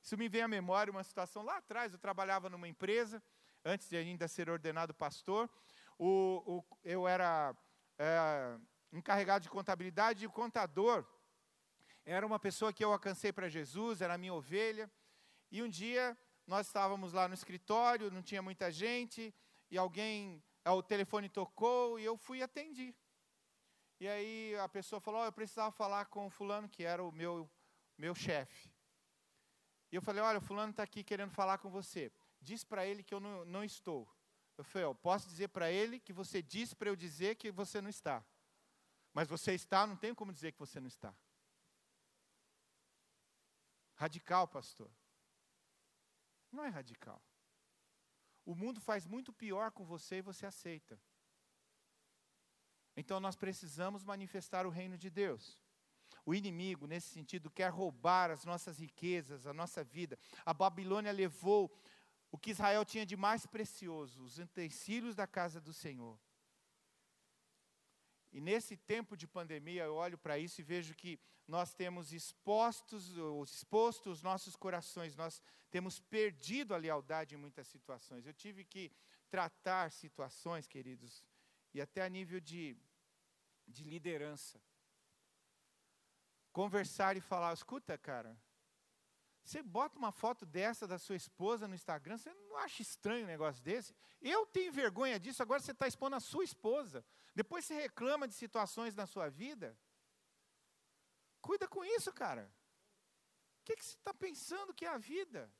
Isso 0.00 0.16
me 0.16 0.28
vem 0.28 0.42
à 0.42 0.48
memória 0.48 0.90
uma 0.90 1.02
situação 1.02 1.42
lá 1.42 1.56
atrás, 1.56 1.92
eu 1.92 1.98
trabalhava 1.98 2.48
numa 2.48 2.68
empresa, 2.68 3.20
antes 3.64 3.88
de 3.88 3.96
ainda 3.96 4.28
ser 4.28 4.48
ordenado 4.48 4.94
pastor, 4.94 5.50
o, 5.98 6.42
o, 6.46 6.64
eu 6.84 7.08
era 7.08 7.56
é, 7.98 8.56
encarregado 8.92 9.42
de 9.42 9.50
contabilidade 9.50 10.22
e 10.22 10.26
o 10.26 10.30
contador 10.30 11.04
era 12.04 12.24
uma 12.24 12.38
pessoa 12.38 12.72
que 12.72 12.84
eu 12.84 12.92
alcancei 12.92 13.32
para 13.32 13.48
Jesus, 13.48 14.00
era 14.00 14.16
minha 14.16 14.32
ovelha, 14.32 14.88
e 15.50 15.60
um 15.60 15.68
dia 15.68 16.16
nós 16.46 16.68
estávamos 16.68 17.12
lá 17.12 17.26
no 17.26 17.34
escritório, 17.34 18.12
não 18.12 18.22
tinha 18.22 18.40
muita 18.40 18.70
gente, 18.70 19.34
e 19.68 19.76
alguém, 19.76 20.40
o 20.64 20.82
telefone 20.82 21.28
tocou 21.28 21.98
e 21.98 22.04
eu 22.04 22.16
fui 22.16 22.42
atendi. 22.42 22.94
E 23.98 24.06
aí 24.06 24.54
a 24.56 24.68
pessoa 24.68 25.00
falou, 25.00 25.22
oh, 25.22 25.24
eu 25.24 25.32
precisava 25.32 25.70
falar 25.72 26.06
com 26.06 26.26
o 26.26 26.30
fulano, 26.30 26.68
que 26.68 26.84
era 26.84 27.02
o 27.02 27.10
meu, 27.10 27.50
meu 27.96 28.14
chefe. 28.14 28.70
E 29.90 29.96
eu 29.96 30.02
falei, 30.02 30.22
olha, 30.22 30.38
o 30.38 30.42
fulano 30.42 30.70
está 30.70 30.82
aqui 30.82 31.02
querendo 31.02 31.30
falar 31.30 31.58
com 31.58 31.70
você. 31.70 32.12
Diz 32.40 32.62
para 32.62 32.86
ele 32.86 33.02
que 33.02 33.14
eu 33.14 33.20
não, 33.20 33.44
não 33.44 33.64
estou. 33.64 34.06
Eu 34.58 34.64
falei, 34.64 34.86
eu 34.86 34.94
posso 34.94 35.28
dizer 35.28 35.48
para 35.48 35.70
ele 35.70 35.98
que 35.98 36.12
você 36.12 36.42
disse 36.42 36.74
para 36.74 36.88
eu 36.88 36.96
dizer 36.96 37.36
que 37.36 37.50
você 37.50 37.80
não 37.80 37.88
está. 37.88 38.24
Mas 39.12 39.28
você 39.28 39.54
está, 39.54 39.86
não 39.86 39.96
tem 39.96 40.14
como 40.14 40.32
dizer 40.32 40.52
que 40.52 40.58
você 40.58 40.78
não 40.78 40.88
está. 40.88 41.14
Radical, 43.94 44.46
pastor. 44.46 44.90
Não 46.52 46.64
é 46.64 46.68
radical. 46.68 47.22
O 48.44 48.54
mundo 48.54 48.80
faz 48.80 49.06
muito 49.06 49.32
pior 49.32 49.70
com 49.70 49.84
você 49.84 50.16
e 50.16 50.22
você 50.22 50.44
aceita. 50.46 51.00
Então 52.96 53.20
nós 53.20 53.36
precisamos 53.36 54.02
manifestar 54.02 54.66
o 54.66 54.70
reino 54.70 54.96
de 54.96 55.10
Deus. 55.10 55.58
o 56.24 56.34
inimigo, 56.34 56.88
nesse 56.88 57.08
sentido, 57.08 57.48
quer 57.48 57.68
roubar 57.68 58.32
as 58.32 58.44
nossas 58.44 58.78
riquezas, 58.78 59.46
a 59.46 59.52
nossa 59.52 59.84
vida. 59.84 60.18
A 60.44 60.52
Babilônia 60.52 61.12
levou 61.12 61.72
o 62.32 62.38
que 62.38 62.50
Israel 62.50 62.84
tinha 62.84 63.06
de 63.06 63.16
mais 63.16 63.46
precioso, 63.46 64.24
os 64.24 64.38
utensílios 64.38 65.14
da 65.14 65.26
casa 65.26 65.60
do 65.60 65.72
Senhor. 65.72 66.18
E 68.32 68.40
nesse 68.40 68.76
tempo 68.76 69.16
de 69.16 69.26
pandemia, 69.26 69.84
eu 69.84 69.94
olho 69.94 70.18
para 70.18 70.36
isso 70.38 70.60
e 70.60 70.64
vejo 70.64 70.94
que 70.94 71.18
nós 71.46 71.72
temos 71.72 72.12
expostos, 72.12 73.14
exposto 73.48 74.10
os 74.10 74.20
nossos 74.20 74.56
corações, 74.56 75.14
nós 75.14 75.40
temos 75.70 76.00
perdido 76.00 76.74
a 76.74 76.76
lealdade 76.76 77.34
em 77.34 77.38
muitas 77.38 77.68
situações. 77.68 78.26
Eu 78.26 78.34
tive 78.34 78.64
que 78.64 78.90
tratar 79.30 79.92
situações, 79.92 80.66
queridos, 80.66 81.22
e 81.76 81.80
até 81.80 82.02
a 82.02 82.08
nível 82.08 82.40
de, 82.40 82.74
de 83.68 83.84
liderança. 83.84 84.58
Conversar 86.50 87.18
e 87.18 87.20
falar, 87.20 87.52
escuta, 87.52 87.98
cara, 87.98 88.34
você 89.44 89.62
bota 89.62 89.98
uma 89.98 90.10
foto 90.10 90.46
dessa 90.46 90.88
da 90.88 90.98
sua 90.98 91.16
esposa 91.16 91.68
no 91.68 91.74
Instagram, 91.74 92.16
você 92.16 92.32
não 92.32 92.56
acha 92.56 92.80
estranho 92.80 93.24
um 93.24 93.28
negócio 93.28 93.62
desse? 93.62 93.94
Eu 94.22 94.46
tenho 94.46 94.72
vergonha 94.72 95.20
disso, 95.20 95.42
agora 95.42 95.60
você 95.60 95.72
está 95.72 95.86
expondo 95.86 96.16
a 96.16 96.20
sua 96.20 96.44
esposa. 96.44 97.04
Depois 97.34 97.66
você 97.66 97.74
reclama 97.74 98.26
de 98.26 98.32
situações 98.34 98.96
na 98.96 99.06
sua 99.06 99.28
vida. 99.28 99.78
Cuida 101.42 101.68
com 101.68 101.84
isso, 101.84 102.10
cara. 102.10 102.50
O 103.60 103.64
que, 103.66 103.76
que 103.76 103.84
você 103.84 103.96
está 103.96 104.14
pensando 104.14 104.72
que 104.72 104.86
é 104.86 104.88
a 104.88 104.96
vida? 104.96 105.52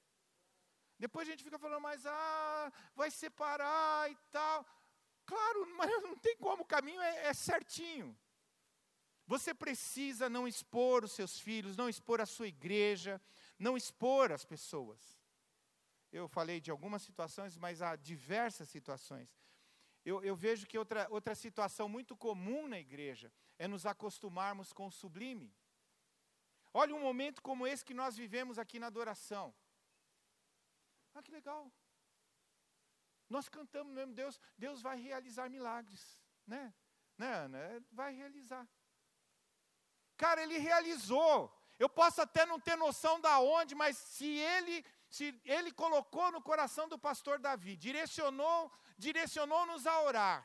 Depois 0.98 1.29
a 1.29 1.31
gente 1.31 1.44
fica 1.44 1.59
falando, 1.59 1.83
mas 1.83 2.07
ah, 2.07 2.72
vai 2.94 3.11
separar 3.11 4.11
e 4.11 4.16
tal. 4.31 4.66
Claro, 5.27 5.67
mas 5.77 5.91
não 6.03 6.17
tem 6.17 6.37
como, 6.37 6.62
o 6.62 6.67
caminho 6.67 7.01
é, 7.03 7.27
é 7.27 7.35
certinho. 7.35 8.17
Você 9.27 9.53
precisa 9.53 10.29
não 10.29 10.47
expor 10.47 11.05
os 11.05 11.12
seus 11.12 11.39
filhos, 11.41 11.77
não 11.77 11.89
expor 11.89 12.21
a 12.21 12.27
sua 12.27 12.47
igreja, 12.47 13.21
não 13.59 13.77
expor 13.77 14.31
as 14.31 14.45
pessoas. 14.45 15.19
Eu 16.12 16.29
falei 16.29 16.61
de 16.61 16.71
algumas 16.71 17.03
situações, 17.03 17.57
mas 17.57 17.83
há 17.83 17.97
diversas 17.97 18.69
situações. 18.69 19.29
Eu, 20.05 20.23
eu, 20.23 20.37
vejo 20.37 20.65
que 20.69 20.79
outra, 20.79 21.09
outra 21.11 21.35
situação 21.35 21.89
muito 21.89 22.17
comum 22.17 22.69
na 22.69 22.79
igreja 22.79 23.33
é 23.59 23.67
nos 23.67 23.85
acostumarmos 23.85 24.73
com 24.73 24.87
o 24.87 24.93
sublime. 24.93 25.53
Olha 26.73 26.95
um 26.95 27.01
momento 27.01 27.43
como 27.43 27.67
esse 27.67 27.85
que 27.85 27.93
nós 27.93 28.17
vivemos 28.17 28.59
aqui 28.59 28.79
na 28.79 28.87
adoração. 28.87 29.53
Ah, 31.12 31.23
que 31.23 31.33
legal. 31.33 31.73
Nós 33.29 33.49
cantamos 33.49 33.93
mesmo, 33.93 34.15
Deus, 34.15 34.41
Deus 34.57 34.81
vai 34.81 34.99
realizar 34.99 35.49
milagres, 35.49 36.19
né? 36.47 36.73
Né, 37.19 37.33
Ana? 37.33 37.59
É, 37.59 37.81
vai 37.93 38.15
realizar. 38.15 38.67
Cara, 40.17 40.43
ele 40.43 40.59
realizou. 40.59 41.53
Eu 41.79 41.89
posso 41.89 42.21
até 42.23 42.47
não 42.47 42.59
ter 42.59 42.77
noção 42.77 43.21
da 43.21 43.39
onde, 43.41 43.75
mas 43.75 43.97
se 43.97 44.27
ele 44.27 44.85
se 45.09 45.41
ele 45.45 45.73
colocou 45.73 46.31
no 46.33 46.43
coração 46.43 46.89
do 46.89 46.99
pastor 46.99 47.39
Davi, 47.39 47.77
direcionou, 47.77 48.71
direcionou-nos 48.99 49.87
a 49.87 50.01
orar. 50.03 50.45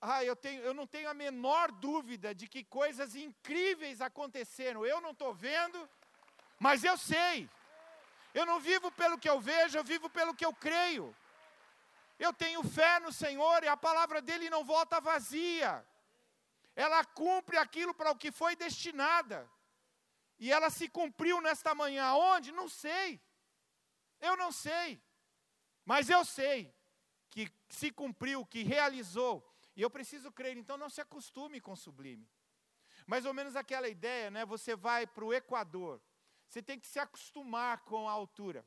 Ah, 0.00 0.22
eu, 0.22 0.36
tenho, 0.36 0.62
eu 0.62 0.74
não 0.74 0.86
tenho 0.86 1.08
a 1.08 1.14
menor 1.14 1.72
dúvida 1.72 2.34
de 2.34 2.46
que 2.46 2.62
coisas 2.62 3.16
incríveis 3.16 4.00
aconteceram. 4.00 4.84
Eu 4.84 5.00
não 5.00 5.10
estou 5.10 5.34
vendo, 5.34 5.88
mas 6.58 6.84
eu 6.84 6.98
sei. 6.98 7.48
Eu 8.34 8.44
não 8.44 8.60
vivo 8.60 8.90
pelo 8.92 9.18
que 9.18 9.28
eu 9.28 9.40
vejo, 9.40 9.78
eu 9.78 9.84
vivo 9.84 10.10
pelo 10.10 10.34
que 10.34 10.44
eu 10.44 10.52
creio. 10.52 11.16
Eu 12.18 12.32
tenho 12.32 12.62
fé 12.62 12.98
no 13.00 13.12
Senhor 13.12 13.62
e 13.62 13.68
a 13.68 13.76
palavra 13.76 14.22
dele 14.22 14.48
não 14.48 14.64
volta 14.64 15.00
vazia. 15.00 15.86
Ela 16.74 17.04
cumpre 17.04 17.56
aquilo 17.58 17.94
para 17.94 18.10
o 18.10 18.16
que 18.16 18.30
foi 18.30 18.56
destinada. 18.56 19.50
E 20.38 20.52
ela 20.52 20.70
se 20.70 20.88
cumpriu 20.88 21.40
nesta 21.40 21.74
manhã. 21.74 22.12
Onde? 22.14 22.52
Não 22.52 22.68
sei. 22.68 23.20
Eu 24.20 24.36
não 24.36 24.50
sei. 24.52 25.00
Mas 25.84 26.08
eu 26.08 26.24
sei 26.24 26.74
que 27.30 27.50
se 27.68 27.90
cumpriu, 27.90 28.44
que 28.46 28.62
realizou. 28.62 29.46
E 29.74 29.82
eu 29.82 29.90
preciso 29.90 30.32
crer. 30.32 30.56
Então 30.56 30.76
não 30.76 30.88
se 30.88 31.00
acostume 31.00 31.60
com 31.60 31.72
o 31.72 31.76
sublime. 31.76 32.28
Mais 33.06 33.24
ou 33.24 33.32
menos 33.32 33.56
aquela 33.56 33.88
ideia, 33.88 34.30
né? 34.30 34.44
Você 34.44 34.74
vai 34.74 35.06
para 35.06 35.24
o 35.24 35.32
Equador. 35.32 36.00
Você 36.48 36.62
tem 36.62 36.78
que 36.78 36.86
se 36.86 36.98
acostumar 36.98 37.84
com 37.84 38.08
a 38.08 38.12
altura. 38.12 38.66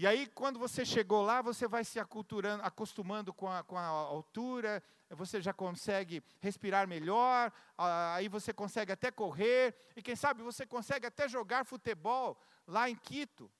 E 0.00 0.06
aí, 0.06 0.26
quando 0.28 0.58
você 0.58 0.82
chegou 0.82 1.20
lá, 1.20 1.42
você 1.42 1.68
vai 1.68 1.84
se 1.84 2.00
acostumando 2.00 3.34
com 3.34 3.46
a, 3.52 3.62
com 3.62 3.76
a 3.76 3.84
altura, 3.84 4.82
você 5.10 5.42
já 5.42 5.52
consegue 5.52 6.22
respirar 6.40 6.88
melhor, 6.88 7.52
aí 7.76 8.26
você 8.26 8.50
consegue 8.50 8.92
até 8.92 9.10
correr, 9.10 9.76
e 9.94 10.00
quem 10.00 10.16
sabe 10.16 10.42
você 10.42 10.64
consegue 10.64 11.06
até 11.06 11.28
jogar 11.28 11.66
futebol 11.66 12.40
lá 12.66 12.88
em 12.88 12.96
Quito. 12.96 13.52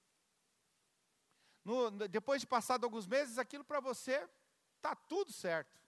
No, 1.62 1.90
depois 2.08 2.40
de 2.40 2.46
passado 2.46 2.84
alguns 2.84 3.06
meses, 3.06 3.36
aquilo 3.36 3.62
para 3.62 3.78
você 3.78 4.26
está 4.76 4.96
tudo 4.96 5.30
certo. 5.30 5.78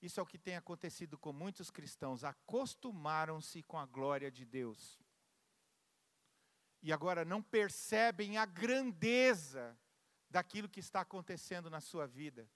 Isso 0.00 0.20
é 0.20 0.22
o 0.22 0.26
que 0.26 0.38
tem 0.38 0.54
acontecido 0.54 1.18
com 1.18 1.32
muitos 1.32 1.72
cristãos, 1.72 2.22
acostumaram-se 2.22 3.64
com 3.64 3.80
a 3.80 3.86
glória 3.86 4.30
de 4.30 4.44
Deus. 4.44 5.01
E 6.82 6.92
agora 6.92 7.24
não 7.24 7.42
percebem 7.42 8.36
a 8.36 8.44
grandeza 8.44 9.78
daquilo 10.28 10.68
que 10.68 10.80
está 10.80 11.00
acontecendo 11.00 11.70
na 11.70 11.80
sua 11.80 12.06
vida 12.06 12.48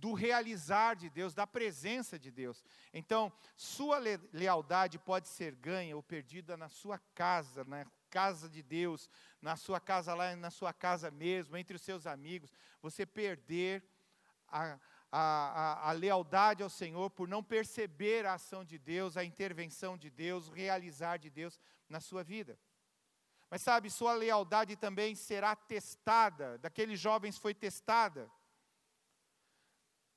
do 0.00 0.14
realizar 0.14 0.94
de 0.94 1.10
Deus, 1.10 1.34
da 1.34 1.46
presença 1.46 2.18
de 2.18 2.30
Deus. 2.30 2.64
Então, 2.92 3.30
sua 3.54 3.98
lealdade 4.32 4.98
pode 4.98 5.28
ser 5.28 5.54
ganha 5.54 5.94
ou 5.94 6.02
perdida 6.02 6.56
na 6.56 6.68
sua 6.68 6.98
casa, 7.14 7.64
na 7.64 7.84
casa 8.08 8.48
de 8.48 8.62
Deus, 8.62 9.10
na 9.42 9.56
sua 9.56 9.78
casa 9.78 10.14
lá, 10.14 10.34
na 10.34 10.50
sua 10.50 10.72
casa 10.72 11.10
mesmo, 11.10 11.56
entre 11.56 11.76
os 11.76 11.82
seus 11.82 12.06
amigos. 12.06 12.52
Você 12.80 13.04
perder 13.04 13.84
a, 14.48 14.78
a, 15.12 15.20
a, 15.20 15.90
a 15.90 15.92
lealdade 15.92 16.62
ao 16.62 16.70
Senhor 16.70 17.10
por 17.10 17.28
não 17.28 17.42
perceber 17.42 18.24
a 18.24 18.34
ação 18.34 18.64
de 18.64 18.78
Deus, 18.78 19.16
a 19.16 19.24
intervenção 19.24 19.98
de 19.98 20.08
Deus, 20.08 20.48
o 20.48 20.52
realizar 20.52 21.18
de 21.18 21.28
Deus 21.28 21.60
na 21.88 22.00
sua 22.00 22.24
vida. 22.24 22.58
Mas 23.50 23.62
sabe, 23.62 23.90
sua 23.90 24.14
lealdade 24.14 24.76
também 24.76 25.14
será 25.14 25.56
testada, 25.56 26.56
daqueles 26.58 27.00
jovens 27.00 27.36
foi 27.36 27.52
testada 27.52 28.30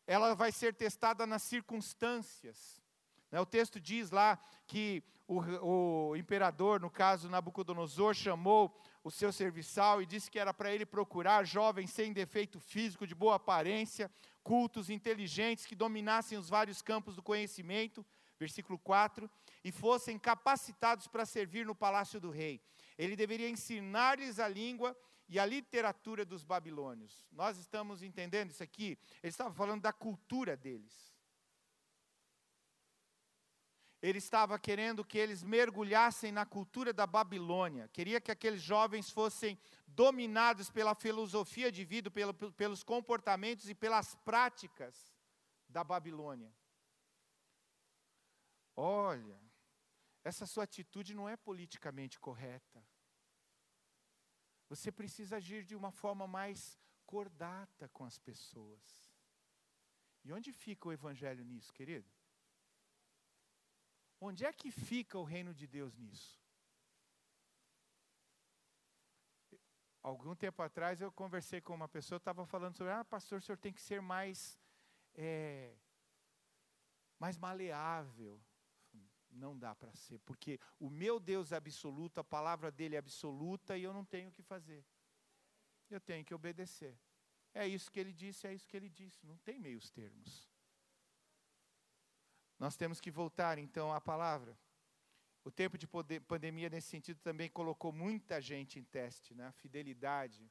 ela 0.05 0.35
vai 0.35 0.51
ser 0.51 0.73
testada 0.73 1.25
nas 1.25 1.43
circunstâncias. 1.43 2.81
Né, 3.31 3.39
o 3.39 3.45
texto 3.45 3.79
diz 3.79 4.11
lá 4.11 4.37
que 4.67 5.03
o, 5.27 5.39
o, 6.09 6.15
imperador, 6.15 6.79
no 6.79 6.89
caso 6.89 7.29
Nabucodonosor, 7.29 8.13
chamou 8.13 8.77
o 9.03 9.09
seu 9.09 9.31
serviçal 9.31 10.01
e 10.01 10.05
disse 10.05 10.29
que 10.29 10.39
era 10.39 10.53
para 10.53 10.71
ele 10.71 10.85
procurar 10.85 11.45
jovens 11.45 11.89
sem 11.91 12.13
defeito 12.13 12.59
físico, 12.59 13.07
de 13.07 13.15
boa 13.15 13.35
aparência, 13.35 14.11
cultos, 14.43 14.89
inteligentes, 14.89 15.65
que 15.65 15.75
dominassem 15.75 16.37
os 16.37 16.49
vários 16.49 16.81
campos 16.81 17.15
do 17.15 17.23
conhecimento, 17.23 18.05
versículo 18.37 18.77
4, 18.77 19.29
e 19.63 19.71
fossem 19.71 20.19
capacitados 20.19 21.07
para 21.07 21.25
servir 21.25 21.65
no 21.65 21.73
palácio 21.73 22.19
do 22.19 22.29
rei. 22.29 22.61
Ele 22.97 23.15
deveria 23.15 23.49
ensinar-lhes 23.49 24.39
a 24.39 24.47
língua 24.47 24.97
e 25.27 25.39
a 25.39 25.45
literatura 25.45 26.25
dos 26.25 26.43
babilônios. 26.43 27.25
Nós 27.31 27.57
estamos 27.57 28.03
entendendo 28.03 28.51
isso 28.51 28.63
aqui? 28.63 28.97
Ele 29.21 29.29
estava 29.29 29.53
falando 29.53 29.81
da 29.81 29.93
cultura 29.93 30.55
deles. 30.55 31.13
Ele 34.01 34.17
estava 34.17 34.59
querendo 34.59 35.05
que 35.05 35.17
eles 35.17 35.43
mergulhassem 35.43 36.29
na 36.29 36.45
cultura 36.45 36.91
da 36.91 37.07
Babilônia. 37.07 37.87
Queria 37.87 38.19
que 38.19 38.31
aqueles 38.31 38.61
jovens 38.61 39.09
fossem 39.09 39.57
dominados 39.87 40.69
pela 40.69 40.93
filosofia 40.93 41.71
de 41.71 41.85
vida, 41.85 42.11
pelo, 42.11 42.33
pelos 42.33 42.83
comportamentos 42.83 43.69
e 43.69 43.73
pelas 43.73 44.13
práticas 44.15 45.13
da 45.69 45.85
Babilônia. 45.85 46.53
Olha, 48.75 49.39
essa 50.23 50.45
sua 50.45 50.63
atitude 50.63 51.13
não 51.13 51.27
é 51.27 51.35
politicamente 51.35 52.19
correta. 52.19 52.85
Você 54.69 54.91
precisa 54.91 55.35
agir 55.37 55.65
de 55.65 55.75
uma 55.75 55.91
forma 55.91 56.25
mais 56.25 56.79
cordata 57.05 57.89
com 57.89 58.05
as 58.05 58.17
pessoas. 58.17 59.13
E 60.23 60.31
onde 60.31 60.53
fica 60.53 60.87
o 60.87 60.93
Evangelho 60.93 61.43
nisso, 61.43 61.73
querido? 61.73 62.09
Onde 64.19 64.45
é 64.45 64.53
que 64.53 64.71
fica 64.71 65.19
o 65.19 65.23
reino 65.23 65.53
de 65.53 65.67
Deus 65.67 65.97
nisso? 65.97 66.41
Algum 70.01 70.35
tempo 70.35 70.61
atrás 70.61 71.01
eu 71.01 71.11
conversei 71.11 71.59
com 71.59 71.75
uma 71.75 71.89
pessoa, 71.89 72.17
estava 72.17 72.45
falando 72.45 72.75
sobre, 72.75 72.93
ah, 72.93 73.03
pastor, 73.03 73.39
o 73.39 73.41
senhor 73.41 73.57
tem 73.57 73.73
que 73.73 73.81
ser 73.81 74.01
mais, 74.01 74.59
é, 75.15 75.75
mais 77.19 77.37
maleável 77.37 78.41
não 79.33 79.57
dá 79.57 79.73
para 79.75 79.93
ser, 79.95 80.19
porque 80.19 80.59
o 80.79 80.89
meu 80.89 81.19
Deus 81.19 81.51
é 81.51 81.55
absoluto, 81.55 82.19
a 82.19 82.23
palavra 82.23 82.71
dele 82.71 82.95
é 82.95 82.99
absoluta 82.99 83.77
e 83.77 83.83
eu 83.83 83.93
não 83.93 84.05
tenho 84.05 84.29
o 84.29 84.31
que 84.31 84.41
fazer. 84.41 84.85
Eu 85.89 85.99
tenho 85.99 86.25
que 86.25 86.33
obedecer. 86.33 86.97
É 87.53 87.67
isso 87.67 87.91
que 87.91 87.99
ele 87.99 88.13
disse, 88.13 88.47
é 88.47 88.53
isso 88.53 88.67
que 88.67 88.75
ele 88.75 88.89
disse, 88.89 89.25
não 89.25 89.37
tem 89.37 89.59
meios 89.59 89.89
termos. 89.91 90.49
Nós 92.57 92.75
temos 92.75 92.99
que 93.01 93.11
voltar 93.11 93.57
então 93.57 93.93
à 93.93 93.99
palavra. 93.99 94.57
O 95.43 95.51
tempo 95.51 95.77
de 95.77 95.85
pandemia, 96.21 96.69
nesse 96.69 96.87
sentido, 96.87 97.19
também 97.19 97.49
colocou 97.49 97.91
muita 97.91 98.39
gente 98.39 98.79
em 98.79 98.83
teste, 98.83 99.35
né? 99.35 99.51
Fidelidade. 99.51 100.49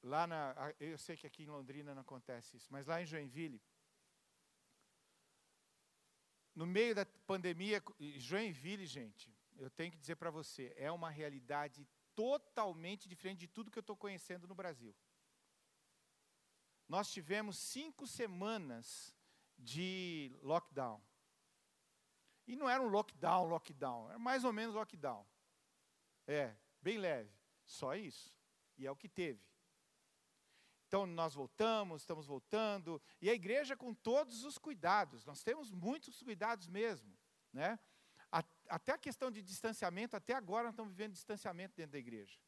Lá 0.00 0.26
na. 0.26 0.54
Eu 0.78 0.96
sei 0.96 1.16
que 1.16 1.26
aqui 1.26 1.42
em 1.42 1.48
Londrina 1.48 1.94
não 1.94 2.02
acontece 2.02 2.56
isso, 2.56 2.68
mas 2.70 2.86
lá 2.86 3.02
em 3.02 3.06
Joinville, 3.06 3.60
no 6.54 6.66
meio 6.66 6.94
da 6.94 7.04
pandemia, 7.26 7.82
Joinville, 8.16 8.86
gente, 8.86 9.34
eu 9.56 9.70
tenho 9.70 9.90
que 9.90 9.98
dizer 9.98 10.16
para 10.16 10.30
você, 10.30 10.72
é 10.76 10.90
uma 10.90 11.10
realidade 11.10 11.86
totalmente 12.14 13.08
diferente 13.08 13.40
de 13.40 13.48
tudo 13.48 13.70
que 13.70 13.78
eu 13.78 13.82
estou 13.82 13.96
conhecendo 13.96 14.46
no 14.46 14.54
Brasil. 14.54 14.94
Nós 16.88 17.10
tivemos 17.10 17.58
cinco 17.58 18.06
semanas 18.06 19.14
de 19.58 20.36
lockdown. 20.42 21.02
E 22.46 22.54
não 22.56 22.68
era 22.68 22.82
um 22.82 22.88
lockdown, 22.88 23.48
lockdown, 23.48 24.10
era 24.10 24.18
mais 24.18 24.44
ou 24.44 24.52
menos 24.52 24.74
lockdown. 24.74 25.26
É, 26.26 26.54
bem 26.80 26.98
leve, 26.98 27.32
só 27.64 27.94
isso. 27.94 28.34
E 28.76 28.86
é 28.86 28.90
o 28.90 28.96
que 28.96 29.08
teve. 29.08 29.42
Então 30.94 31.06
nós 31.06 31.34
voltamos, 31.34 32.02
estamos 32.02 32.24
voltando, 32.24 33.02
e 33.20 33.28
a 33.28 33.34
igreja 33.34 33.76
com 33.76 33.92
todos 33.92 34.44
os 34.44 34.58
cuidados, 34.58 35.24
nós 35.24 35.42
temos 35.42 35.72
muitos 35.72 36.22
cuidados 36.22 36.68
mesmo, 36.68 37.12
né? 37.52 37.80
Até 38.68 38.92
a 38.92 38.98
questão 38.98 39.28
de 39.28 39.42
distanciamento, 39.42 40.14
até 40.14 40.34
agora 40.34 40.66
nós 40.66 40.74
estamos 40.74 40.92
vivendo 40.92 41.14
distanciamento 41.14 41.74
dentro 41.74 41.90
da 41.90 41.98
igreja. 41.98 42.38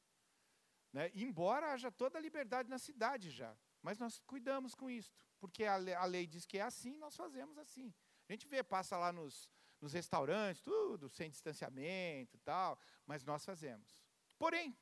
Né? 0.93 1.11
Embora 1.13 1.73
haja 1.73 1.91
toda 1.91 2.19
a 2.19 2.21
liberdade 2.21 2.69
na 2.69 2.79
cidade 2.79 3.33
já, 3.33 3.53
mas 3.83 3.99
nós 3.99 4.21
cuidamos 4.21 4.77
com 4.77 4.89
isto, 4.89 5.13
porque 5.41 5.65
a 5.65 5.75
lei, 5.75 5.95
a 5.95 6.05
lei 6.05 6.25
diz 6.25 6.47
que 6.47 6.59
é 6.59 6.63
assim, 6.63 6.97
nós 6.99 7.17
fazemos 7.17 7.59
assim. 7.59 7.93
A 8.29 8.33
gente 8.33 8.47
vê, 8.47 8.63
passa 8.63 8.97
lá 8.97 9.13
nos, 9.13 9.51
nos 9.81 9.93
restaurantes, 9.93 10.63
tudo 10.63 11.09
sem 11.09 11.29
distanciamento 11.29 12.37
e 12.37 12.39
tal, 12.39 12.79
mas 13.05 13.25
nós 13.25 13.45
fazemos. 13.45 13.99
Porém, 14.39 14.77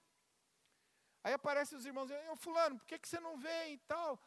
aí 1.24 1.32
aparecem 1.32 1.76
os 1.76 1.84
irmãos, 1.84 2.10
eu 2.10 2.36
fulano, 2.36 2.78
por 2.78 2.86
que, 2.86 2.98
que 2.98 3.08
você 3.08 3.18
não 3.18 3.36
vem 3.36 3.72
e 3.72 3.78
tal? 3.78 4.20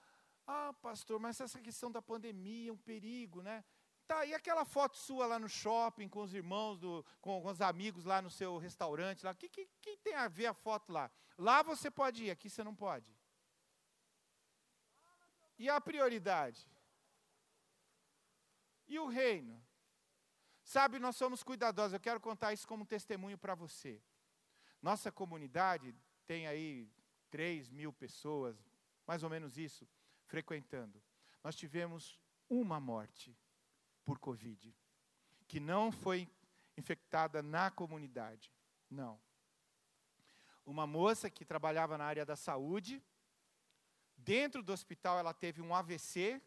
Ah, 0.45 0.73
pastor, 0.81 1.19
mas 1.19 1.39
essa 1.39 1.61
questão 1.61 1.91
da 1.91 2.01
pandemia 2.01 2.69
é 2.69 2.73
um 2.73 2.77
perigo, 2.77 3.41
né? 3.41 3.63
Tá, 4.07 4.25
e 4.25 4.33
aquela 4.33 4.63
foto 4.63 4.97
sua 4.97 5.27
lá 5.27 5.37
no 5.37 5.49
shopping, 5.49 6.07
com 6.07 6.21
os 6.21 6.33
irmãos, 6.33 6.79
do, 6.79 7.05
com, 7.19 7.41
com 7.41 7.49
os 7.49 7.61
amigos 7.61 8.05
lá 8.05 8.21
no 8.21 8.29
seu 8.29 8.57
restaurante, 8.57 9.25
lá, 9.25 9.31
o 9.31 9.35
que, 9.35 9.49
que, 9.49 9.69
que 9.81 9.97
tem 9.97 10.15
a 10.15 10.27
ver 10.27 10.47
a 10.47 10.53
foto 10.53 10.91
lá? 10.91 11.11
Lá 11.37 11.61
você 11.61 11.91
pode 11.91 12.23
ir, 12.23 12.31
aqui 12.31 12.49
você 12.49 12.63
não 12.63 12.73
pode. 12.73 13.13
E 15.59 15.69
a 15.69 15.79
prioridade? 15.81 16.69
E 18.87 18.97
o 18.97 19.07
reino? 19.07 19.61
Sabe, 20.63 20.99
nós 20.99 21.15
somos 21.15 21.43
cuidadosos. 21.43 21.93
Eu 21.93 21.99
quero 21.99 22.19
contar 22.19 22.53
isso 22.53 22.67
como 22.67 22.85
testemunho 22.85 23.37
para 23.37 23.55
você. 23.55 24.01
Nossa 24.81 25.11
comunidade 25.11 25.93
tem 26.27 26.45
aí 26.45 26.87
3 27.31 27.71
mil 27.71 27.91
pessoas, 27.93 28.55
mais 29.07 29.23
ou 29.23 29.29
menos 29.29 29.57
isso, 29.57 29.87
frequentando. 30.25 31.01
Nós 31.43 31.55
tivemos 31.55 32.19
uma 32.49 32.79
morte 32.79 33.35
por 34.03 34.19
Covid, 34.19 34.75
que 35.47 35.59
não 35.59 35.91
foi 35.91 36.29
infectada 36.77 37.41
na 37.41 37.71
comunidade. 37.71 38.51
Não. 38.89 39.19
Uma 40.65 40.85
moça 40.85 41.29
que 41.29 41.45
trabalhava 41.45 41.97
na 41.97 42.05
área 42.05 42.25
da 42.25 42.35
saúde, 42.35 43.01
dentro 44.17 44.61
do 44.61 44.73
hospital 44.73 45.17
ela 45.17 45.33
teve 45.33 45.61
um 45.61 45.73
AVC, 45.73 46.41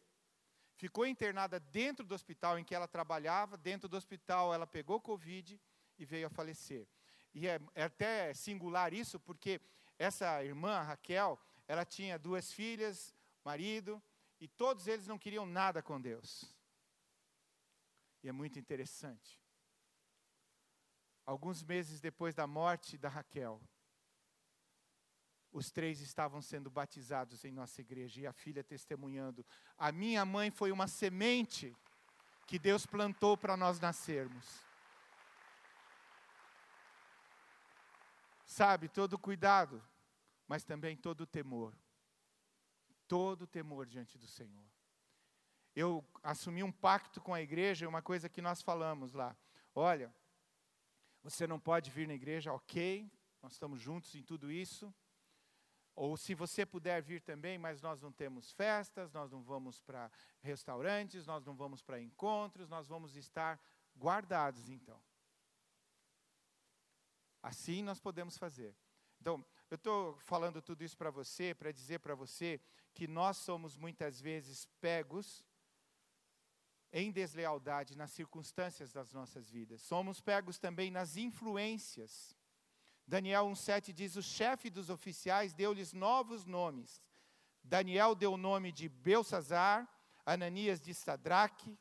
ficou 0.76 1.06
internada 1.06 1.58
dentro 1.58 2.04
do 2.04 2.14
hospital 2.14 2.58
em 2.58 2.64
que 2.64 2.74
ela 2.74 2.86
trabalhava, 2.86 3.56
dentro 3.56 3.88
do 3.88 3.96
hospital 3.96 4.52
ela 4.52 4.66
pegou 4.66 5.00
Covid 5.00 5.60
e 5.98 6.04
veio 6.04 6.26
a 6.26 6.30
falecer. 6.30 6.86
E 7.34 7.46
é, 7.46 7.60
é 7.74 7.84
até 7.84 8.34
singular 8.34 8.92
isso, 8.92 9.18
porque 9.20 9.60
essa 9.98 10.42
irmã, 10.44 10.80
Raquel, 10.80 11.38
ela 11.68 11.84
tinha 11.84 12.18
duas 12.18 12.52
filhas, 12.52 13.14
marido, 13.44 14.02
e 14.40 14.48
todos 14.48 14.86
eles 14.86 15.06
não 15.06 15.18
queriam 15.18 15.46
nada 15.46 15.82
com 15.82 16.00
Deus. 16.00 16.44
E 18.22 18.28
é 18.28 18.32
muito 18.32 18.58
interessante. 18.58 19.40
Alguns 21.24 21.62
meses 21.62 22.00
depois 22.00 22.34
da 22.34 22.46
morte 22.46 22.98
da 22.98 23.08
Raquel, 23.08 23.60
os 25.52 25.70
três 25.70 26.00
estavam 26.00 26.40
sendo 26.40 26.70
batizados 26.70 27.44
em 27.44 27.52
nossa 27.52 27.80
igreja 27.80 28.20
e 28.20 28.26
a 28.26 28.32
filha 28.32 28.64
testemunhando: 28.64 29.44
a 29.76 29.92
minha 29.92 30.24
mãe 30.24 30.50
foi 30.50 30.72
uma 30.72 30.86
semente 30.86 31.76
que 32.46 32.58
Deus 32.58 32.86
plantou 32.86 33.36
para 33.36 33.56
nós 33.56 33.78
nascermos. 33.78 34.69
Sabe, 38.50 38.88
todo 38.88 39.16
cuidado, 39.16 39.80
mas 40.48 40.64
também 40.64 40.96
todo 40.96 41.24
temor. 41.24 41.72
Todo 43.06 43.46
temor 43.46 43.86
diante 43.86 44.18
do 44.18 44.26
Senhor. 44.26 44.66
Eu 45.72 46.04
assumi 46.20 46.64
um 46.64 46.72
pacto 46.72 47.20
com 47.20 47.32
a 47.32 47.40
igreja, 47.40 47.88
uma 47.88 48.02
coisa 48.02 48.28
que 48.28 48.42
nós 48.42 48.60
falamos 48.60 49.12
lá. 49.12 49.36
Olha, 49.72 50.12
você 51.22 51.46
não 51.46 51.60
pode 51.60 51.92
vir 51.92 52.08
na 52.08 52.14
igreja, 52.14 52.52
ok, 52.52 53.08
nós 53.40 53.52
estamos 53.52 53.80
juntos 53.80 54.16
em 54.16 54.22
tudo 54.24 54.50
isso 54.50 54.92
ou 55.94 56.16
se 56.16 56.34
você 56.34 56.66
puder 56.66 57.00
vir 57.02 57.20
também, 57.20 57.56
mas 57.56 57.80
nós 57.80 58.00
não 58.00 58.10
temos 58.10 58.50
festas, 58.50 59.12
nós 59.12 59.30
não 59.30 59.44
vamos 59.44 59.80
para 59.80 60.10
restaurantes, 60.40 61.24
nós 61.24 61.44
não 61.44 61.54
vamos 61.54 61.82
para 61.82 62.00
encontros, 62.00 62.68
nós 62.68 62.88
vamos 62.88 63.14
estar 63.14 63.60
guardados 63.96 64.68
então. 64.68 65.00
Assim 67.42 67.82
nós 67.82 68.00
podemos 68.00 68.36
fazer. 68.36 68.74
Então, 69.20 69.44
eu 69.70 69.74
estou 69.74 70.18
falando 70.20 70.62
tudo 70.62 70.82
isso 70.82 70.96
para 70.96 71.10
você, 71.10 71.54
para 71.54 71.72
dizer 71.72 72.00
para 72.00 72.14
você 72.14 72.60
que 72.94 73.06
nós 73.06 73.36
somos 73.36 73.76
muitas 73.76 74.20
vezes 74.20 74.66
pegos 74.80 75.44
em 76.92 77.12
deslealdade 77.12 77.96
nas 77.96 78.10
circunstâncias 78.10 78.92
das 78.92 79.12
nossas 79.12 79.48
vidas. 79.48 79.80
Somos 79.82 80.20
pegos 80.20 80.58
também 80.58 80.90
nas 80.90 81.16
influências 81.16 82.36
Daniel 83.10 83.46
1,7 83.46 83.92
diz: 83.92 84.14
O 84.14 84.22
chefe 84.22 84.70
dos 84.70 84.88
oficiais 84.88 85.52
deu-lhes 85.52 85.92
novos 85.92 86.44
nomes. 86.44 87.02
Daniel 87.60 88.14
deu 88.14 88.34
o 88.34 88.36
nome 88.36 88.70
de 88.70 88.88
Belsazar, 88.88 89.88
Ananias 90.24 90.80
de 90.80 90.94
Sadraque, 90.94 91.76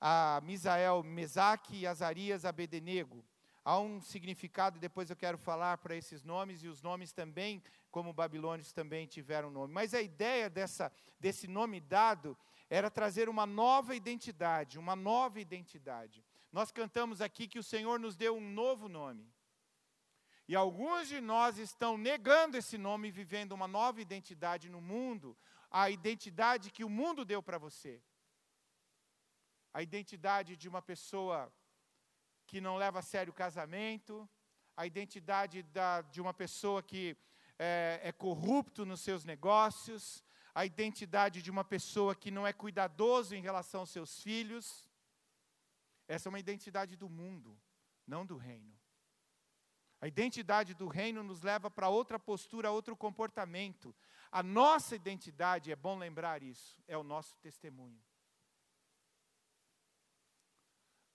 a 0.00 0.40
Misael 0.44 1.02
Mesaque 1.02 1.78
e 1.78 1.86
Azarias 1.88 2.44
Abedenego. 2.44 3.24
Há 3.64 3.78
um 3.78 4.00
significado, 4.00 4.78
depois 4.78 5.10
eu 5.10 5.16
quero 5.16 5.36
falar 5.36 5.78
para 5.78 5.94
esses 5.94 6.22
nomes, 6.22 6.62
e 6.62 6.68
os 6.68 6.80
nomes 6.80 7.12
também, 7.12 7.62
como 7.90 8.12
babilônios, 8.12 8.72
também 8.72 9.06
tiveram 9.06 9.50
nome. 9.50 9.72
Mas 9.72 9.92
a 9.92 10.00
ideia 10.00 10.48
dessa, 10.48 10.90
desse 11.18 11.46
nome 11.46 11.80
dado 11.80 12.36
era 12.70 12.90
trazer 12.90 13.28
uma 13.28 13.44
nova 13.44 13.94
identidade, 13.94 14.78
uma 14.78 14.96
nova 14.96 15.40
identidade. 15.40 16.24
Nós 16.50 16.72
cantamos 16.72 17.20
aqui 17.20 17.46
que 17.46 17.58
o 17.58 17.62
Senhor 17.62 18.00
nos 18.00 18.16
deu 18.16 18.36
um 18.36 18.50
novo 18.50 18.88
nome. 18.88 19.30
E 20.48 20.56
alguns 20.56 21.06
de 21.08 21.20
nós 21.20 21.58
estão 21.58 21.96
negando 21.96 22.56
esse 22.56 22.76
nome 22.76 23.08
e 23.08 23.12
vivendo 23.12 23.52
uma 23.52 23.68
nova 23.68 24.00
identidade 24.00 24.68
no 24.68 24.80
mundo, 24.80 25.36
a 25.70 25.90
identidade 25.90 26.72
que 26.72 26.82
o 26.82 26.88
mundo 26.88 27.24
deu 27.24 27.40
para 27.42 27.58
você. 27.58 28.02
A 29.72 29.80
identidade 29.80 30.56
de 30.56 30.68
uma 30.68 30.82
pessoa 30.82 31.52
que 32.50 32.60
não 32.60 32.76
leva 32.76 32.98
a 32.98 33.02
sério 33.02 33.30
o 33.30 33.40
casamento, 33.44 34.28
a 34.76 34.84
identidade 34.84 35.62
da, 35.62 36.02
de 36.02 36.20
uma 36.20 36.34
pessoa 36.34 36.82
que 36.82 37.16
é, 37.56 38.00
é 38.02 38.10
corrupto 38.10 38.84
nos 38.84 39.02
seus 39.02 39.24
negócios, 39.24 40.24
a 40.52 40.66
identidade 40.66 41.42
de 41.42 41.50
uma 41.50 41.62
pessoa 41.62 42.12
que 42.12 42.28
não 42.28 42.44
é 42.44 42.52
cuidadoso 42.52 43.36
em 43.36 43.40
relação 43.40 43.82
aos 43.82 43.90
seus 43.90 44.20
filhos. 44.20 44.90
Essa 46.08 46.28
é 46.28 46.30
uma 46.30 46.40
identidade 46.40 46.96
do 46.96 47.08
mundo, 47.08 47.56
não 48.04 48.26
do 48.26 48.36
reino. 48.36 48.76
A 50.00 50.08
identidade 50.08 50.74
do 50.74 50.88
reino 50.88 51.22
nos 51.22 51.42
leva 51.42 51.70
para 51.70 51.88
outra 51.88 52.18
postura, 52.18 52.72
outro 52.72 52.96
comportamento. 52.96 53.94
A 54.32 54.42
nossa 54.42 54.96
identidade, 54.96 55.70
é 55.70 55.76
bom 55.76 55.96
lembrar 55.96 56.42
isso, 56.42 56.82
é 56.88 56.98
o 56.98 57.04
nosso 57.04 57.36
testemunho. 57.36 58.02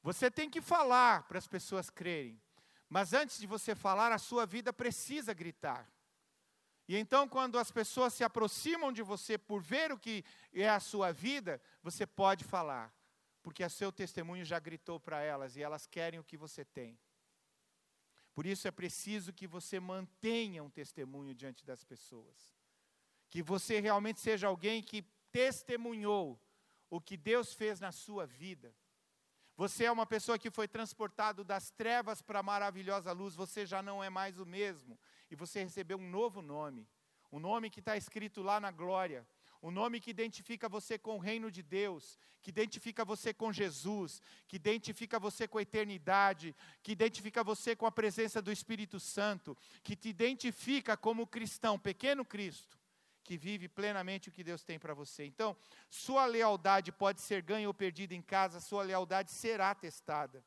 Você 0.05 0.29
tem 0.29 0.47
que 0.47 0.61
falar 0.61 1.23
para 1.23 1.39
as 1.39 1.47
pessoas 1.47 1.89
crerem, 1.89 2.39
mas 2.87 3.11
antes 3.11 3.39
de 3.39 3.47
você 3.47 3.73
falar, 3.73 4.11
a 4.11 4.19
sua 4.19 4.45
vida 4.45 4.71
precisa 4.71 5.33
gritar. 5.33 5.91
E 6.87 6.95
então, 6.95 7.27
quando 7.27 7.57
as 7.57 7.71
pessoas 7.71 8.13
se 8.13 8.23
aproximam 8.23 8.93
de 8.93 9.01
você 9.01 9.35
por 9.35 9.63
ver 9.63 9.91
o 9.91 9.97
que 9.97 10.23
é 10.53 10.69
a 10.69 10.79
sua 10.79 11.11
vida, 11.11 11.59
você 11.81 12.05
pode 12.05 12.43
falar, 12.43 12.93
porque 13.41 13.65
o 13.65 13.69
seu 13.69 13.91
testemunho 13.91 14.45
já 14.45 14.59
gritou 14.59 14.99
para 14.99 15.21
elas 15.21 15.55
e 15.55 15.63
elas 15.63 15.87
querem 15.87 16.19
o 16.19 16.23
que 16.23 16.37
você 16.37 16.63
tem. 16.63 16.99
Por 18.31 18.45
isso 18.45 18.67
é 18.67 18.71
preciso 18.71 19.33
que 19.33 19.47
você 19.47 19.79
mantenha 19.79 20.63
um 20.63 20.69
testemunho 20.69 21.33
diante 21.33 21.65
das 21.65 21.83
pessoas. 21.83 22.55
Que 23.27 23.41
você 23.41 23.79
realmente 23.79 24.19
seja 24.19 24.45
alguém 24.45 24.83
que 24.83 25.01
testemunhou 25.31 26.39
o 26.91 27.01
que 27.01 27.17
Deus 27.17 27.55
fez 27.55 27.79
na 27.79 27.91
sua 27.91 28.27
vida. 28.27 28.71
Você 29.57 29.85
é 29.85 29.91
uma 29.91 30.05
pessoa 30.05 30.37
que 30.37 30.51
foi 30.51 30.67
transportado 30.67 31.43
das 31.43 31.71
trevas 31.71 32.21
para 32.21 32.39
a 32.39 32.43
maravilhosa 32.43 33.11
luz, 33.13 33.35
você 33.35 33.65
já 33.65 33.81
não 33.81 34.03
é 34.03 34.09
mais 34.09 34.37
o 34.37 34.45
mesmo. 34.45 34.99
E 35.31 35.35
você 35.35 35.63
recebeu 35.63 35.97
um 35.97 36.09
novo 36.09 36.41
nome, 36.41 36.85
um 37.31 37.39
nome 37.39 37.69
que 37.69 37.79
está 37.79 37.95
escrito 37.95 38.41
lá 38.41 38.59
na 38.59 38.69
glória, 38.69 39.25
um 39.63 39.71
nome 39.71 40.01
que 40.01 40.11
identifica 40.11 40.67
você 40.67 40.97
com 40.97 41.15
o 41.15 41.19
reino 41.19 41.49
de 41.49 41.63
Deus, 41.63 42.19
que 42.41 42.49
identifica 42.49 43.05
você 43.05 43.33
com 43.33 43.51
Jesus, 43.51 44.21
que 44.45 44.57
identifica 44.57 45.17
você 45.17 45.47
com 45.47 45.57
a 45.57 45.61
eternidade, 45.61 46.53
que 46.83 46.91
identifica 46.91 47.41
você 47.41 47.77
com 47.77 47.85
a 47.85 47.91
presença 47.91 48.41
do 48.41 48.51
Espírito 48.51 48.99
Santo, 48.99 49.57
que 49.83 49.95
te 49.95 50.09
identifica 50.09 50.97
como 50.97 51.25
cristão, 51.25 51.79
pequeno 51.79 52.25
Cristo 52.25 52.77
que 53.25 53.35
vive 53.35 53.67
plenamente 53.67 54.29
o 54.29 54.31
que 54.31 54.43
Deus 54.43 54.63
tem 54.63 54.77
para 54.77 54.93
você. 54.93 55.25
Então, 55.25 55.57
sua 55.89 56.27
lealdade 56.27 56.91
pode 56.91 57.21
ser 57.21 57.41
ganha 57.41 57.67
ou 57.67 57.73
perdida 57.73 58.13
em 58.13 58.21
casa, 58.21 58.59
sua 58.59 58.83
lealdade 58.83 59.31
será 59.31 59.73
testada. 59.73 60.45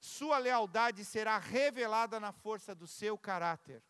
Sua 0.00 0.38
lealdade 0.38 1.04
será 1.04 1.36
revelada 1.36 2.18
na 2.18 2.32
força 2.32 2.74
do 2.74 2.86
seu 2.86 3.18
caráter. 3.18 3.82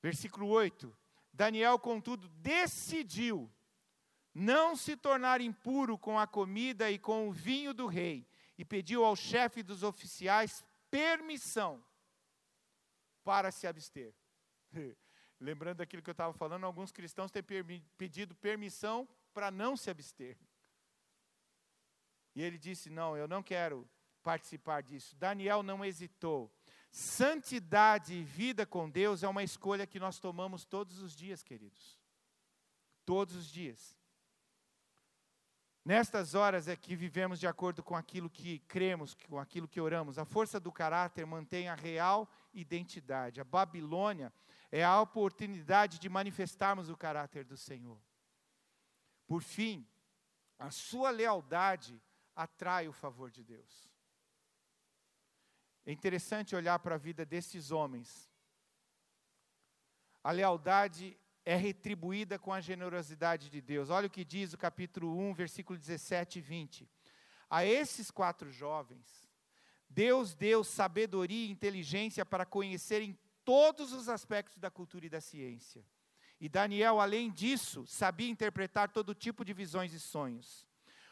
Versículo 0.00 0.46
8: 0.46 0.96
Daniel, 1.32 1.78
contudo, 1.80 2.28
decidiu 2.28 3.52
não 4.32 4.76
se 4.76 4.96
tornar 4.96 5.40
impuro 5.40 5.98
com 5.98 6.16
a 6.18 6.26
comida 6.26 6.90
e 6.90 6.98
com 6.98 7.28
o 7.28 7.32
vinho 7.32 7.74
do 7.74 7.86
rei, 7.86 8.26
e 8.56 8.64
pediu 8.64 9.04
ao 9.04 9.16
chefe 9.16 9.62
dos 9.64 9.82
oficiais 9.82 10.64
permissão 10.90 11.84
para 13.24 13.50
se 13.50 13.66
abster. 13.66 14.14
Lembrando 15.42 15.78
daquilo 15.78 16.02
que 16.02 16.08
eu 16.08 16.12
estava 16.12 16.32
falando, 16.32 16.64
alguns 16.64 16.92
cristãos 16.92 17.32
têm 17.32 17.42
pedido 17.98 18.32
permissão 18.32 19.08
para 19.34 19.50
não 19.50 19.76
se 19.76 19.90
abster. 19.90 20.38
E 22.32 22.40
ele 22.40 22.56
disse: 22.56 22.88
Não, 22.88 23.16
eu 23.16 23.26
não 23.26 23.42
quero 23.42 23.88
participar 24.22 24.82
disso. 24.82 25.16
Daniel 25.16 25.64
não 25.64 25.84
hesitou. 25.84 26.48
Santidade 26.92 28.14
e 28.14 28.22
vida 28.22 28.64
com 28.64 28.88
Deus 28.88 29.24
é 29.24 29.28
uma 29.28 29.42
escolha 29.42 29.84
que 29.84 29.98
nós 29.98 30.20
tomamos 30.20 30.64
todos 30.64 31.02
os 31.02 31.12
dias, 31.12 31.42
queridos. 31.42 31.98
Todos 33.04 33.34
os 33.34 33.50
dias. 33.50 33.98
Nestas 35.84 36.36
horas 36.36 36.68
é 36.68 36.76
que 36.76 36.94
vivemos 36.94 37.40
de 37.40 37.48
acordo 37.48 37.82
com 37.82 37.96
aquilo 37.96 38.30
que 38.30 38.60
cremos, 38.60 39.16
com 39.28 39.40
aquilo 39.40 39.66
que 39.66 39.80
oramos. 39.80 40.16
A 40.16 40.24
força 40.24 40.60
do 40.60 40.70
caráter 40.70 41.26
mantém 41.26 41.68
a 41.68 41.74
real 41.74 42.30
identidade. 42.54 43.40
A 43.40 43.44
Babilônia 43.44 44.32
é 44.72 44.82
a 44.82 44.98
oportunidade 44.98 45.98
de 45.98 46.08
manifestarmos 46.08 46.88
o 46.88 46.96
caráter 46.96 47.44
do 47.44 47.58
Senhor. 47.58 48.00
Por 49.26 49.42
fim, 49.42 49.86
a 50.58 50.70
sua 50.70 51.10
lealdade 51.10 52.02
atrai 52.34 52.88
o 52.88 52.92
favor 52.92 53.30
de 53.30 53.44
Deus. 53.44 53.92
É 55.84 55.92
interessante 55.92 56.56
olhar 56.56 56.78
para 56.78 56.94
a 56.94 56.98
vida 56.98 57.26
desses 57.26 57.70
homens. 57.70 58.30
A 60.24 60.30
lealdade 60.30 61.18
é 61.44 61.54
retribuída 61.54 62.38
com 62.38 62.52
a 62.52 62.60
generosidade 62.60 63.50
de 63.50 63.60
Deus. 63.60 63.90
Olha 63.90 64.06
o 64.06 64.10
que 64.10 64.24
diz 64.24 64.54
o 64.54 64.58
capítulo 64.58 65.18
1, 65.18 65.34
versículo 65.34 65.78
17 65.78 66.38
e 66.38 66.42
20. 66.42 66.88
A 67.50 67.66
esses 67.66 68.10
quatro 68.10 68.50
jovens, 68.50 69.28
Deus 69.90 70.34
deu 70.34 70.64
sabedoria 70.64 71.48
e 71.48 71.50
inteligência 71.50 72.24
para 72.24 72.46
conhecerem 72.46 73.18
todos 73.44 73.92
os 73.92 74.08
aspectos 74.08 74.58
da 74.58 74.70
cultura 74.70 75.06
e 75.06 75.10
da 75.10 75.20
ciência. 75.20 75.84
E 76.40 76.48
Daniel, 76.48 77.00
além 77.00 77.30
disso, 77.30 77.86
sabia 77.86 78.28
interpretar 78.28 78.90
todo 78.90 79.14
tipo 79.14 79.44
de 79.44 79.52
visões 79.52 79.92
e 79.92 80.00
sonhos. 80.00 80.66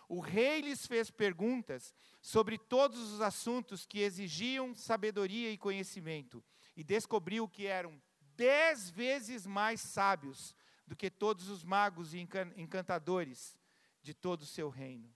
O 0.09 0.19
rei 0.19 0.61
lhes 0.61 0.87
fez 0.87 1.09
perguntas 1.09 1.95
sobre 2.21 2.59
todos 2.59 2.99
os 3.13 3.21
assuntos 3.21 3.87
que 3.87 4.01
exigiam 4.01 4.75
sabedoria 4.75 5.53
e 5.53 5.57
conhecimento, 5.57 6.43
e 6.77 6.83
descobriu 6.83 7.49
que 7.49 7.67
eram 7.67 8.01
dez 8.35 8.91
vezes 8.91 9.47
mais 9.47 9.81
sábios 9.81 10.55
do 10.85 10.97
que 10.97 11.09
todos 11.09 11.49
os 11.49 11.63
magos 11.63 12.13
e 12.13 12.19
encantadores 12.57 13.57
de 14.03 14.13
todo 14.13 14.43
o 14.43 14.47
seu 14.47 14.69
reino. 14.69 15.15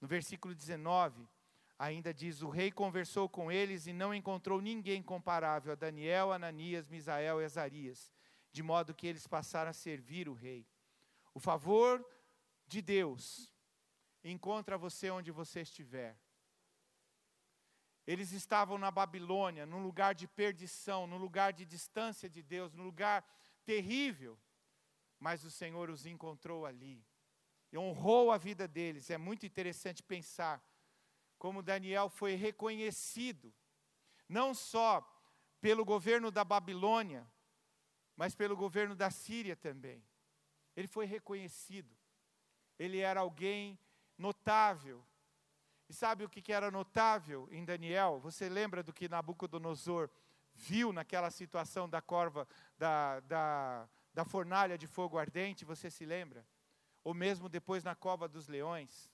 No 0.00 0.08
versículo 0.08 0.54
19, 0.54 1.28
Ainda 1.78 2.14
diz: 2.14 2.42
O 2.42 2.48
rei 2.48 2.70
conversou 2.70 3.28
com 3.28 3.50
eles 3.50 3.86
e 3.86 3.92
não 3.92 4.14
encontrou 4.14 4.60
ninguém 4.60 5.02
comparável 5.02 5.72
a 5.72 5.74
Daniel, 5.74 6.32
Ananias, 6.32 6.88
Misael 6.88 7.40
e 7.40 7.44
Azarias, 7.44 8.12
de 8.52 8.62
modo 8.62 8.94
que 8.94 9.06
eles 9.06 9.26
passaram 9.26 9.70
a 9.70 9.74
servir 9.74 10.28
o 10.28 10.34
rei. 10.34 10.66
O 11.32 11.40
favor 11.40 12.04
de 12.66 12.80
Deus 12.80 13.52
encontra 14.22 14.78
você 14.78 15.10
onde 15.10 15.30
você 15.30 15.62
estiver. 15.62 16.16
Eles 18.06 18.32
estavam 18.32 18.76
na 18.76 18.90
Babilônia, 18.90 19.66
num 19.66 19.82
lugar 19.82 20.14
de 20.14 20.28
perdição, 20.28 21.06
num 21.06 21.16
lugar 21.16 21.52
de 21.52 21.64
distância 21.64 22.28
de 22.28 22.42
Deus, 22.42 22.72
num 22.72 22.84
lugar 22.84 23.26
terrível, 23.64 24.38
mas 25.18 25.42
o 25.42 25.50
Senhor 25.50 25.88
os 25.88 26.04
encontrou 26.04 26.66
ali 26.66 27.04
e 27.72 27.78
honrou 27.78 28.30
a 28.30 28.36
vida 28.36 28.68
deles. 28.68 29.10
É 29.10 29.18
muito 29.18 29.44
interessante 29.44 30.02
pensar 30.02 30.62
como 31.44 31.62
Daniel 31.62 32.08
foi 32.08 32.36
reconhecido, 32.36 33.52
não 34.26 34.54
só 34.54 35.06
pelo 35.60 35.84
governo 35.84 36.30
da 36.30 36.42
Babilônia, 36.42 37.30
mas 38.16 38.34
pelo 38.34 38.56
governo 38.56 38.96
da 38.96 39.10
Síria 39.10 39.54
também. 39.54 40.02
Ele 40.74 40.88
foi 40.88 41.04
reconhecido. 41.04 41.94
Ele 42.78 42.98
era 42.98 43.20
alguém 43.20 43.78
notável. 44.16 45.04
E 45.86 45.92
sabe 45.92 46.24
o 46.24 46.30
que 46.30 46.50
era 46.50 46.70
notável 46.70 47.46
em 47.52 47.62
Daniel? 47.62 48.20
Você 48.20 48.48
lembra 48.48 48.82
do 48.82 48.94
que 48.94 49.06
Nabucodonosor 49.06 50.08
viu 50.54 50.94
naquela 50.94 51.30
situação 51.30 51.86
da 51.86 52.00
corva, 52.00 52.48
da, 52.78 53.20
da, 53.20 53.86
da 54.14 54.24
fornalha 54.24 54.78
de 54.78 54.86
fogo 54.86 55.18
ardente? 55.18 55.62
Você 55.66 55.90
se 55.90 56.06
lembra? 56.06 56.48
Ou 57.02 57.12
mesmo 57.12 57.50
depois 57.50 57.84
na 57.84 57.94
cova 57.94 58.26
dos 58.26 58.48
leões? 58.48 59.12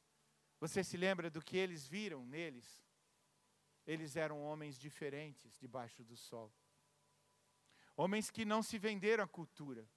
Você 0.61 0.85
se 0.85 0.97
lembra 0.99 1.31
do 1.31 1.43
que 1.43 1.57
eles 1.57 1.89
viram 1.89 2.25
neles? 2.27 2.85
Eles 3.87 4.15
eram 4.15 4.43
homens 4.43 4.79
diferentes 4.79 5.59
debaixo 5.59 6.05
do 6.05 6.17
sol. 6.17 6.53
Homens 7.97 8.31
que 8.31 8.45
não 8.45 8.63
se 8.63 8.79
venderam 8.79 9.25
à 9.25 9.27
cultura. 9.27 9.89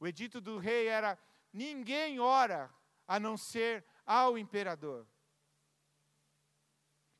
O 0.00 0.06
edito 0.06 0.40
do 0.40 0.58
rei 0.58 0.88
era: 0.88 1.18
ninguém 1.52 2.18
ora 2.18 2.74
a 3.06 3.20
não 3.20 3.36
ser 3.36 3.84
ao 4.06 4.38
imperador. 4.38 5.06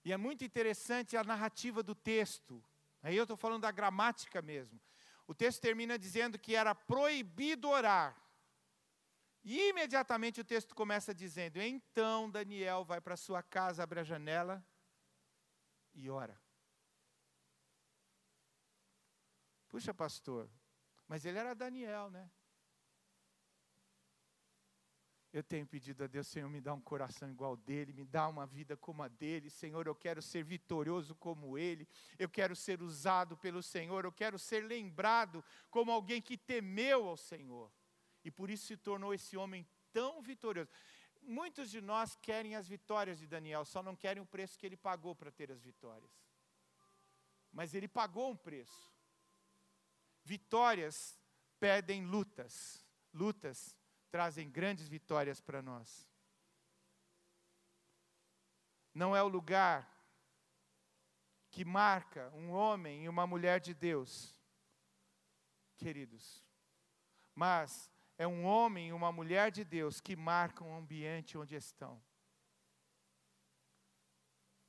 E 0.05 0.13
é 0.13 0.17
muito 0.17 0.43
interessante 0.43 1.17
a 1.17 1.23
narrativa 1.23 1.83
do 1.83 1.95
texto. 1.95 2.65
Aí 3.03 3.17
eu 3.17 3.25
estou 3.25 3.37
falando 3.37 3.63
da 3.63 3.71
gramática 3.71 4.41
mesmo. 4.41 4.81
O 5.27 5.35
texto 5.35 5.61
termina 5.61 5.99
dizendo 5.99 6.39
que 6.39 6.55
era 6.55 6.75
proibido 6.75 7.69
orar 7.69 8.17
e 9.45 9.69
imediatamente 9.71 10.41
o 10.41 10.45
texto 10.45 10.75
começa 10.75 11.15
dizendo: 11.15 11.61
Então 11.61 12.31
Daniel 12.31 12.85
vai 12.85 13.01
para 13.01 13.17
sua 13.17 13.43
casa, 13.43 13.83
abre 13.83 14.01
a 14.01 14.05
janela 14.05 14.65
e 15.95 16.11
ora. 16.11 16.39
Puxa, 19.69 19.93
pastor, 19.93 20.49
mas 21.07 21.25
ele 21.25 21.39
era 21.39 21.55
Daniel, 21.55 22.11
né? 22.11 22.31
Eu 25.31 25.43
tenho 25.43 25.67
pedido 25.67 26.05
a 26.05 26.07
Deus, 26.07 26.27
Senhor, 26.27 26.49
me 26.49 26.61
dá 26.61 26.73
um 26.73 26.81
coração 26.81 27.31
igual 27.31 27.55
dele, 27.55 27.93
me 27.93 28.05
dá 28.05 28.27
uma 28.27 28.47
vida 28.47 28.79
como 28.79 29.03
a 29.03 29.09
dele. 29.09 29.51
Senhor, 29.51 29.87
eu 29.87 29.95
quero 29.95 30.23
ser 30.23 30.43
vitorioso 30.43 31.15
como 31.15 31.59
ele. 31.59 31.87
Eu 32.19 32.31
quero 32.31 32.57
ser 32.57 32.83
usado 32.83 33.37
pelo 33.37 33.63
Senhor. 33.63 34.07
Eu 34.07 34.13
quero 34.13 34.39
ser 34.39 34.65
lembrado 34.65 35.45
como 35.71 35.93
alguém 35.93 36.23
que 36.23 36.39
temeu 36.39 37.07
ao 37.07 37.17
Senhor 37.17 37.71
e 38.25 38.31
por 38.31 38.51
isso 38.51 38.67
se 38.67 38.77
tornou 38.77 39.15
esse 39.15 39.37
homem 39.37 39.67
tão 39.93 40.21
vitorioso. 40.23 40.71
Muitos 41.23 41.71
de 41.71 41.81
nós 41.81 42.17
querem 42.17 42.55
as 42.57 42.67
vitórias 42.67 43.19
de 43.19 43.27
Daniel, 43.27 43.65
só 43.65 43.83
não 43.83 43.95
querem 43.95 44.23
o 44.23 44.27
preço 44.27 44.59
que 44.59 44.67
ele 44.67 44.77
pagou 44.77 45.15
para 45.15 45.31
ter 45.31 45.51
as 45.51 45.63
vitórias. 45.63 46.11
Mas 47.53 47.75
ele 47.75 47.89
pagou 47.89 48.31
um 48.31 48.37
preço. 48.37 48.93
Vitórias 50.25 51.19
pedem 51.59 52.05
lutas, 52.07 52.85
lutas 53.13 53.77
trazem 54.11 54.51
grandes 54.51 54.89
vitórias 54.89 55.41
para 55.41 55.61
nós. 55.63 56.07
Não 58.95 59.15
é 59.15 59.23
o 59.23 59.29
lugar 59.29 59.89
que 61.51 61.65
marca 61.65 62.31
um 62.35 62.51
homem 62.51 63.05
e 63.05 63.09
uma 63.09 63.27
mulher 63.27 63.61
de 63.61 63.75
Deus, 63.75 64.35
queridos, 65.77 66.45
mas 67.35 67.91
é 68.19 68.27
um 68.27 68.45
homem 68.45 68.89
e 68.89 68.93
uma 68.93 69.13
mulher 69.13 69.51
de 69.53 69.65
Deus 69.65 70.01
que 70.01 70.17
marcam 70.17 70.73
o 70.73 70.77
ambiente 70.77 71.39
onde 71.39 71.55
estão. 71.55 72.03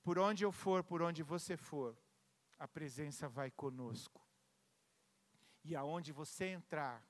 Por 0.04 0.20
onde 0.20 0.46
eu 0.46 0.52
for, 0.52 0.84
por 0.84 1.02
onde 1.02 1.24
você 1.24 1.58
for, 1.58 1.98
a 2.60 2.68
presença 2.68 3.28
vai 3.28 3.50
conosco. 3.50 4.22
E 5.64 5.76
aonde 5.76 6.12
você 6.12 6.46
entrar, 6.46 7.04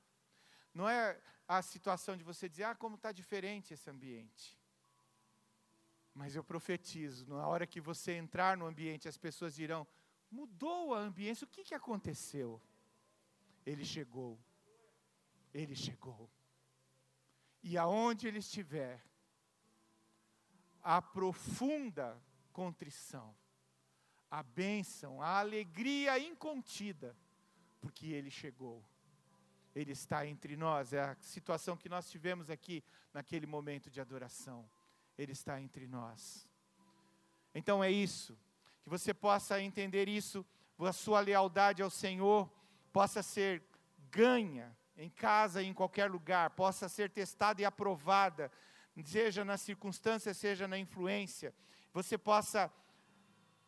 Não 0.72 0.88
é 0.88 1.20
a 1.48 1.64
situação 1.64 2.16
de 2.16 2.24
você 2.24 2.48
dizer, 2.48 2.64
ah, 2.64 2.76
como 2.76 2.96
está 2.96 3.12
diferente 3.12 3.74
esse 3.74 3.90
ambiente. 3.90 4.58
Mas 6.14 6.36
eu 6.36 6.44
profetizo, 6.44 7.28
na 7.28 7.48
hora 7.48 7.66
que 7.66 7.82
você 7.82 8.14
entrar 8.14 8.56
no 8.56 8.68
ambiente, 8.68 9.08
as 9.08 9.18
pessoas 9.18 9.56
dirão: 9.56 9.88
mudou 10.30 10.94
a 10.94 11.00
ambiência, 11.00 11.46
o 11.46 11.48
que, 11.48 11.64
que 11.64 11.74
aconteceu? 11.74 12.62
Ele 13.66 13.84
chegou. 13.84 14.40
Ele 15.54 15.76
chegou. 15.76 16.30
E 17.62 17.78
aonde 17.78 18.28
ele 18.28 18.40
estiver, 18.40 19.04
a 20.82 21.02
profunda 21.02 22.22
contrição, 22.54 23.36
a 24.30 24.42
bênção, 24.44 25.22
a 25.22 25.40
alegria 25.40 26.18
incontida, 26.20 27.16
porque 27.82 28.08
ele 28.08 28.30
chegou. 28.30 28.84
Ele 29.76 29.92
está 29.92 30.26
entre 30.26 30.56
nós, 30.56 30.94
é 30.94 31.02
a 31.02 31.16
situação 31.22 31.78
que 31.78 31.90
nós 31.90 32.10
tivemos 32.10 32.50
aqui 32.50 32.84
naquele 33.14 33.46
momento 33.46 33.90
de 33.90 34.02
adoração. 34.02 34.70
Ele 35.18 35.32
está 35.32 35.62
entre 35.62 35.88
nós. 35.88 36.48
Então 37.54 37.84
é 37.84 37.92
isso, 37.92 38.38
que 38.84 38.90
você 38.90 39.14
possa 39.14 39.62
entender 39.62 40.08
isso, 40.08 40.46
a 40.80 40.94
sua 40.94 41.20
lealdade 41.20 41.82
ao 41.82 41.90
Senhor 41.90 42.50
possa 42.94 43.22
ser 43.22 43.64
ganha 44.10 44.76
em 45.00 45.10
casa 45.10 45.64
em 45.64 45.74
qualquer 45.74 46.12
lugar, 46.12 46.50
possa 46.50 46.90
ser 46.90 47.10
testada 47.10 47.62
e 47.62 47.66
aprovada, 47.66 48.52
seja 49.06 49.46
na 49.46 49.56
circunstância, 49.56 50.34
seja 50.34 50.68
na 50.68 50.78
influência, 50.78 51.56
você 51.94 52.18
possa 52.18 52.70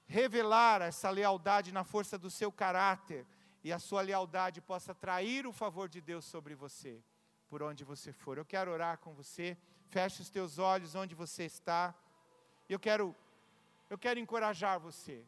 revelar 0.06 0.82
essa 0.82 1.10
lealdade 1.10 1.72
na 1.72 1.86
força 1.86 2.18
do 2.18 2.30
seu 2.30 2.52
caráter 2.52 3.26
e 3.64 3.72
a 3.72 3.80
sua 3.80 4.02
lealdade 4.02 4.60
possa 4.60 4.94
trair 4.94 5.48
o 5.48 5.54
favor 5.54 5.88
de 5.88 6.02
Deus 6.02 6.26
sobre 6.26 6.54
você, 6.54 7.02
por 7.48 7.64
onde 7.64 7.86
você 7.86 8.12
for. 8.12 8.38
Eu 8.38 8.44
quero 8.44 8.72
orar 8.72 8.98
com 8.98 9.14
você. 9.14 9.58
Feche 9.88 10.22
os 10.22 10.30
teus 10.30 10.60
olhos 10.60 10.96
onde 10.96 11.16
você 11.16 11.46
está. 11.46 11.96
Eu 12.68 12.80
quero 12.80 13.16
eu 13.90 13.98
quero 13.98 14.20
encorajar 14.20 14.80
você. 14.80 15.26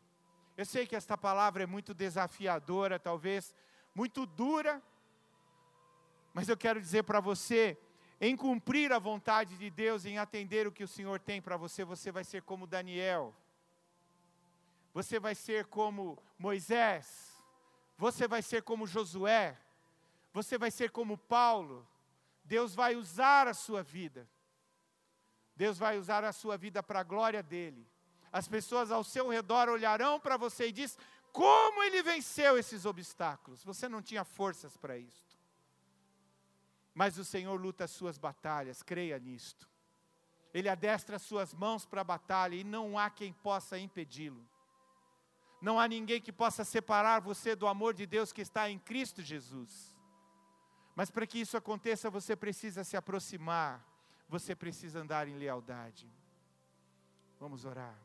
Eu 0.57 0.65
sei 0.65 0.85
que 0.85 0.95
esta 0.95 1.17
palavra 1.17 1.63
é 1.63 1.65
muito 1.65 1.93
desafiadora, 1.93 2.99
talvez 2.99 3.55
muito 3.95 4.25
dura, 4.25 4.81
mas 6.33 6.49
eu 6.49 6.57
quero 6.57 6.81
dizer 6.81 7.03
para 7.03 7.19
você, 7.19 7.77
em 8.19 8.35
cumprir 8.35 8.91
a 8.91 8.99
vontade 8.99 9.57
de 9.57 9.69
Deus, 9.69 10.05
em 10.05 10.17
atender 10.17 10.65
o 10.65 10.71
que 10.71 10.83
o 10.83 10.87
Senhor 10.87 11.19
tem 11.19 11.41
para 11.41 11.57
você, 11.57 11.83
você 11.83 12.11
vai 12.11 12.23
ser 12.23 12.41
como 12.41 12.65
Daniel. 12.65 13.35
Você 14.93 15.19
vai 15.19 15.35
ser 15.35 15.65
como 15.65 16.17
Moisés. 16.37 17.33
Você 17.97 18.27
vai 18.27 18.41
ser 18.41 18.63
como 18.63 18.87
Josué. 18.87 19.57
Você 20.31 20.57
vai 20.57 20.71
ser 20.71 20.89
como 20.91 21.17
Paulo. 21.17 21.87
Deus 22.43 22.73
vai 22.73 22.95
usar 22.95 23.47
a 23.47 23.53
sua 23.53 23.83
vida. 23.83 24.27
Deus 25.55 25.77
vai 25.77 25.97
usar 25.97 26.23
a 26.23 26.33
sua 26.33 26.57
vida 26.57 26.81
para 26.81 27.01
a 27.01 27.03
glória 27.03 27.43
dele. 27.43 27.87
As 28.31 28.47
pessoas 28.47 28.91
ao 28.91 29.03
seu 29.03 29.29
redor 29.29 29.69
olharão 29.69 30.19
para 30.19 30.37
você 30.37 30.67
e 30.67 30.71
diz: 30.71 30.97
"Como 31.31 31.83
ele 31.83 32.01
venceu 32.01 32.57
esses 32.57 32.85
obstáculos? 32.85 33.63
Você 33.63 33.87
não 33.87 34.01
tinha 34.01 34.23
forças 34.23 34.75
para 34.75 34.97
isso." 34.97 35.32
Mas 36.93 37.17
o 37.17 37.25
Senhor 37.25 37.59
luta 37.59 37.85
as 37.85 37.91
suas 37.91 38.17
batalhas, 38.17 38.83
creia 38.83 39.17
nisto. 39.19 39.67
Ele 40.53 40.69
adestra 40.69 41.15
as 41.15 41.23
suas 41.23 41.53
mãos 41.53 41.85
para 41.85 42.01
a 42.01 42.03
batalha 42.03 42.55
e 42.55 42.63
não 42.63 42.97
há 42.97 43.09
quem 43.09 43.33
possa 43.33 43.79
impedi-lo. 43.79 44.47
Não 45.59 45.79
há 45.79 45.87
ninguém 45.87 46.21
que 46.21 46.31
possa 46.31 46.63
separar 46.63 47.21
você 47.21 47.55
do 47.55 47.65
amor 47.65 47.93
de 47.93 48.05
Deus 48.05 48.31
que 48.31 48.41
está 48.41 48.69
em 48.69 48.77
Cristo 48.77 49.21
Jesus. 49.21 49.95
Mas 50.95 51.09
para 51.09 51.25
que 51.25 51.39
isso 51.39 51.57
aconteça, 51.57 52.09
você 52.09 52.35
precisa 52.35 52.83
se 52.83 52.95
aproximar, 52.95 53.83
você 54.29 54.55
precisa 54.55 54.99
andar 54.99 55.27
em 55.27 55.37
lealdade. 55.37 56.07
Vamos 57.39 57.65
orar. 57.65 57.97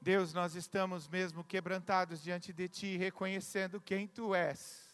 Deus, 0.00 0.32
nós 0.32 0.54
estamos 0.54 1.06
mesmo 1.08 1.44
quebrantados 1.44 2.22
diante 2.22 2.52
de 2.52 2.68
Ti, 2.68 2.96
reconhecendo 2.96 3.80
quem 3.80 4.08
Tu 4.08 4.34
és. 4.34 4.91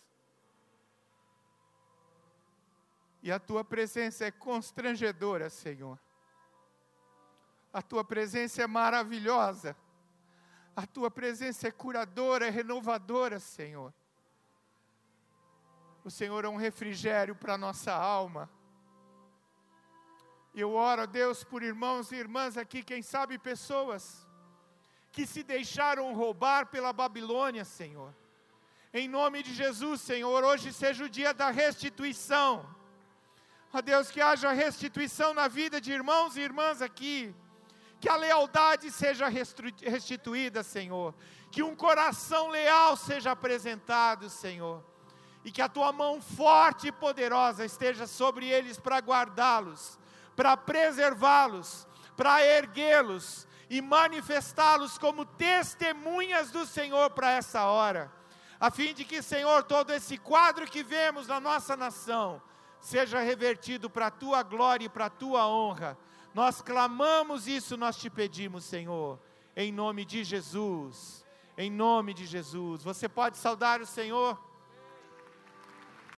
E 3.23 3.33
a 3.33 3.39
Tua 3.39 3.64
presença 3.64 4.25
é 4.25 4.31
constrangedora, 4.31 5.51
Senhor. 5.51 5.99
A 7.73 7.83
tua 7.83 8.03
presença 8.03 8.62
é 8.62 8.66
maravilhosa. 8.66 9.77
A 10.75 10.87
tua 10.87 11.11
presença 11.11 11.69
é 11.69 11.71
curadora, 11.71 12.47
é 12.47 12.51
renovadora, 12.51 13.39
Senhor. 13.39 13.93
O 16.05 16.11
Senhor 16.11 16.45
é 16.45 16.49
um 16.49 16.57
refrigério 16.57 17.35
para 17.35 17.55
a 17.55 17.59
nossa 17.59 17.93
alma. 17.93 18.49
Eu 20.55 20.73
oro 20.73 21.03
a 21.03 21.07
Deus 21.07 21.45
por 21.45 21.62
irmãos 21.62 22.11
e 22.11 22.16
irmãs 22.16 22.57
aqui, 22.57 22.83
quem 22.83 23.03
sabe 23.03 23.39
pessoas 23.39 24.27
que 25.12 25.27
se 25.27 25.43
deixaram 25.43 26.14
roubar 26.14 26.66
pela 26.66 26.93
Babilônia, 26.93 27.64
Senhor. 27.64 28.14
Em 28.93 29.09
nome 29.09 29.43
de 29.43 29.53
Jesus, 29.53 30.01
Senhor, 30.01 30.43
hoje 30.43 30.73
seja 30.73 31.05
o 31.05 31.09
dia 31.09 31.35
da 31.35 31.51
restituição. 31.51 32.78
Ó 33.73 33.83
Deus, 33.83 34.11
que 34.11 34.21
haja 34.21 34.51
restituição 34.53 35.35
na 35.35 35.47
vida 35.47 35.81
de 35.81 35.93
irmãos 35.93 36.37
e 36.37 36.41
irmãs 36.41 36.81
aqui. 36.81 37.35
Que 38.01 38.09
a 38.09 38.16
lealdade 38.16 38.91
seja 38.91 39.27
restituída, 39.29 40.62
Senhor, 40.62 41.14
que 41.51 41.64
um 41.64 41.75
coração 41.75 42.49
leal 42.49 42.97
seja 42.97 43.33
apresentado, 43.33 44.31
Senhor, 44.31 44.85
e 45.45 45.51
que 45.51 45.61
a 45.61 45.69
tua 45.69 45.93
mão 45.93 46.21
forte 46.21 46.87
e 46.87 46.93
poderosa 46.93 47.64
esteja 47.64 48.07
sobre 48.07 48.47
eles 48.47 48.79
para 48.79 48.99
guardá-los, 48.99 49.99
para 50.37 50.57
preservá-los, 50.57 51.89
para 52.16 52.41
erguê-los 52.45 53.49
e 53.69 53.83
manifestá-los 53.83 54.97
como 54.97 55.25
testemunhas 55.25 56.53
do 56.53 56.64
Senhor 56.64 57.11
para 57.11 57.33
essa 57.33 57.64
hora, 57.64 58.12
a 58.61 58.71
fim 58.71 58.95
de 58.95 59.05
que, 59.05 59.21
Senhor, 59.23 59.64
todo 59.64 59.93
esse 59.93 60.16
quadro 60.19 60.66
que 60.66 60.85
vemos 60.85 61.27
na 61.27 61.41
nossa 61.41 61.77
nação 61.77 62.41
seja 62.81 63.20
revertido 63.20 63.89
para 63.91 64.07
a 64.07 64.11
tua 64.11 64.43
glória 64.43 64.87
e 64.87 64.89
para 64.89 65.07
a 65.07 65.11
tua 65.11 65.47
honra 65.49 65.97
nós 66.39 66.62
clamamos 66.62 67.49
isso, 67.49 67.76
nós 67.76 67.97
te 67.97 68.09
pedimos, 68.09 68.64
Senhor, 68.64 69.18
em 69.57 69.72
nome 69.72 70.05
de 70.05 70.22
Jesus. 70.22 71.24
Em 71.57 71.68
nome 71.68 72.14
de 72.14 72.24
Jesus. 72.26 72.85
Você 72.85 73.09
pode 73.09 73.37
saudar 73.37 73.81
o 73.81 73.87
Senhor? 73.87 74.41